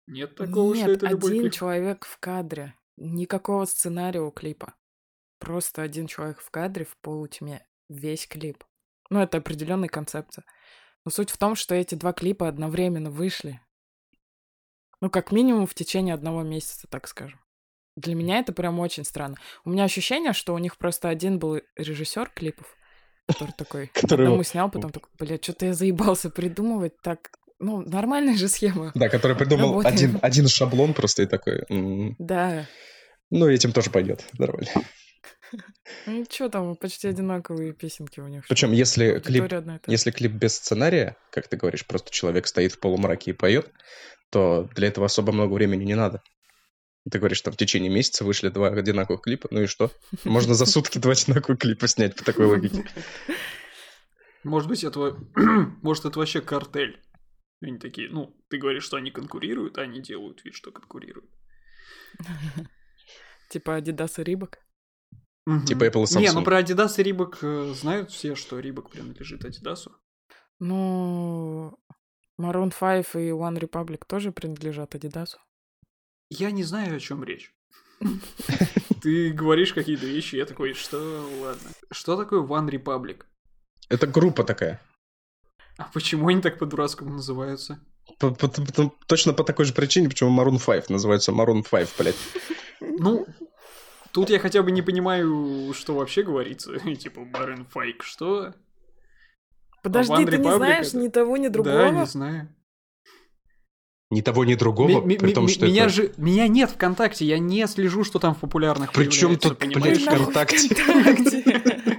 Нет 0.07 0.35
такого, 0.35 0.75
что 0.75 0.87
Нет, 0.87 0.97
это 0.97 1.07
любой 1.09 1.31
один 1.31 1.43
клип? 1.43 1.53
человек 1.53 2.05
в 2.05 2.19
кадре. 2.19 2.75
Никакого 2.97 3.65
сценария 3.67 4.21
у 4.21 4.31
клипа. 4.31 4.75
Просто 5.39 5.83
один 5.83 6.07
человек 6.07 6.41
в 6.41 6.51
кадре 6.51 6.85
в 6.85 6.97
полутьме. 6.99 7.67
Весь 7.89 8.27
клип. 8.27 8.65
Ну, 9.11 9.21
это 9.21 9.39
определенная 9.39 9.89
концепция. 9.89 10.45
Но 11.05 11.11
суть 11.11 11.31
в 11.31 11.39
том, 11.39 11.55
что 11.55 11.75
эти 11.75 11.95
два 11.95 12.13
клипа 12.13 12.49
одновременно 12.49 13.11
вышли. 13.11 13.61
Ну, 15.01 15.11
как 15.11 15.31
минимум 15.31 15.67
в 15.67 15.75
течение 15.75 16.15
одного 16.15 16.43
месяца, 16.43 16.89
так 16.89 17.07
скажем. 17.07 17.41
Для 17.99 18.15
меня 18.15 18.39
это 18.39 18.53
прям 18.53 18.79
очень 18.79 19.05
странно. 19.05 19.37
У 19.65 19.71
меня 19.71 19.85
ощущение, 19.85 20.33
что 20.33 20.55
у 20.55 20.59
них 20.59 20.77
просто 20.77 21.09
один 21.09 21.39
был 21.39 21.61
режиссер 21.77 22.31
клипов, 22.35 22.67
который 23.27 23.53
такой 23.53 23.87
Который 23.95 24.27
одному 24.27 24.45
снял, 24.45 24.71
потом 24.71 24.93
такой, 24.93 25.11
блядь, 25.19 25.43
что-то 25.43 25.67
я 25.67 25.75
заебался 25.75 26.31
придумывать 26.31 27.01
так. 27.03 27.31
Ну, 27.59 27.83
нормальная 27.83 28.37
же 28.37 28.47
схема. 28.47 28.93
Да, 28.95 29.09
который 29.09 29.37
придумал 29.37 29.71
Работаем. 29.71 29.97
один, 29.97 30.19
один 30.23 30.49
шаблон 30.49 30.95
просто 30.95 31.25
и 31.25 31.27
такой. 31.27 31.65
м, 31.69 32.15
Да. 32.19 32.67
Ну, 33.31 33.49
этим 33.49 33.73
тоже 33.73 33.91
пойдет. 33.91 34.25
Нормально. 34.39 34.71
Ну, 36.07 36.25
что 36.31 36.49
там, 36.49 36.77
почти 36.77 37.09
одинаковые 37.09 37.73
песенки 37.73 38.21
у 38.21 38.29
них. 38.29 38.45
Причем, 38.49 38.71
если 38.73 39.19
клип, 39.19 39.53
если 39.87 40.11
клип 40.13 40.33
без 40.33 40.55
сценария, 40.55 41.17
как 41.33 41.49
ты 41.49 41.57
говоришь, 41.57 41.85
просто 41.87 42.13
человек 42.13 42.47
стоит 42.47 42.73
в 42.73 42.81
полумраке 42.81 43.33
и 43.33 43.35
поет, 43.35 43.73
то 44.31 44.69
для 44.77 44.89
этого 44.89 45.07
особо 45.07 45.33
много 45.33 45.55
времени 45.55 45.85
не 45.85 45.95
надо. 45.97 46.23
Ты 47.11 47.19
говоришь, 47.19 47.41
там 47.41 47.53
в 47.53 47.57
течение 47.57 47.91
месяца 47.91 48.25
вышли 48.25 48.49
два 48.49 48.69
одинаковых 48.69 49.23
клипа, 49.23 49.49
ну 49.51 49.63
и 49.63 49.67
что? 49.67 49.91
Можно 50.25 50.55
за 50.55 50.67
сутки 50.67 50.99
два 50.99 51.13
одинаковых 51.13 51.59
клипа 51.59 51.87
снять 51.89 52.17
по 52.17 52.25
такой 52.25 52.47
логике. 52.47 52.85
Может 54.45 54.69
быть, 54.69 54.85
это... 54.85 55.17
Может, 55.83 56.05
это 56.05 56.19
вообще 56.19 56.41
картель. 56.41 57.01
Они 57.61 57.79
такие, 57.79 58.09
ну, 58.09 58.37
ты 58.49 58.59
говоришь, 58.59 58.85
что 58.85 58.97
они 58.97 59.11
конкурируют, 59.11 59.79
а 59.79 59.83
они 59.83 60.01
делают 60.01 60.45
вид, 60.45 60.55
что 60.55 60.71
конкурируют. 60.71 61.31
Типа 63.51 63.79
Adidas 63.79 64.21
и 64.21 64.25
Рибок. 64.25 64.59
Типа 65.67 65.85
Apple 65.85 66.05
и 66.05 66.19
Не, 66.19 66.33
ну 66.33 66.41
Samsung. 66.41 66.45
про 66.45 66.61
Adidas 66.61 66.95
и 66.99 67.03
Рибок 67.03 67.39
знают 67.75 68.11
все, 68.11 68.35
что 68.35 68.61
Рибок 68.61 68.91
принадлежит 68.91 69.45
Адидасу. 69.45 69.97
Ну, 70.61 71.79
Maroon 72.39 72.71
5 72.71 73.15
и 73.15 73.31
One 73.31 73.59
Republic 73.59 74.03
тоже 74.07 74.31
принадлежат 74.31 74.95
Адидасу. 74.95 75.39
Я 76.31 76.51
не 76.51 76.63
знаю, 76.65 76.97
о 76.97 77.01
чем 77.01 77.25
речь. 77.25 77.53
Ты 79.03 79.31
говоришь 79.33 79.73
какие-то 79.73 80.07
вещи, 80.07 80.37
я 80.37 80.45
такой, 80.47 80.75
что 80.75 80.99
ладно. 81.41 81.71
Что 81.91 82.17
такое 82.17 82.41
One 82.43 82.69
Republic? 82.71 83.23
Это 83.89 84.07
группа 84.07 84.45
такая. 84.45 84.81
А 85.79 85.85
почему 85.95 86.29
они 86.29 86.41
так 86.43 86.59
по-дурацкому 86.59 87.15
называются? 87.15 87.81
По- 88.19 88.31
по- 88.33 88.49
по- 88.49 88.93
Точно 89.07 89.33
по 89.33 89.45
такой 89.45 89.65
же 89.65 89.73
причине, 89.73 90.09
почему 90.09 90.31
Maroon 90.39 90.59
5 90.65 90.91
называется 90.91 91.33
Maroon 91.33 91.65
5, 91.69 91.95
блядь. 91.99 92.17
Ну, 92.81 93.27
тут 94.13 94.31
я 94.31 94.39
хотя 94.39 94.63
бы 94.63 94.71
не 94.71 94.83
понимаю, 94.83 95.73
что 95.75 95.95
вообще 95.95 96.23
говорится. 96.23 96.79
Типа, 96.97 97.25
Барен 97.25 97.65
Файк, 97.65 98.03
что? 98.05 98.55
Подожди, 99.83 100.13
One 100.13 100.31
ты 100.31 100.39
не 100.39 100.55
знаешь 100.57 100.87
это- 100.89 100.97
ни 100.99 101.09
того, 101.09 101.37
ни 101.37 101.47
Да, 101.49 101.53
другого? 101.55 101.91
не 102.01 102.07
знаю. 102.07 102.55
Ни 104.11 104.23
того, 104.23 104.45
ни 104.47 104.55
другого, 104.55 105.03
Ми- 105.03 105.07
ми- 105.07 105.19
при 105.19 105.33
том, 105.35 105.49
что 105.49 105.67
меня 105.67 105.85
это... 105.85 105.93
же 105.93 106.13
меня 106.17 106.49
нет 106.49 106.71
ВКонтакте, 106.71 107.27
я 107.27 107.39
не 107.39 107.67
слежу, 107.67 108.05
что 108.05 108.19
там 108.19 108.35
в 108.35 108.39
популярных 108.39 108.93
Причем 108.93 109.37
тут, 109.37 109.59
блядь, 109.59 110.01
ВКонтакте. 110.01 110.75
ВКонтакте. 110.75 111.45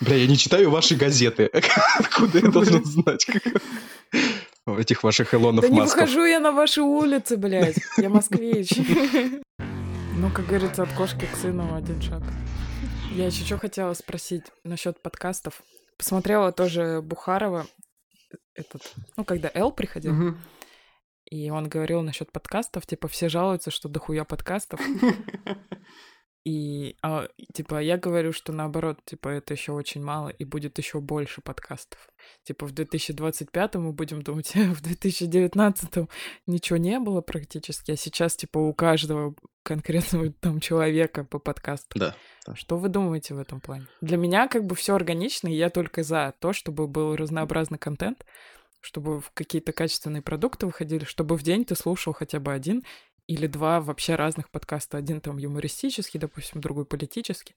Бля, 0.00 0.16
я 0.16 0.26
не 0.26 0.36
читаю 0.36 0.70
ваши 0.70 0.96
газеты. 0.96 1.44
Откуда 1.98 2.38
я 2.40 2.48
должен 2.48 2.84
знать? 2.84 3.24
В 4.66 4.78
этих 4.78 5.04
ваших 5.04 5.32
Илонов 5.32 5.62
Да 5.62 5.68
не 5.68 5.80
выхожу 5.80 6.24
я 6.24 6.40
на 6.40 6.50
ваши 6.50 6.82
улицы, 6.82 7.36
блядь. 7.36 7.78
Я 7.96 8.08
москвич. 8.08 8.70
Ну, 10.14 10.30
как 10.30 10.46
говорится, 10.46 10.84
от 10.84 10.92
кошки 10.92 11.26
к 11.26 11.36
сыну 11.36 11.74
один 11.74 12.00
шаг. 12.00 12.22
Я 13.12 13.26
еще 13.26 13.44
что 13.44 13.58
хотела 13.58 13.92
спросить 13.94 14.44
насчет 14.62 15.02
подкастов. 15.02 15.62
Посмотрела 15.96 16.52
тоже 16.52 17.00
Бухарова, 17.02 17.66
этот, 18.54 18.92
ну, 19.16 19.24
когда 19.24 19.50
Эл 19.52 19.72
приходил. 19.72 20.36
И 21.32 21.48
он 21.48 21.66
говорил 21.66 22.02
насчет 22.02 22.30
подкастов, 22.30 22.86
типа, 22.86 23.08
все 23.08 23.30
жалуются, 23.30 23.70
что 23.70 23.88
дохуя 23.88 24.24
подкастов. 24.24 24.80
И, 26.44 26.96
а, 27.02 27.28
типа, 27.54 27.80
я 27.80 27.96
говорю, 27.96 28.32
что 28.32 28.52
наоборот, 28.52 28.98
типа, 29.04 29.28
это 29.28 29.54
еще 29.54 29.70
очень 29.72 30.02
мало, 30.02 30.28
и 30.28 30.44
будет 30.44 30.76
еще 30.76 31.00
больше 31.00 31.40
подкастов. 31.40 32.00
Типа, 32.42 32.66
в 32.66 32.72
2025 32.72 33.76
мы 33.76 33.92
будем 33.92 34.22
думать, 34.22 34.52
в 34.54 34.82
2019 34.82 36.08
ничего 36.48 36.76
не 36.78 36.98
было 36.98 37.20
практически, 37.20 37.92
а 37.92 37.96
сейчас, 37.96 38.34
типа, 38.34 38.58
у 38.58 38.74
каждого 38.74 39.34
конкретного 39.62 40.32
там 40.32 40.58
человека 40.58 41.24
по 41.24 41.38
подкасту. 41.38 41.98
Да. 41.98 42.16
Что 42.54 42.76
вы 42.76 42.88
думаете 42.88 43.34
в 43.34 43.38
этом 43.38 43.60
плане? 43.60 43.86
Для 44.00 44.16
меня 44.16 44.48
как 44.48 44.66
бы 44.66 44.74
все 44.74 44.96
органично, 44.96 45.46
и 45.46 45.54
я 45.54 45.70
только 45.70 46.02
за 46.02 46.34
то, 46.40 46.52
чтобы 46.52 46.88
был 46.88 47.14
разнообразный 47.14 47.78
контент, 47.78 48.26
чтобы 48.82 49.22
какие-то 49.32 49.72
качественные 49.72 50.22
продукты 50.22 50.66
выходили, 50.66 51.04
чтобы 51.04 51.36
в 51.36 51.42
день 51.42 51.64
ты 51.64 51.74
слушал 51.74 52.12
хотя 52.12 52.40
бы 52.40 52.52
один 52.52 52.84
или 53.26 53.46
два 53.46 53.80
вообще 53.80 54.16
разных 54.16 54.50
подкаста. 54.50 54.98
Один 54.98 55.20
там 55.20 55.38
юмористический, 55.38 56.20
допустим, 56.20 56.60
другой 56.60 56.84
политический. 56.84 57.54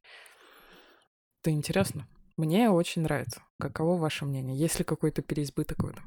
Это 1.41 1.51
интересно. 1.51 2.07
Мне 2.38 2.69
очень 2.69 3.01
нравится. 3.01 3.41
Каково 3.59 3.97
ваше 3.97 4.26
мнение? 4.26 4.57
Есть 4.57 4.80
ли 4.80 4.86
какой-то 4.86 5.21
переизбыток 5.21 5.84
в 5.84 5.88
этом? 5.88 6.03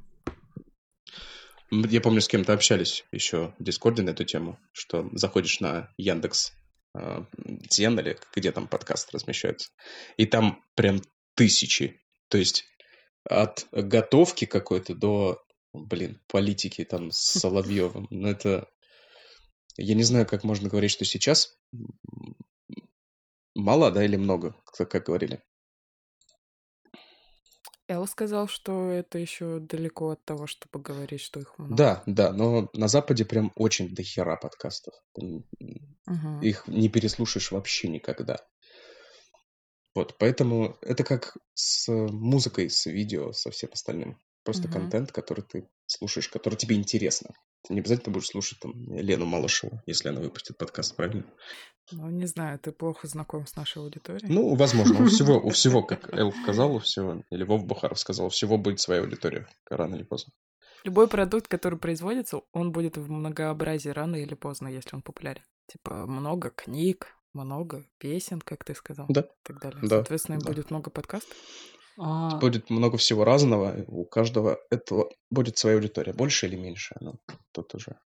Я 1.71 2.01
помню, 2.01 2.21
с 2.21 2.29
кем-то 2.29 2.53
общались 2.53 3.05
еще 3.13 3.55
в 3.59 3.65
Дискорде 3.65 4.03
на 4.03 4.11
эту 4.11 4.25
тему, 4.25 4.59
что 4.73 5.11
заходишь 5.13 5.61
на 5.61 5.93
Яндекс 5.99 6.53
э, 6.95 7.25
Дзен 7.37 7.99
или 8.01 8.19
где 8.35 8.53
там 8.53 8.69
подкаст 8.69 9.13
размещается, 9.13 9.71
и 10.17 10.25
там 10.25 10.63
прям 10.75 11.03
тысячи. 11.35 12.01
То 12.29 12.39
есть 12.39 12.65
от 13.29 13.67
готовки 13.73 14.45
какой-то 14.45 14.95
до, 14.95 15.43
блин, 15.73 16.21
политики 16.29 16.85
там 16.85 17.11
с 17.11 17.19
Соловьевым. 17.41 18.07
Ну, 18.11 18.29
это... 18.29 18.69
Я 19.77 19.95
не 19.95 20.03
знаю, 20.03 20.27
как 20.27 20.43
можно 20.43 20.69
говорить, 20.69 20.91
что 20.91 21.05
сейчас 21.05 21.57
мало, 23.55 23.91
да, 23.91 24.05
или 24.05 24.17
много, 24.17 24.57
как, 24.65 24.91
как 24.91 25.07
говорили. 25.07 25.43
Эл 27.91 28.07
сказал, 28.07 28.49
что 28.49 28.91
это 28.91 29.19
еще 29.19 29.61
далеко 29.61 30.11
от 30.11 30.25
того, 30.25 30.47
чтобы 30.47 30.79
говорить, 30.81 31.23
что 31.23 31.41
их 31.41 31.59
много. 31.59 31.75
Да, 31.75 32.03
да, 32.07 32.33
но 32.33 32.69
на 32.75 32.87
Западе 32.87 33.25
прям 33.25 33.51
очень 33.55 33.95
дохера 33.95 34.37
подкастов. 34.37 34.93
Мгм. 35.17 36.41
Их 36.43 36.69
не 36.69 36.91
переслушаешь 36.91 37.51
вообще 37.51 37.89
никогда. 37.89 38.47
Вот, 39.99 40.15
поэтому 40.17 40.77
это 40.83 41.03
как 41.03 41.37
с 41.55 41.89
музыкой, 41.91 42.71
с 42.71 42.87
видео, 42.87 43.33
со 43.33 43.51
всем 43.51 43.71
остальным. 43.73 44.17
Просто 44.45 44.69
Мгм. 44.69 44.75
контент, 44.75 45.11
который 45.11 45.43
ты 45.43 45.69
слушаешь, 45.87 46.29
который 46.29 46.55
тебе 46.55 46.77
интересно. 46.77 47.31
Ты 47.67 47.75
не 47.75 47.81
обязательно 47.81 48.13
будешь 48.13 48.29
слушать 48.29 48.61
там 48.61 48.73
Лену 48.97 49.27
Малышеву, 49.27 49.83
если 49.87 50.11
она 50.11 50.21
выпустит 50.21 50.57
подкаст, 50.57 50.95
правильно? 50.95 51.25
Ну, 51.91 52.09
не 52.11 52.27
знаю, 52.27 52.61
ты 52.61 52.71
плохо 52.71 53.09
знаком 53.09 53.45
с 53.45 53.57
нашей 53.57 53.83
аудиторией. 53.83 54.33
Ну, 54.33 54.55
возможно, 54.55 55.03
у 55.03 55.07
всего, 55.07 55.41
у 55.41 55.51
всего, 55.51 55.83
как 55.83 56.15
Эл 56.15 56.33
сказал, 56.33 56.77
у 56.77 56.79
всего, 56.79 57.25
или 57.31 57.43
Вов 57.43 57.65
Бухаров 57.65 57.99
сказал, 57.99 58.27
у 58.27 58.31
всего 58.31 58.57
будет 58.57 58.79
своя 58.79 59.01
аудитория, 59.01 59.49
рано 59.69 59.97
или 59.97 60.05
поздно. 60.05 60.33
Любой 60.85 61.09
продукт, 61.09 61.49
который 61.49 61.77
производится, 61.77 62.43
он 62.53 62.71
будет 62.71 62.97
в 62.97 63.11
многообразии 63.11 63.89
рано 63.89 64.15
или 64.15 64.35
поздно, 64.35 64.69
если 64.69 64.95
он 64.95 65.03
популярен. 65.03 65.43
Типа 65.67 66.07
много 66.07 66.51
книг, 66.51 67.18
много 67.45 67.85
песен, 67.99 68.41
как 68.41 68.65
ты 68.65 68.75
сказал. 68.75 69.07
Да. 69.09 69.23
И 69.23 69.27
так 69.43 69.61
далее. 69.61 69.81
Да, 69.83 69.97
Соответственно, 69.97 70.39
да. 70.39 70.49
будет 70.49 70.71
много 70.71 70.91
подкастов. 70.91 71.37
А, 71.99 72.37
Будет 72.39 72.71
много 72.71 72.97
всего 72.97 73.25
разного, 73.25 73.85
у 73.89 74.05
каждого 74.05 74.61
этого 74.71 75.11
будет 75.31 75.59
своя 75.59 75.77
аудитория, 75.77 76.13
больше 76.13 76.47
или 76.47 76.55
меньше, 76.55 76.95
ну, 77.01 77.19
тут 77.53 77.75
уже... 77.75 77.99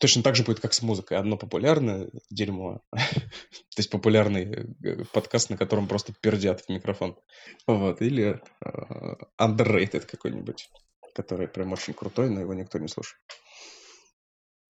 Точно 0.00 0.22
так 0.22 0.36
же 0.36 0.44
будет, 0.44 0.60
как 0.60 0.74
с 0.74 0.82
музыкой. 0.82 1.18
Одно 1.18 1.36
популярное 1.36 2.08
дерьмо. 2.30 2.82
То 2.92 3.78
есть 3.78 3.90
популярный 3.90 4.44
э, 4.84 5.04
подкаст, 5.12 5.50
на 5.50 5.56
котором 5.56 5.88
просто 5.88 6.12
пердят 6.20 6.60
в 6.60 6.68
микрофон. 6.68 7.18
Вот. 7.66 8.00
Или 8.00 8.40
э, 8.64 9.14
underrated 9.40 10.06
какой-нибудь, 10.06 10.70
который 11.16 11.48
прям 11.48 11.72
очень 11.72 11.94
крутой, 11.94 12.30
но 12.30 12.40
его 12.40 12.54
никто 12.54 12.78
не 12.78 12.86
слушает. 12.86 13.20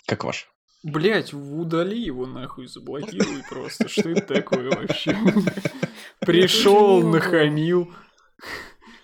Как 0.07 0.24
ваш? 0.24 0.49
Блять, 0.85 1.35
удали 1.35 2.01
его 2.01 2.26
нахуй, 2.26 2.66
заблокируй 2.68 3.43
просто. 3.49 3.89
Что 3.89 4.11
это 4.11 4.20
такое 4.35 4.70
вообще? 4.70 5.16
Пришел, 6.20 7.03
нахамил. 7.03 7.93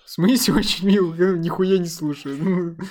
В 0.05 0.11
смысле 0.11 0.55
очень 0.55 0.87
мило? 0.87 1.15
Я 1.15 1.33
Нихуя 1.37 1.79
не 1.79 1.89
слушаю. 1.89 2.77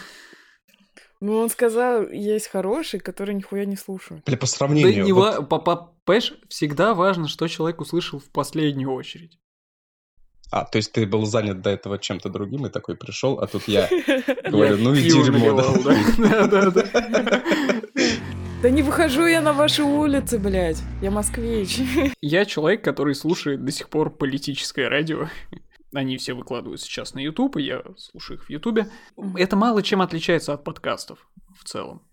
Ну, 1.26 1.38
он 1.38 1.50
сказал, 1.50 2.10
есть 2.10 2.48
хорошие, 2.48 3.00
которые 3.00 3.34
нихуя 3.34 3.64
не 3.64 3.78
слушают. 3.78 4.26
Бля, 4.26 4.36
по 4.36 4.42
Да 4.42 4.48
сравнению... 4.48 5.06
не 5.06 5.14
вот- 5.14 5.38
ва- 5.38 5.42
по- 5.42 5.60
по- 5.60 5.94
Понимаешь, 6.04 6.34
всегда 6.50 6.94
важно, 6.94 7.30
что 7.30 7.48
человек 7.48 7.80
услышал 7.80 8.20
в 8.20 8.30
последнюю 8.30 8.92
очередь. 8.92 9.40
А, 10.52 10.66
то 10.66 10.76
есть 10.80 10.92
ты 10.92 11.06
был 11.08 11.26
занят 11.26 11.62
до 11.62 11.70
этого 11.70 11.98
чем-то 11.98 12.28
другим 12.28 12.66
и 12.66 12.70
такой 12.70 12.98
пришел, 12.98 13.40
а 13.40 13.48
тут 13.48 13.70
я 13.70 13.88
говорю, 14.52 14.76
ну 14.80 14.94
и 14.94 15.02
дерьмо, 15.02 15.54
да. 16.18 16.48
да. 16.48 16.48
Да, 16.48 17.44
да, 18.64 18.70
не 18.70 18.82
выхожу 18.82 19.26
я 19.26 19.42
на 19.42 19.54
ваши 19.54 19.84
улицы, 19.84 20.40
блядь. 20.40 20.82
Я 21.02 21.12
москвич. 21.12 21.80
Я 22.22 22.46
человек, 22.46 22.84
который 22.84 23.14
слушает 23.14 23.64
до 23.66 23.72
сих 23.72 23.90
пор 23.90 24.10
политическое 24.16 24.88
радио. 24.88 25.28
Они 25.94 26.18
все 26.18 26.34
выкладывают 26.34 26.82
сейчас 26.82 27.14
на 27.14 27.20
YouTube, 27.20 27.58
и 27.58 27.64
я 27.64 27.84
слушаю 27.98 28.38
их 28.40 28.46
в 28.46 28.50
YouTube. 28.50 28.88
Это 29.36 29.56
мало 29.56 29.84
чем 29.84 30.02
отличается 30.02 30.54
от 30.54 30.64
подкастов 30.64 31.28
в 31.60 31.66
целом. 31.66 32.08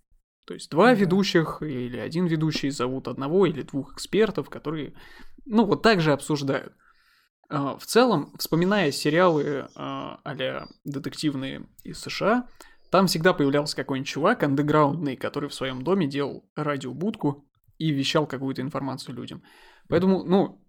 То 0.46 0.54
есть 0.54 0.70
два 0.70 0.86
Да. 0.86 0.94
ведущих 0.94 1.62
или 1.62 1.96
один 1.96 2.26
ведущий 2.26 2.70
зовут 2.70 3.06
одного 3.08 3.46
или 3.46 3.62
двух 3.62 3.94
экспертов, 3.94 4.50
которые, 4.50 4.94
ну, 5.46 5.64
вот 5.64 5.82
так 5.82 6.00
же 6.00 6.12
обсуждают. 6.12 6.72
А, 7.48 7.78
В 7.78 7.86
целом, 7.86 8.34
вспоминая 8.38 8.90
сериалы 8.90 9.68
а, 9.76 10.18
а-ля 10.24 10.66
детективные 10.84 11.68
из 11.84 12.00
США, 12.00 12.48
там 12.90 13.06
всегда 13.06 13.32
появлялся 13.32 13.76
какой-нибудь 13.76 14.08
чувак 14.08 14.42
андеграундный, 14.42 15.16
который 15.16 15.48
в 15.48 15.54
своем 15.54 15.82
доме 15.82 16.06
делал 16.06 16.50
радиобудку 16.56 17.48
и 17.78 17.90
вещал 17.90 18.26
какую-то 18.26 18.62
информацию 18.62 19.14
людям. 19.14 19.42
Поэтому, 19.88 20.24
ну, 20.24 20.64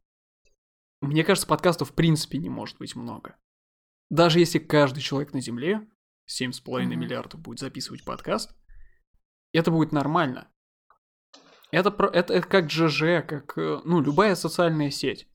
мне 1.01 1.23
кажется, 1.23 1.47
подкастов 1.47 1.89
в 1.89 1.93
принципе 1.93 2.37
не 2.37 2.49
может 2.49 2.77
быть 2.77 2.95
много. 2.95 3.37
Даже 4.09 4.39
если 4.39 4.59
каждый 4.59 5.01
человек 5.01 5.33
на 5.33 5.41
Земле, 5.41 5.87
7,5 6.27 6.95
Мгм. 6.95 6.99
миллиардов, 6.99 7.39
будет 7.41 7.59
записывать 7.59 8.05
подкаст, 8.05 8.55
это 9.53 9.71
будет 9.71 9.91
нормально. 9.91 10.47
Это, 11.71 11.89
про, 11.89 12.07
это, 12.07 12.33
это 12.33 12.47
как 12.47 12.69
ЖЖ, 12.69 13.25
как, 13.25 13.57
э, 13.57 13.79
ну, 13.85 14.01
любая 14.01 14.35
социальная 14.35 14.91
сеть. 14.91 15.27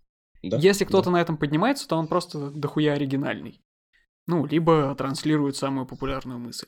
Да, 0.42 0.58
Если 0.58 0.84
да. 0.84 0.88
кто-то 0.88 1.10
на 1.10 1.20
этом 1.20 1.38
поднимается, 1.38 1.88
то 1.88 1.96
он 1.96 2.06
просто 2.06 2.50
дохуя 2.50 2.92
оригинальный. 2.92 3.64
Ну, 4.26 4.44
либо 4.46 4.94
транслирует 4.96 5.56
самую 5.56 5.86
популярную 5.86 6.38
мысль. 6.38 6.66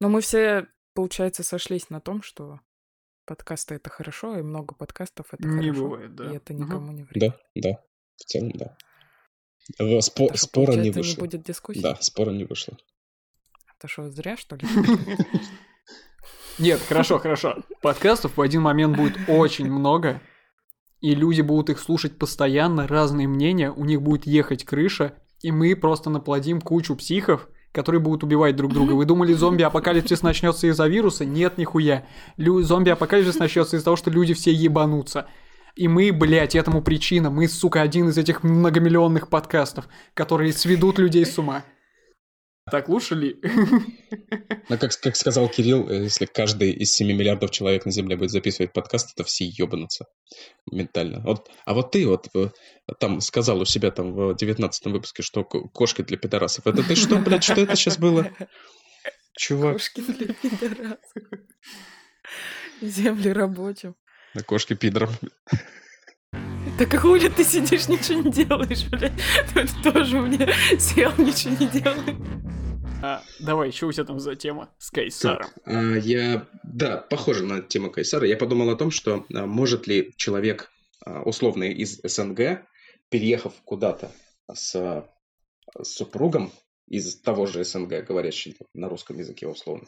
Но 0.00 0.08
мы 0.08 0.20
все, 0.20 0.66
получается, 0.94 1.42
сошлись 1.42 1.90
на 1.90 2.00
том, 2.00 2.22
что 2.22 2.60
подкасты 3.26 3.74
это 3.76 3.90
хорошо, 3.90 4.38
и 4.38 4.42
много 4.42 4.74
подкастов 4.74 5.26
это 5.32 5.46
Не 5.46 5.68
хорошо. 5.68 5.82
бывает, 5.82 6.14
да. 6.14 6.32
И 6.32 6.36
это 6.36 6.54
никому 6.54 6.92
не 6.92 7.04
вредит. 7.04 7.34
Да, 7.54 7.70
да. 7.70 7.78
В 8.16 8.24
целом, 8.24 8.50
да. 8.52 8.76
В 9.78 9.82
спо- 10.00 10.24
Это 10.26 10.36
что, 10.36 10.46
спора 10.46 10.72
не 10.72 10.90
вышло. 10.90 11.20
будет 11.20 11.42
дискуссии? 11.44 11.80
Да, 11.80 11.96
спора 12.00 12.30
не 12.30 12.44
вышло. 12.44 12.76
Это 13.78 13.88
что, 13.88 14.10
зря, 14.10 14.36
что 14.36 14.56
ли? 14.56 14.66
Нет, 16.58 16.80
хорошо, 16.80 17.18
хорошо. 17.18 17.62
Подкастов 17.80 18.36
в 18.36 18.40
один 18.40 18.62
момент 18.62 18.96
будет 18.96 19.16
очень 19.28 19.70
много, 19.70 20.20
и 21.00 21.14
люди 21.14 21.40
будут 21.40 21.70
их 21.70 21.78
слушать 21.80 22.18
постоянно, 22.18 22.86
разные 22.86 23.26
мнения, 23.28 23.70
у 23.72 23.84
них 23.84 24.02
будет 24.02 24.26
ехать 24.26 24.64
крыша, 24.64 25.18
и 25.42 25.50
мы 25.52 25.74
просто 25.76 26.10
наплодим 26.10 26.60
кучу 26.60 26.96
психов, 26.96 27.48
которые 27.72 28.00
будут 28.00 28.22
убивать 28.22 28.54
друг 28.56 28.72
друга. 28.72 28.92
Вы 28.92 29.04
думали, 29.04 29.32
зомби-апокалипсис 29.32 30.22
начнется 30.22 30.66
из-за 30.68 30.86
вируса? 30.86 31.24
Нет, 31.24 31.58
нихуя. 31.58 32.04
Лю- 32.36 32.62
Зомби-апокалипсис 32.62 33.38
начнется 33.38 33.76
из-за 33.76 33.84
того, 33.86 33.96
что 33.96 34.10
люди 34.10 34.34
все 34.34 34.52
ебанутся. 34.52 35.26
И 35.74 35.88
мы, 35.88 36.12
блядь, 36.12 36.54
этому 36.54 36.82
причина. 36.82 37.30
Мы, 37.30 37.48
сука, 37.48 37.80
один 37.80 38.10
из 38.10 38.18
этих 38.18 38.42
многомиллионных 38.42 39.28
подкастов, 39.28 39.88
которые 40.12 40.52
сведут 40.52 40.98
людей 40.98 41.24
с 41.24 41.38
ума. 41.38 41.64
Так 42.70 42.88
лучше 42.88 43.14
ли? 43.16 43.36
Но 44.68 44.78
как, 44.78 44.92
как 45.00 45.16
сказал 45.16 45.48
Кирилл, 45.48 45.88
э, 45.90 46.04
если 46.04 46.26
каждый 46.26 46.70
из 46.72 46.92
7 46.92 47.08
миллиардов 47.08 47.50
человек 47.50 47.84
на 47.86 47.90
Земле 47.90 48.16
будет 48.16 48.30
записывать 48.30 48.72
подкаст, 48.72 49.14
то 49.16 49.24
все 49.24 49.44
ебанутся 49.46 50.06
ментально. 50.70 51.20
Вот, 51.20 51.50
а 51.66 51.74
вот 51.74 51.90
ты 51.90 52.06
вот 52.06 52.28
э, 52.34 52.48
там 53.00 53.20
сказал 53.20 53.60
у 53.60 53.64
себя 53.64 53.90
там 53.90 54.12
в 54.14 54.36
19 54.36 54.86
выпуске, 54.86 55.22
что 55.22 55.42
ко- 55.44 55.68
кошки 55.68 56.02
для 56.02 56.16
пидорасов. 56.16 56.66
Это 56.66 56.82
ты 56.86 56.94
что, 56.94 57.16
блядь, 57.16 57.42
что 57.44 57.60
это 57.60 57.74
сейчас 57.74 57.98
было? 57.98 58.30
Чувак, 59.36 59.72
Кошки 59.74 60.00
для 60.00 60.32
пидорасов. 60.34 61.22
Земли 62.80 63.32
рабочим. 63.32 63.96
на 64.34 64.42
кошки 64.44 64.74
пидором. 64.74 65.10
Так 66.82 66.94
а 66.94 66.98
хули 66.98 67.28
ты 67.28 67.44
сидишь, 67.44 67.86
ничего 67.86 68.22
не 68.22 68.32
делаешь, 68.32 68.88
блядь? 68.88 69.12
Ты 69.54 69.68
тоже 69.84 70.18
мне 70.18 70.52
сел, 70.80 71.12
ничего 71.16 71.54
не 71.60 71.80
делаешь. 71.80 72.16
А, 73.00 73.22
давай, 73.38 73.70
что 73.70 73.86
у 73.86 73.92
тебя 73.92 74.02
там 74.02 74.18
за 74.18 74.34
тема 74.34 74.68
с 74.78 74.90
Кайсаром? 74.90 75.48
А, 75.64 75.94
Я, 75.98 76.48
да, 76.64 76.96
похоже 76.96 77.44
на 77.44 77.62
тему 77.62 77.92
Кайсара. 77.92 78.26
Я 78.26 78.36
подумал 78.36 78.68
о 78.68 78.74
том, 78.74 78.90
что 78.90 79.24
а, 79.32 79.46
может 79.46 79.86
ли 79.86 80.12
человек, 80.16 80.72
а, 81.06 81.22
условный 81.22 81.72
из 81.72 82.00
СНГ, 82.02 82.66
переехав 83.10 83.54
куда-то 83.62 84.10
с, 84.52 84.74
а, 84.74 85.08
с 85.80 85.88
супругом 85.88 86.50
из 86.88 87.14
того 87.20 87.46
же 87.46 87.62
СНГ, 87.62 88.04
говорящий 88.04 88.56
на 88.74 88.88
русском 88.88 89.16
языке 89.20 89.46
условно, 89.46 89.86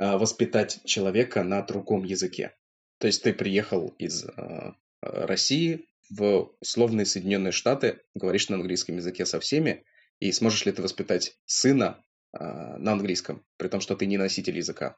а, 0.00 0.16
воспитать 0.16 0.80
человека 0.86 1.44
на 1.44 1.60
другом 1.60 2.04
языке. 2.04 2.54
То 2.96 3.08
есть 3.08 3.22
ты 3.22 3.34
приехал 3.34 3.94
из 3.98 4.24
а, 4.24 4.74
России 5.02 5.84
в 6.10 6.52
условные 6.60 7.06
Соединенные 7.06 7.52
Штаты, 7.52 8.00
говоришь 8.14 8.48
на 8.48 8.56
английском 8.56 8.96
языке 8.96 9.26
со 9.26 9.40
всеми, 9.40 9.84
и 10.20 10.32
сможешь 10.32 10.64
ли 10.66 10.72
ты 10.72 10.82
воспитать 10.82 11.38
сына 11.44 12.02
а, 12.32 12.76
на 12.78 12.92
английском, 12.92 13.44
при 13.56 13.68
том, 13.68 13.80
что 13.80 13.94
ты 13.96 14.06
не 14.06 14.16
носитель 14.18 14.56
языка. 14.56 14.96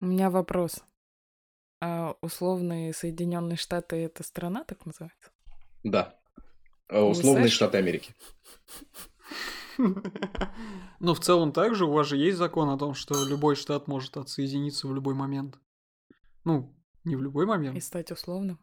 У 0.00 0.06
меня 0.06 0.30
вопрос. 0.30 0.76
А 1.80 2.16
условные 2.22 2.92
Соединенные 2.92 3.56
Штаты 3.56 3.96
это 3.96 4.22
страна, 4.22 4.64
так 4.64 4.84
называется? 4.86 5.30
Да. 5.84 6.18
А, 6.88 7.02
Условные 7.04 7.42
Знаешь- 7.42 7.52
Штаты 7.52 7.78
Америки. 7.78 8.14
Ну, 11.00 11.14
в 11.14 11.20
целом 11.20 11.52
также 11.52 11.84
у 11.84 11.92
вас 11.92 12.08
же 12.08 12.16
есть 12.16 12.36
закон 12.38 12.68
о 12.70 12.76
том, 12.78 12.94
что 12.94 13.14
любой 13.24 13.54
штат 13.54 13.86
может 13.86 14.16
отсоединиться 14.16 14.88
в 14.88 14.94
любой 14.94 15.14
момент. 15.14 15.56
Ну, 16.44 16.74
не 17.04 17.14
в 17.14 17.22
любой 17.22 17.44
И 17.44 17.46
момент. 17.46 17.84
стать 17.84 18.10
условным? 18.10 18.58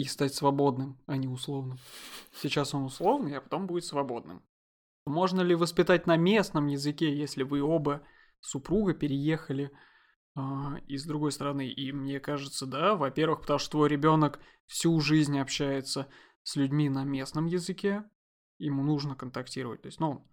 И 0.00 0.04
стать 0.04 0.34
свободным, 0.34 0.96
а 1.06 1.16
не 1.16 1.28
условным. 1.28 1.78
Сейчас 2.32 2.74
он 2.74 2.84
условный, 2.84 3.36
а 3.36 3.40
потом 3.42 3.66
будет 3.66 3.84
свободным. 3.84 4.42
Можно 5.04 5.42
ли 5.42 5.54
воспитать 5.54 6.06
на 6.06 6.16
местном 6.16 6.68
языке, 6.68 7.14
если 7.14 7.42
вы 7.42 7.60
оба 7.60 8.00
супруга 8.40 8.94
переехали 8.94 9.70
А, 10.34 10.76
и 10.86 10.96
с 10.96 11.04
другой 11.04 11.32
стороны, 11.32 11.68
и 11.68 11.92
мне 11.92 12.20
кажется, 12.20 12.66
да, 12.66 12.94
во-первых, 12.94 13.40
потому 13.40 13.58
что 13.58 13.72
твой 13.72 13.88
ребенок 13.88 14.40
всю 14.66 14.98
жизнь 15.00 15.38
общается 15.38 16.06
с 16.44 16.56
людьми 16.56 16.88
на 16.88 17.04
местном 17.04 17.46
языке, 17.46 18.04
ему 18.58 18.82
нужно 18.82 19.16
контактировать. 19.16 19.82
То 19.82 19.86
есть, 19.86 20.00
ну, 20.00 20.26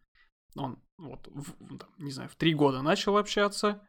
он, 0.55 0.81
он 0.97 1.09
вот, 1.09 1.27
в, 1.27 1.77
там, 1.77 1.89
не 1.97 2.11
знаю, 2.11 2.29
в 2.29 2.35
три 2.35 2.53
года 2.53 2.81
начал 2.81 3.17
общаться, 3.17 3.87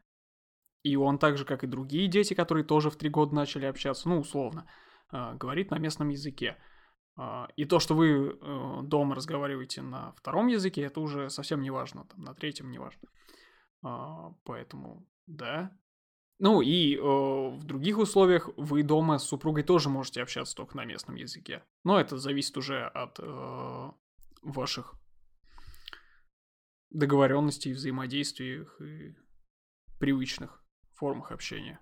и 0.83 0.97
он 0.97 1.19
так 1.19 1.37
же, 1.37 1.45
как 1.45 1.63
и 1.63 1.69
другие 1.69 2.09
дети, 2.09 2.35
которые 2.35 2.65
тоже 2.65 2.91
в 2.91 2.97
три 2.97 3.11
года 3.11 3.35
начали 3.35 3.67
общаться, 3.67 4.09
ну, 4.09 4.19
условно, 4.19 4.67
э, 4.67 4.88
говорит 5.11 5.71
на 5.71 5.79
местном 5.79 6.09
языке. 6.11 6.57
Э, 7.19 7.47
и 7.57 7.65
то, 7.65 7.79
что 7.81 7.95
вы 7.95 8.39
э, 8.41 8.81
дома 8.83 9.15
разговариваете 9.15 9.83
на 9.83 10.13
втором 10.13 10.49
языке, 10.49 10.83
это 10.83 11.01
уже 11.01 11.31
совсем 11.31 11.63
не 11.63 11.71
важно, 11.71 12.05
там, 12.05 12.23
на 12.23 12.35
третьем 12.35 12.71
не 12.71 12.79
важно. 12.79 13.09
Э, 13.85 14.33
поэтому, 14.45 15.07
да, 15.27 15.77
ну 16.39 16.63
и 16.63 16.95
э, 16.95 17.01
в 17.01 17.65
других 17.65 17.99
условиях 17.99 18.49
вы 18.57 18.85
дома 18.85 19.19
с 19.19 19.25
супругой 19.25 19.65
тоже 19.65 19.89
можете 19.89 20.23
общаться 20.23 20.55
только 20.55 20.77
на 20.77 20.85
местном 20.85 21.17
языке. 21.17 21.65
Но 21.83 22.01
это 22.01 22.17
зависит 22.17 22.57
уже 22.57 22.87
от 22.87 23.19
э, 23.19 23.91
ваших 24.43 24.95
договоренностей, 26.91 27.73
взаимодействиях 27.73 28.81
и 28.81 29.17
привычных 29.99 30.63
формах 30.95 31.33
общения. 31.33 31.81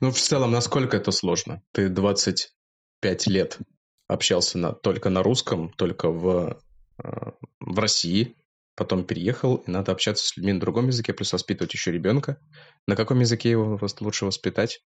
Ну, 0.00 0.10
в 0.10 0.18
целом, 0.18 0.50
насколько 0.50 0.96
это 0.96 1.10
сложно? 1.10 1.62
Ты 1.72 1.88
25 1.88 3.26
лет 3.26 3.58
общался 4.06 4.58
на, 4.58 4.72
только 4.72 5.10
на 5.10 5.22
русском, 5.22 5.70
только 5.72 6.10
в, 6.10 6.60
э, 7.02 7.30
в 7.60 7.78
России, 7.78 8.36
потом 8.76 9.04
переехал, 9.04 9.56
и 9.56 9.70
надо 9.70 9.92
общаться 9.92 10.26
с 10.26 10.36
людьми 10.36 10.52
на 10.52 10.60
другом 10.60 10.88
языке, 10.88 11.12
плюс 11.12 11.32
воспитывать 11.32 11.72
еще 11.72 11.92
ребенка. 11.92 12.38
На 12.86 12.96
каком 12.96 13.20
языке 13.20 13.50
его 13.50 13.78
лучше 14.00 14.26
воспитать? 14.26 14.80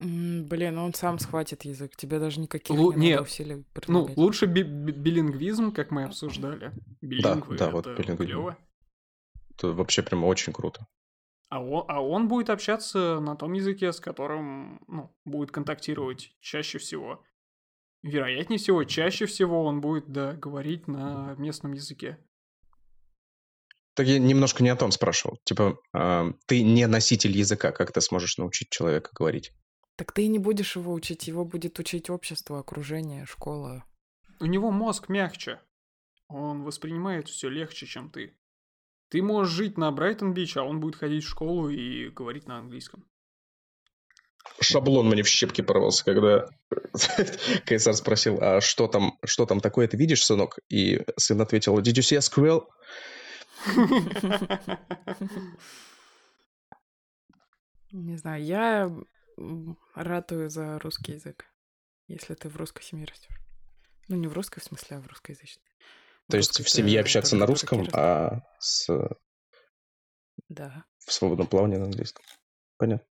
Блин, 0.00 0.78
он 0.78 0.92
сам 0.92 1.18
схватит 1.18 1.64
язык, 1.64 1.96
тебе 1.96 2.18
даже 2.18 2.40
никаких 2.40 2.76
Лу- 2.76 2.94
не 2.94 3.10
надо 3.12 3.22
усилий 3.22 3.64
Ну, 3.86 4.10
лучше 4.16 4.46
би- 4.46 4.62
би- 4.62 4.92
билингвизм, 4.92 5.72
как 5.72 5.90
мы 5.92 6.04
обсуждали. 6.04 6.72
Билингвы, 7.00 7.56
да, 7.56 7.66
да, 7.66 7.70
вот 7.70 7.86
билингвизм. 7.96 8.56
Это 9.50 9.68
вообще 9.68 10.02
прям 10.02 10.24
очень 10.24 10.52
круто. 10.52 10.86
А 11.48 11.62
он, 11.62 11.84
а 11.88 12.00
он 12.00 12.28
будет 12.28 12.50
общаться 12.50 13.20
на 13.20 13.36
том 13.36 13.52
языке, 13.52 13.92
с 13.92 14.00
которым 14.00 14.80
ну, 14.88 15.14
будет 15.24 15.50
контактировать 15.50 16.34
чаще 16.40 16.78
всего. 16.78 17.22
Вероятнее 18.02 18.58
всего, 18.58 18.84
чаще 18.84 19.26
всего 19.26 19.64
он 19.64 19.80
будет 19.80 20.10
да, 20.10 20.32
говорить 20.34 20.88
на 20.88 21.34
местном 21.38 21.72
языке. 21.72 22.18
Так 23.94 24.06
я 24.06 24.18
немножко 24.18 24.62
не 24.62 24.70
о 24.70 24.76
том 24.76 24.90
спрашивал. 24.90 25.38
Типа, 25.44 25.78
э, 25.96 26.32
ты 26.46 26.62
не 26.62 26.86
носитель 26.86 27.36
языка, 27.36 27.70
как 27.70 27.92
ты 27.92 28.00
сможешь 28.00 28.38
научить 28.38 28.70
человека 28.70 29.10
говорить? 29.14 29.52
Так 29.96 30.10
ты 30.12 30.24
и 30.24 30.28
не 30.28 30.40
будешь 30.40 30.74
его 30.74 30.92
учить, 30.92 31.28
его 31.28 31.44
будет 31.44 31.78
учить 31.78 32.10
общество, 32.10 32.58
окружение, 32.58 33.24
школа. 33.26 33.84
У 34.40 34.46
него 34.46 34.72
мозг 34.72 35.08
мягче. 35.08 35.60
Он 36.28 36.64
воспринимает 36.64 37.28
все 37.28 37.48
легче, 37.48 37.86
чем 37.86 38.10
ты. 38.10 38.36
Ты 39.14 39.22
можешь 39.22 39.54
жить 39.54 39.78
на 39.78 39.92
Брайтон-Бич, 39.92 40.56
а 40.56 40.64
он 40.64 40.80
будет 40.80 40.96
ходить 40.96 41.22
в 41.22 41.28
школу 41.28 41.68
и 41.68 42.08
говорить 42.08 42.48
на 42.48 42.58
английском. 42.58 43.08
Шаблон 44.60 45.08
мне 45.08 45.22
в 45.22 45.28
щепки 45.28 45.62
порвался, 45.62 46.04
когда 46.04 46.48
Кайсар 47.64 47.94
спросил, 47.94 48.38
а 48.40 48.60
что 48.60 48.88
там, 48.88 49.16
что 49.24 49.46
там 49.46 49.60
такое 49.60 49.86
ты 49.86 49.96
видишь, 49.96 50.24
сынок? 50.24 50.58
И 50.68 51.00
сын 51.16 51.40
ответил, 51.40 51.78
did 51.78 51.92
you 51.92 52.02
see 52.02 52.16
a 52.16 52.22
squirrel? 52.22 52.66
Не 57.92 58.16
знаю, 58.16 58.44
я 58.44 58.90
ратую 59.94 60.50
за 60.50 60.80
русский 60.80 61.12
язык, 61.12 61.44
если 62.08 62.34
ты 62.34 62.48
в 62.48 62.56
русской 62.56 62.82
семье 62.82 63.06
растешь. 63.06 63.38
Ну, 64.08 64.16
не 64.16 64.26
в 64.26 64.32
русской, 64.32 64.58
в 64.58 64.64
смысле, 64.64 64.96
а 64.96 65.00
в 65.00 65.06
русскоязычной. 65.06 65.73
То 66.30 66.36
есть 66.36 66.62
в 66.62 66.68
семье 66.68 67.00
общаться 67.00 67.36
на 67.36 67.46
русском, 67.46 67.86
а 67.92 68.40
с... 68.58 68.88
Да. 70.48 70.84
В 70.98 71.12
свободном 71.12 71.46
плавании 71.46 71.76
на 71.76 71.84
английском. 71.84 72.24
Понятно. 72.78 73.06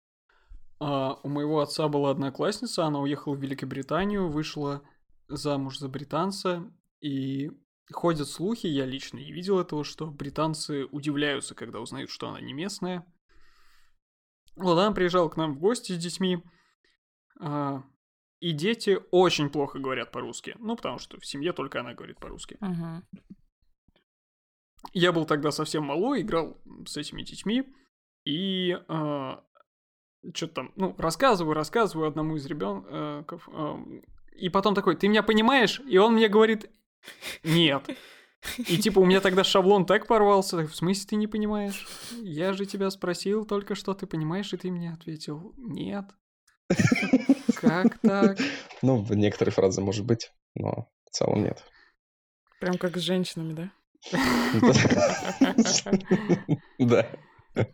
А, 0.79 1.19
у 1.23 1.29
моего 1.29 1.61
отца 1.61 1.87
была 1.87 2.11
одноклассница, 2.11 2.85
она 2.85 2.99
уехала 2.99 3.35
в 3.35 3.41
Великобританию, 3.41 4.29
вышла 4.29 4.81
замуж 5.27 5.77
за 5.77 5.87
британца, 5.89 6.71
и 6.99 7.51
ходят 7.91 8.27
слухи, 8.27 8.67
я 8.67 8.85
лично 8.85 9.17
не 9.17 9.31
видел 9.31 9.59
этого, 9.59 9.83
что 9.83 10.07
британцы 10.07 10.85
удивляются, 10.85 11.55
когда 11.55 11.79
узнают, 11.79 12.09
что 12.09 12.27
она 12.29 12.41
не 12.41 12.53
местная. 12.53 13.05
Вот 14.55 14.77
она 14.77 14.91
приезжала 14.91 15.29
к 15.29 15.37
нам 15.37 15.53
в 15.53 15.59
гости 15.59 15.93
с 15.93 15.97
детьми, 15.97 16.43
а, 17.39 17.83
и 18.43 18.51
дети 18.51 18.99
очень 19.11 19.49
плохо 19.49 19.79
говорят 19.79 20.11
по-русски. 20.11 20.57
Ну, 20.59 20.75
потому 20.75 20.99
что 20.99 21.17
в 21.17 21.25
семье 21.25 21.53
только 21.53 21.79
она 21.79 21.93
говорит 21.93 22.19
по-русски. 22.19 22.57
Uh-huh. 22.59 23.01
Я 24.91 25.13
был 25.13 25.23
тогда 25.23 25.51
совсем 25.51 25.85
малой, 25.85 26.23
играл 26.23 26.61
с 26.85 26.97
этими 26.97 27.21
детьми, 27.21 27.63
и 28.25 28.71
э, 28.71 28.79
а, 28.89 29.45
что-то 30.33 30.55
там, 30.55 30.73
ну, 30.75 30.93
рассказываю, 30.97 31.53
рассказываю 31.53 32.09
одному 32.09 32.35
из 32.35 32.45
ребенков, 32.45 33.47
э, 33.47 34.01
и 34.33 34.49
потом 34.49 34.75
такой, 34.75 34.97
ты 34.97 35.07
меня 35.07 35.23
понимаешь? 35.23 35.79
И 35.87 35.97
он 35.97 36.15
мне 36.15 36.27
говорит, 36.27 36.69
нет. 37.45 37.89
И 38.57 38.77
типа 38.77 38.99
у 38.99 39.05
меня 39.05 39.21
тогда 39.21 39.45
шаблон 39.45 39.85
так 39.85 40.05
порвался. 40.05 40.67
В 40.67 40.75
смысле 40.75 41.05
ты 41.07 41.15
не 41.15 41.27
понимаешь? 41.27 41.87
Я 42.21 42.51
же 42.51 42.65
тебя 42.65 42.89
спросил 42.89 43.45
только 43.45 43.73
что 43.73 43.93
ты 43.93 44.05
понимаешь, 44.05 44.51
и 44.51 44.57
ты 44.57 44.69
мне 44.69 44.91
ответил 44.91 45.53
нет. 45.55 46.07
Как 47.63 47.97
так? 47.99 48.37
Ну, 48.81 49.05
некоторые 49.09 49.53
фразы 49.53 49.79
может 49.79 50.05
быть, 50.05 50.31
но 50.55 50.89
в 51.05 51.11
целом 51.11 51.43
нет. 51.43 51.63
Прям 52.59 52.77
как 52.77 52.97
с 52.97 53.01
женщинами, 53.01 53.53
да? 56.77 57.07
Да. 57.55 57.65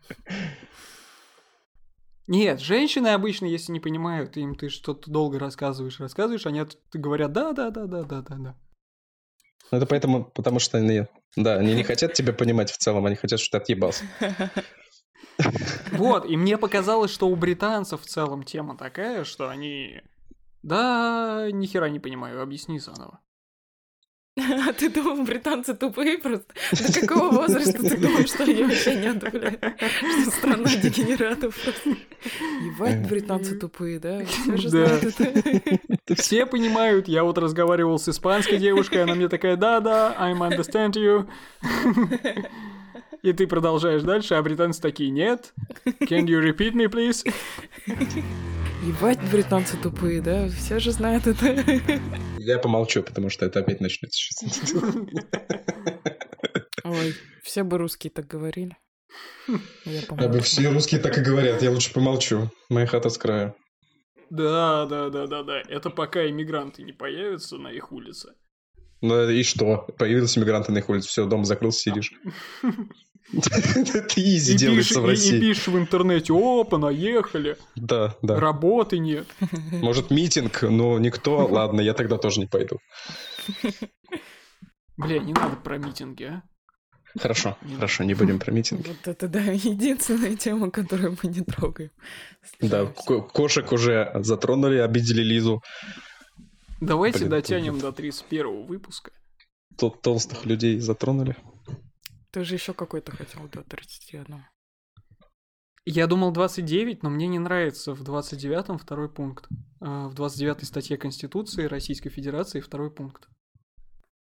Нет, 2.28 2.60
женщины 2.60 3.08
обычно, 3.08 3.46
если 3.46 3.72
не 3.72 3.80
понимают, 3.80 4.36
им 4.36 4.54
ты 4.54 4.68
что-то 4.68 5.10
долго 5.10 5.40
рассказываешь, 5.40 5.98
рассказываешь, 5.98 6.46
они 6.46 6.62
говорят 6.92 7.32
да, 7.32 7.52
да, 7.52 7.70
да, 7.70 7.86
да, 7.86 8.04
да, 8.04 8.22
да, 8.22 8.36
да. 8.36 8.56
Ну, 9.72 9.78
это 9.78 9.86
поэтому, 9.86 10.24
потому 10.24 10.60
что 10.60 10.78
они, 10.78 11.06
да, 11.34 11.56
они 11.56 11.74
не 11.74 11.82
хотят 11.82 12.12
тебя 12.12 12.32
понимать 12.32 12.70
в 12.70 12.78
целом, 12.78 13.06
они 13.06 13.16
хотят, 13.16 13.40
чтобы 13.40 13.58
ты 13.58 13.64
отъебался. 13.64 14.04
Вот, 15.92 16.26
и 16.26 16.36
мне 16.36 16.58
показалось, 16.58 17.10
что 17.10 17.28
у 17.28 17.36
британцев 17.36 18.02
в 18.02 18.06
целом 18.06 18.42
тема 18.42 18.76
такая, 18.76 19.24
что 19.24 19.48
они... 19.48 20.02
Да, 20.62 21.48
ни 21.50 21.66
хера 21.66 21.88
не 21.88 21.98
понимаю, 21.98 22.42
объясни 22.42 22.78
заново. 22.78 23.20
А 24.36 24.72
ты 24.72 24.88
думал, 24.88 25.24
британцы 25.24 25.74
тупые 25.74 26.18
просто? 26.18 26.46
До 26.72 27.00
какого 27.00 27.30
возраста 27.30 27.78
ты 27.78 27.96
думал, 27.96 28.26
что 28.26 28.44
они 28.44 28.62
вообще 28.62 28.94
не 28.94 29.08
одобряют? 29.08 29.60
Что 30.22 30.30
страна 30.30 30.76
дегенератов 30.76 31.60
просто. 31.62 31.90
Ебать, 32.62 33.08
британцы 33.08 33.58
тупые, 33.58 33.98
да? 33.98 34.24
Все 34.24 34.56
же 34.56 34.68
знают 34.68 35.04
это. 35.04 36.14
Все 36.14 36.46
понимают. 36.46 37.08
Я 37.08 37.24
вот 37.24 37.38
разговаривал 37.38 37.98
с 37.98 38.08
испанской 38.08 38.58
девушкой, 38.58 39.02
она 39.02 39.14
мне 39.14 39.28
такая, 39.28 39.56
да-да, 39.56 40.16
I'm 40.18 40.38
understand 40.38 40.92
you. 40.92 41.26
И 43.22 43.32
ты 43.32 43.46
продолжаешь 43.46 44.02
дальше, 44.02 44.34
а 44.34 44.42
британцы 44.42 44.80
такие, 44.80 45.10
нет. 45.10 45.52
Can 45.84 46.26
you 46.26 46.40
repeat 46.40 46.72
me, 46.72 46.88
please? 46.88 47.24
Ебать, 48.82 49.18
британцы 49.30 49.76
тупые, 49.76 50.22
да? 50.22 50.48
Все 50.48 50.78
же 50.78 50.92
знают 50.92 51.26
это. 51.26 51.46
Я 52.38 52.58
помолчу, 52.58 53.02
потому 53.02 53.28
что 53.28 53.44
это 53.44 53.60
опять 53.60 53.80
начнется 53.80 54.18
сейчас. 54.18 54.74
Ой, 56.84 57.14
все 57.42 57.62
бы 57.62 57.76
русские 57.76 58.10
так 58.10 58.26
говорили. 58.26 58.76
Я 59.84 60.02
помолчу. 60.08 60.40
все 60.40 60.70
русские 60.70 61.00
так 61.00 61.18
и 61.18 61.20
говорят, 61.20 61.62
я 61.62 61.70
лучше 61.70 61.92
помолчу. 61.92 62.50
Моя 62.70 62.86
хата 62.86 63.10
с 63.10 63.18
краю. 63.18 63.54
Да, 64.30 64.86
да, 64.86 65.10
да, 65.10 65.26
да, 65.26 65.42
да. 65.42 65.60
Это 65.68 65.90
пока 65.90 66.26
иммигранты 66.28 66.82
не 66.82 66.92
появятся 66.92 67.58
на 67.58 67.68
их 67.68 67.92
улице. 67.92 68.34
Ну 69.02 69.28
и 69.28 69.42
что? 69.42 69.88
Появились 69.98 70.38
иммигранты 70.38 70.72
на 70.72 70.78
их 70.78 70.88
улице, 70.88 71.08
все, 71.08 71.26
дом 71.26 71.44
закрылся, 71.44 71.80
сидишь. 71.80 72.12
Это 73.94 74.14
изи 74.16 74.56
делается 74.56 75.00
в 75.00 75.06
России. 75.06 75.36
И 75.36 75.40
пишешь 75.40 75.68
в 75.68 75.78
интернете, 75.78 76.32
опа, 76.32 76.78
наехали. 76.78 77.56
Да, 77.76 78.16
да. 78.22 78.40
Работы 78.40 78.98
нет. 78.98 79.26
Может, 79.72 80.10
митинг, 80.10 80.62
но 80.62 80.98
никто. 80.98 81.46
Ладно, 81.50 81.80
я 81.80 81.94
тогда 81.94 82.18
тоже 82.18 82.40
не 82.40 82.46
пойду. 82.46 82.78
Бля, 84.96 85.18
не 85.18 85.32
надо 85.32 85.56
про 85.56 85.78
митинги, 85.78 86.24
а? 86.24 86.42
Хорошо, 87.18 87.56
хорошо, 87.74 88.04
не 88.04 88.14
будем 88.14 88.38
про 88.38 88.52
митинги. 88.52 88.86
Вот 88.86 89.08
это, 89.08 89.26
да, 89.26 89.40
единственная 89.40 90.36
тема, 90.36 90.70
которую 90.70 91.18
мы 91.20 91.28
не 91.28 91.40
трогаем. 91.40 91.90
Да, 92.60 92.86
кошек 92.86 93.72
уже 93.72 94.12
затронули, 94.14 94.78
обидели 94.78 95.22
Лизу. 95.22 95.60
Давайте 96.80 97.26
дотянем 97.26 97.80
до 97.80 97.90
31 97.90 98.64
выпуска. 98.64 99.10
Тут 99.76 100.02
толстых 100.02 100.46
людей 100.46 100.78
затронули. 100.78 101.36
Ты 102.30 102.44
же 102.44 102.54
еще 102.54 102.74
какой-то 102.74 103.12
хотел 103.12 103.48
до 103.48 103.62
31. 103.62 104.44
Я 105.86 106.06
думал 106.06 106.30
29, 106.30 107.02
но 107.02 107.10
мне 107.10 107.26
не 107.26 107.38
нравится 107.38 107.94
в 107.94 108.02
29-м 108.02 108.78
второй 108.78 109.10
пункт. 109.12 109.48
А, 109.80 110.08
В 110.08 110.14
29-й 110.14 110.66
статье 110.66 110.96
Конституции 110.96 111.64
Российской 111.64 112.10
Федерации 112.10 112.60
второй 112.60 112.90
пункт. 112.90 113.28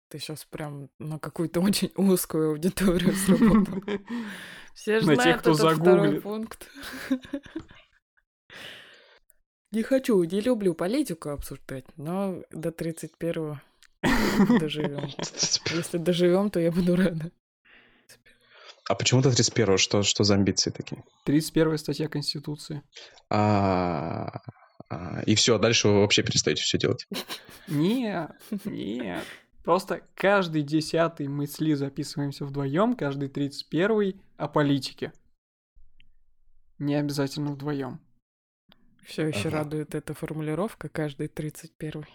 Ты 0.09 0.19
сейчас 0.19 0.45
прям 0.45 0.89
на 0.99 1.19
какую-то 1.19 1.59
очень 1.61 1.91
узкую 1.95 2.51
аудиторию 2.51 3.13
сработал. 3.13 3.83
Все 4.73 4.99
же 4.99 5.07
На 5.07 5.15
тех, 5.15 5.23
знают 5.23 5.41
кто 5.41 5.51
этот 5.51 5.79
второй 5.79 6.21
пункт. 6.21 6.69
Не 9.71 9.83
хочу, 9.83 10.23
не 10.23 10.39
люблю 10.39 10.73
политику 10.73 11.29
обсуждать, 11.29 11.85
но 11.97 12.41
до 12.51 12.69
31-го 12.69 13.59
доживем. 14.59 15.09
Если 15.75 15.97
доживем, 15.97 16.49
то 16.49 16.59
я 16.59 16.71
буду 16.71 16.95
рада. 16.95 17.31
А 18.89 18.95
почему 18.95 19.21
до 19.21 19.31
31 19.31 19.77
Что, 19.77 20.03
что 20.03 20.23
за 20.23 20.35
амбиции 20.35 20.71
такие? 20.71 21.03
31 21.25 21.77
статья 21.77 22.07
Конституции. 22.07 22.83
А, 23.29 24.41
а, 24.89 25.21
и 25.25 25.35
все, 25.35 25.57
дальше 25.57 25.89
вы 25.89 26.01
вообще 26.01 26.23
перестаете 26.23 26.61
все 26.63 26.77
делать. 26.77 27.07
Нет, 27.67 28.31
нет. 28.65 29.23
Просто 29.63 30.01
каждый 30.15 30.61
десятый 30.63 31.27
мы 31.27 31.45
с 31.45 31.59
Ли 31.59 31.75
записываемся 31.75 32.45
вдвоем, 32.45 32.95
каждый 32.95 33.27
тридцать 33.27 33.67
первый 33.67 34.15
о 34.37 34.47
политике. 34.47 35.11
Не 36.79 36.95
обязательно 36.95 37.51
вдвоем. 37.51 37.99
Все 39.05 39.27
еще 39.27 39.49
Ага. 39.49 39.57
радует 39.57 39.95
эта 39.95 40.13
формулировка, 40.13 40.89
каждый 40.89 41.27
31 41.27 42.05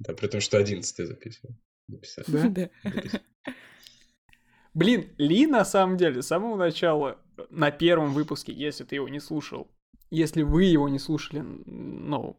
Да, 0.00 0.14
при 0.14 0.28
том, 0.28 0.40
что 0.40 0.58
11 0.58 1.06
записывал. 1.06 1.56
Да? 2.28 2.48
Да. 2.48 2.70
Блин, 4.74 5.08
Ли 5.18 5.46
на 5.46 5.64
самом 5.64 5.96
деле 5.96 6.22
с 6.22 6.26
самого 6.26 6.56
начала 6.56 7.18
на 7.50 7.70
первом 7.70 8.12
выпуске, 8.12 8.52
если 8.52 8.84
ты 8.84 8.96
его 8.96 9.08
не 9.08 9.20
слушал, 9.20 9.68
если 10.10 10.42
вы 10.42 10.64
его 10.64 10.88
не 10.88 10.98
слушали, 10.98 11.44
ну, 11.66 12.38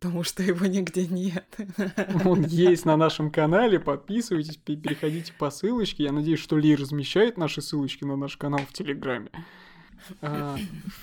Потому 0.00 0.22
что 0.22 0.44
его 0.44 0.66
нигде 0.66 1.08
нет. 1.08 1.56
он 2.24 2.42
есть 2.46 2.84
на 2.84 2.96
нашем 2.96 3.32
канале, 3.32 3.80
подписывайтесь, 3.80 4.56
пе- 4.56 4.76
переходите 4.76 5.32
по 5.32 5.50
ссылочке. 5.50 6.04
Я 6.04 6.12
надеюсь, 6.12 6.38
что 6.38 6.56
Ли 6.56 6.76
размещает 6.76 7.36
наши 7.36 7.60
ссылочки 7.60 8.04
на 8.04 8.14
наш 8.16 8.36
канал 8.36 8.60
в 8.60 8.72
Телеграме. 8.72 9.30
А, 10.22 10.56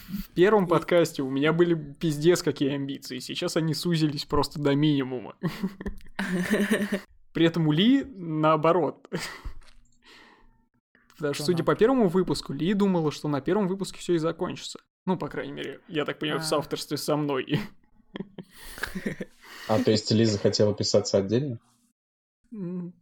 В 0.07 0.29
первом 0.29 0.65
подкасте 0.67 1.23
у 1.23 1.29
меня 1.29 1.51
были 1.51 1.73
пиздец 1.75 2.41
какие 2.41 2.73
амбиции, 2.73 3.19
сейчас 3.19 3.57
они 3.57 3.73
сузились 3.73 4.23
просто 4.23 4.61
до 4.61 4.73
минимума. 4.75 5.35
При 7.33 7.45
этом 7.45 7.67
у 7.67 7.73
Ли 7.73 8.05
наоборот. 8.15 9.05
Потому 11.15 11.33
что, 11.33 11.45
судя 11.45 11.63
по 11.63 11.75
первому 11.75 12.09
выпуску, 12.09 12.53
Ли 12.53 12.73
думала, 12.73 13.11
что 13.11 13.27
на 13.27 13.41
первом 13.41 13.67
выпуске 13.67 13.99
все 13.99 14.13
и 14.15 14.17
закончится. 14.17 14.79
Ну, 15.05 15.17
по 15.17 15.27
крайней 15.27 15.53
мере, 15.53 15.79
я 15.87 16.03
так 16.05 16.19
понимаю, 16.19 16.41
в 16.41 16.43
А. 16.43 16.47
соавторстве 16.47 16.97
со 16.97 17.15
мной. 17.15 17.59
А, 19.67 19.79
то 19.83 19.91
есть 19.91 20.11
Лиза 20.11 20.39
хотела 20.39 20.73
писаться 20.73 21.17
отдельно? 21.17 21.59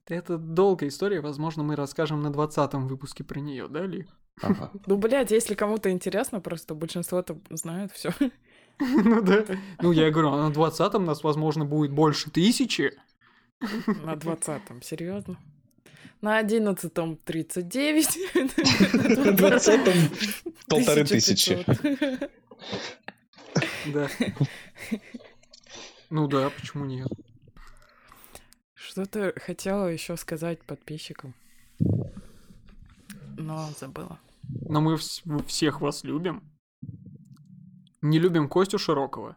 Это 0.08 0.38
долгая 0.38 0.90
история, 0.90 1.22
возможно, 1.22 1.64
мы 1.64 1.76
расскажем 1.76 2.22
на 2.22 2.32
20 2.32 2.74
выпуске 2.74 3.24
про 3.24 3.40
нее, 3.40 3.68
да, 3.68 3.86
Ли? 3.86 4.08
Ага. 4.42 4.72
Ну, 4.88 4.98
блядь, 4.98 5.32
если 5.32 5.54
кому-то 5.54 5.92
интересно, 5.92 6.40
просто 6.42 6.74
большинство-то 6.76 7.40
знают 7.50 7.92
все. 7.92 8.12
Ну 8.80 9.22
да. 9.22 9.46
Ну, 9.82 9.92
я 9.92 10.08
и 10.08 10.12
говорю, 10.12 10.30
а 10.30 10.48
на 10.48 10.52
20 10.52 10.94
нас, 10.94 11.24
возможно, 11.24 11.64
будет 11.64 11.92
больше 11.92 12.32
тысячи. 12.32 12.98
На 13.62 14.16
20-м, 14.16 14.82
серьезно? 14.82 15.38
На 16.24 16.42
11-м 16.42 17.18
39. 17.18 18.18
На 18.36 19.32
20-м 19.36 20.10
полторы 20.70 21.04
тысячи. 21.04 21.52
1500. 21.52 22.32
Да. 23.94 24.10
Ну 26.10 26.28
да, 26.30 26.50
почему 26.50 26.86
нет? 26.86 27.10
Что-то 28.74 29.34
хотела 29.36 29.88
еще 29.88 30.16
сказать 30.16 30.64
подписчикам. 30.64 31.34
Но 33.38 33.70
забыла. 33.78 34.18
Но 34.62 34.80
мы 34.80 34.94
вс- 34.96 35.46
всех 35.48 35.82
вас 35.82 36.06
любим. 36.06 36.42
Не 38.02 38.18
любим 38.20 38.48
Костю 38.48 38.78
Широкого. 38.78 39.36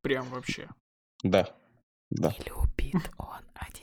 Прям 0.00 0.28
вообще. 0.30 0.68
Да, 1.22 1.54
да. 2.10 2.30
Не 2.30 2.44
любит 2.46 3.10
он 3.16 3.42
один, 3.54 3.81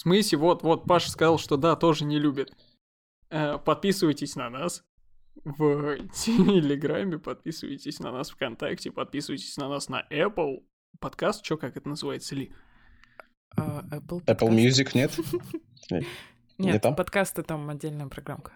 смысле, 0.00 0.38
вот, 0.38 0.62
вот, 0.62 0.84
Паша 0.84 1.10
сказал, 1.10 1.38
что 1.38 1.56
да, 1.56 1.76
тоже 1.76 2.04
не 2.04 2.18
любит. 2.18 2.52
Э, 3.30 3.58
Подписывайтесь 3.58 4.36
на 4.36 4.50
нас 4.50 4.84
в 5.44 5.96
Телеграме, 6.12 7.18
подписывайтесь 7.18 8.00
на 8.00 8.12
нас 8.12 8.30
ВКонтакте, 8.30 8.90
подписывайтесь 8.90 9.56
на 9.56 9.68
нас 9.68 9.88
на 9.88 10.06
Apple. 10.10 10.64
Подкаст, 10.98 11.44
что 11.44 11.56
как 11.56 11.76
это 11.76 11.88
называется, 11.88 12.34
Ли? 12.34 12.52
А, 13.56 13.82
Apple, 13.90 14.24
Apple? 14.24 14.48
Music 14.50 14.90
нет? 14.94 15.12
не 16.58 16.66
Нет, 16.66 16.82
там? 16.82 16.94
подкасты 16.94 17.42
там 17.42 17.68
отдельная 17.70 18.06
программка. 18.08 18.52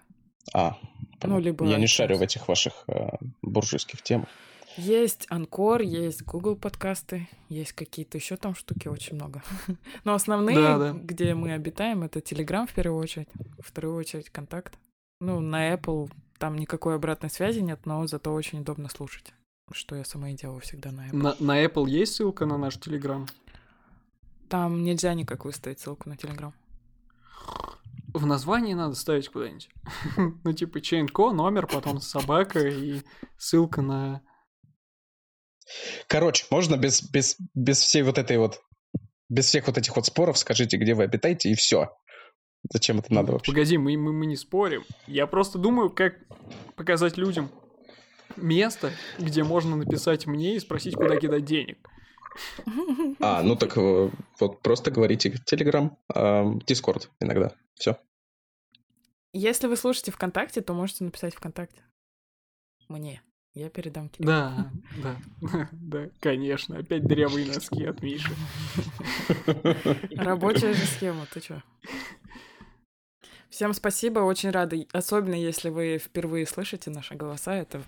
А, 0.53 0.77
Ну, 1.23 1.39
либо 1.39 1.65
я 1.67 1.79
не 1.79 1.87
шарю 1.87 2.19
в 2.19 2.23
этих 2.23 2.49
ваших 2.49 2.85
э, 2.87 3.09
буржуйских 3.41 4.03
темах. 4.03 4.29
Есть 4.77 5.27
Анкор, 5.31 5.83
есть 5.83 6.23
Google 6.23 6.57
подкасты, 6.57 7.29
есть 7.49 7.73
какие-то 7.73 8.19
еще 8.19 8.37
там 8.37 8.55
штуки, 8.55 8.89
очень 8.89 9.15
много. 9.15 9.43
Но 10.05 10.15
основные, 10.15 10.57
Да, 10.57 10.79
да. 10.79 10.93
где 10.93 11.35
мы 11.35 11.53
обитаем, 11.53 12.03
это 12.03 12.19
Telegram 12.19 12.67
в 12.67 12.73
первую 12.73 13.01
очередь, 13.01 13.29
во 13.57 13.63
вторую 13.63 13.95
очередь 13.97 14.31
Контакт. 14.31 14.79
Ну, 15.21 15.41
на 15.41 15.73
Apple 15.73 16.11
там 16.39 16.59
никакой 16.59 16.97
обратной 16.97 17.31
связи 17.31 17.61
нет, 17.61 17.87
но 17.87 18.07
зато 18.07 18.33
очень 18.33 18.61
удобно 18.61 18.89
слушать. 18.89 19.33
Что 19.73 19.97
я 19.97 20.05
сама 20.05 20.31
и 20.31 20.35
делаю 20.35 20.61
всегда 20.61 20.91
на 20.91 21.09
Apple. 21.09 21.17
На, 21.17 21.37
на 21.39 21.65
Apple 21.65 21.89
есть 21.89 22.17
ссылка 22.17 22.45
на 22.45 22.59
наш 22.59 22.79
Телеграм? 22.79 23.27
Там 24.49 24.83
нельзя 24.83 25.15
никак 25.15 25.45
выставить 25.45 25.81
ссылку 25.81 26.09
на 26.09 26.15
Telegram. 26.15 26.53
В 28.13 28.27
названии 28.27 28.75
надо 28.75 28.95
ставить 28.95 29.29
куда-нибудь. 29.29 29.71
ну, 30.45 30.53
типа, 30.53 30.81
Чейнко, 30.81 31.33
номер, 31.33 31.67
потом 31.67 32.01
собака 32.01 32.61
и 32.61 33.03
ссылка 33.39 33.83
на... 33.83 34.21
Короче, 36.07 36.47
можно 36.51 36.77
без, 36.77 37.03
без, 37.03 37.37
без 37.55 37.79
всей 37.79 38.03
вот 38.03 38.19
этой 38.19 38.39
вот, 38.39 38.61
без 39.29 39.47
всех 39.47 39.67
вот 39.67 39.79
этих 39.79 39.97
вот 39.97 40.07
споров 40.07 40.39
скажите, 40.39 40.77
где 40.77 40.95
вы 40.95 41.05
обитаете, 41.05 41.51
и 41.51 41.55
все. 41.55 41.97
Зачем 42.73 42.99
это 42.99 43.13
надо 43.13 43.33
вообще? 43.33 43.53
Погоди, 43.53 43.77
мы, 43.77 43.97
мы, 43.97 44.13
мы 44.13 44.27
не 44.27 44.37
спорим. 44.37 44.85
Я 45.07 45.27
просто 45.27 45.59
думаю, 45.59 45.91
как 45.91 46.15
показать 46.77 47.17
людям 47.17 47.51
место, 48.37 48.93
где 49.19 49.43
можно 49.45 49.77
написать 49.77 50.27
мне 50.27 50.57
и 50.57 50.61
спросить, 50.61 50.95
куда 50.95 51.17
кидать 51.17 51.45
денег. 51.45 51.79
А, 53.21 53.45
ну 53.45 53.55
так 53.55 53.77
э, 53.79 54.11
вот 54.41 54.61
просто 54.61 54.91
говорите 54.91 55.33
Telegram, 55.49 55.97
Discord 56.09 57.09
иногда. 57.21 57.55
Все. 57.75 57.97
Если 59.33 59.69
вы 59.69 59.77
слушаете 59.77 60.11
ВКонтакте, 60.11 60.61
то 60.61 60.75
можете 60.75 61.05
написать 61.05 61.35
ВКонтакте. 61.35 61.85
Мне. 62.89 63.23
Я 63.55 63.71
передам 63.71 64.09
тебе. 64.09 64.27
Да, 64.27 64.71
да, 65.01 65.17
да, 65.73 66.11
конечно. 66.21 66.79
Опять 66.79 67.05
дырявые 67.07 67.47
носки 67.47 67.85
от 67.85 68.03
Миши. 68.03 68.33
Рабочая 70.17 70.75
же 70.75 70.85
схема, 70.85 71.27
ты 71.33 71.41
чё? 71.41 71.63
Всем 73.49 73.73
спасибо, 73.73 74.19
очень 74.21 74.51
рада. 74.51 74.77
Особенно 74.93 75.37
если 75.37 75.69
вы 75.69 75.99
впервые 75.99 76.47
слышите 76.47 76.91
наши 76.91 77.15
голоса, 77.15 77.55
это 77.55 77.85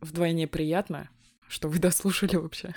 вдвойне 0.00 0.46
приятно, 0.46 1.10
что 1.48 1.68
вы 1.68 1.80
дослушали 1.80 2.36
вообще. 2.36 2.72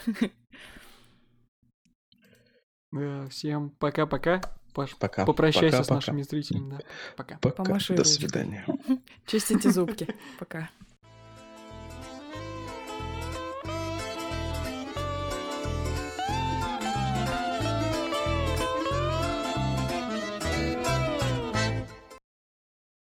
Да, 2.92 3.28
всем 3.30 3.70
пока-пока. 3.72 4.42
Паш, 4.74 4.96
Пока. 4.98 5.24
попрощайся 5.24 5.78
пока, 5.78 5.84
с 5.84 5.88
пока. 5.88 5.96
нашими 5.96 6.22
зрителями, 6.24 6.70
да. 6.72 6.80
Пока. 7.16 7.38
Пока. 7.38 7.64
Помаши 7.64 7.94
До 7.94 8.02
ручкой. 8.02 8.12
свидания. 8.12 8.66
Чистите 9.28 9.70
зубки. 9.70 10.08
Пока. 10.40 10.72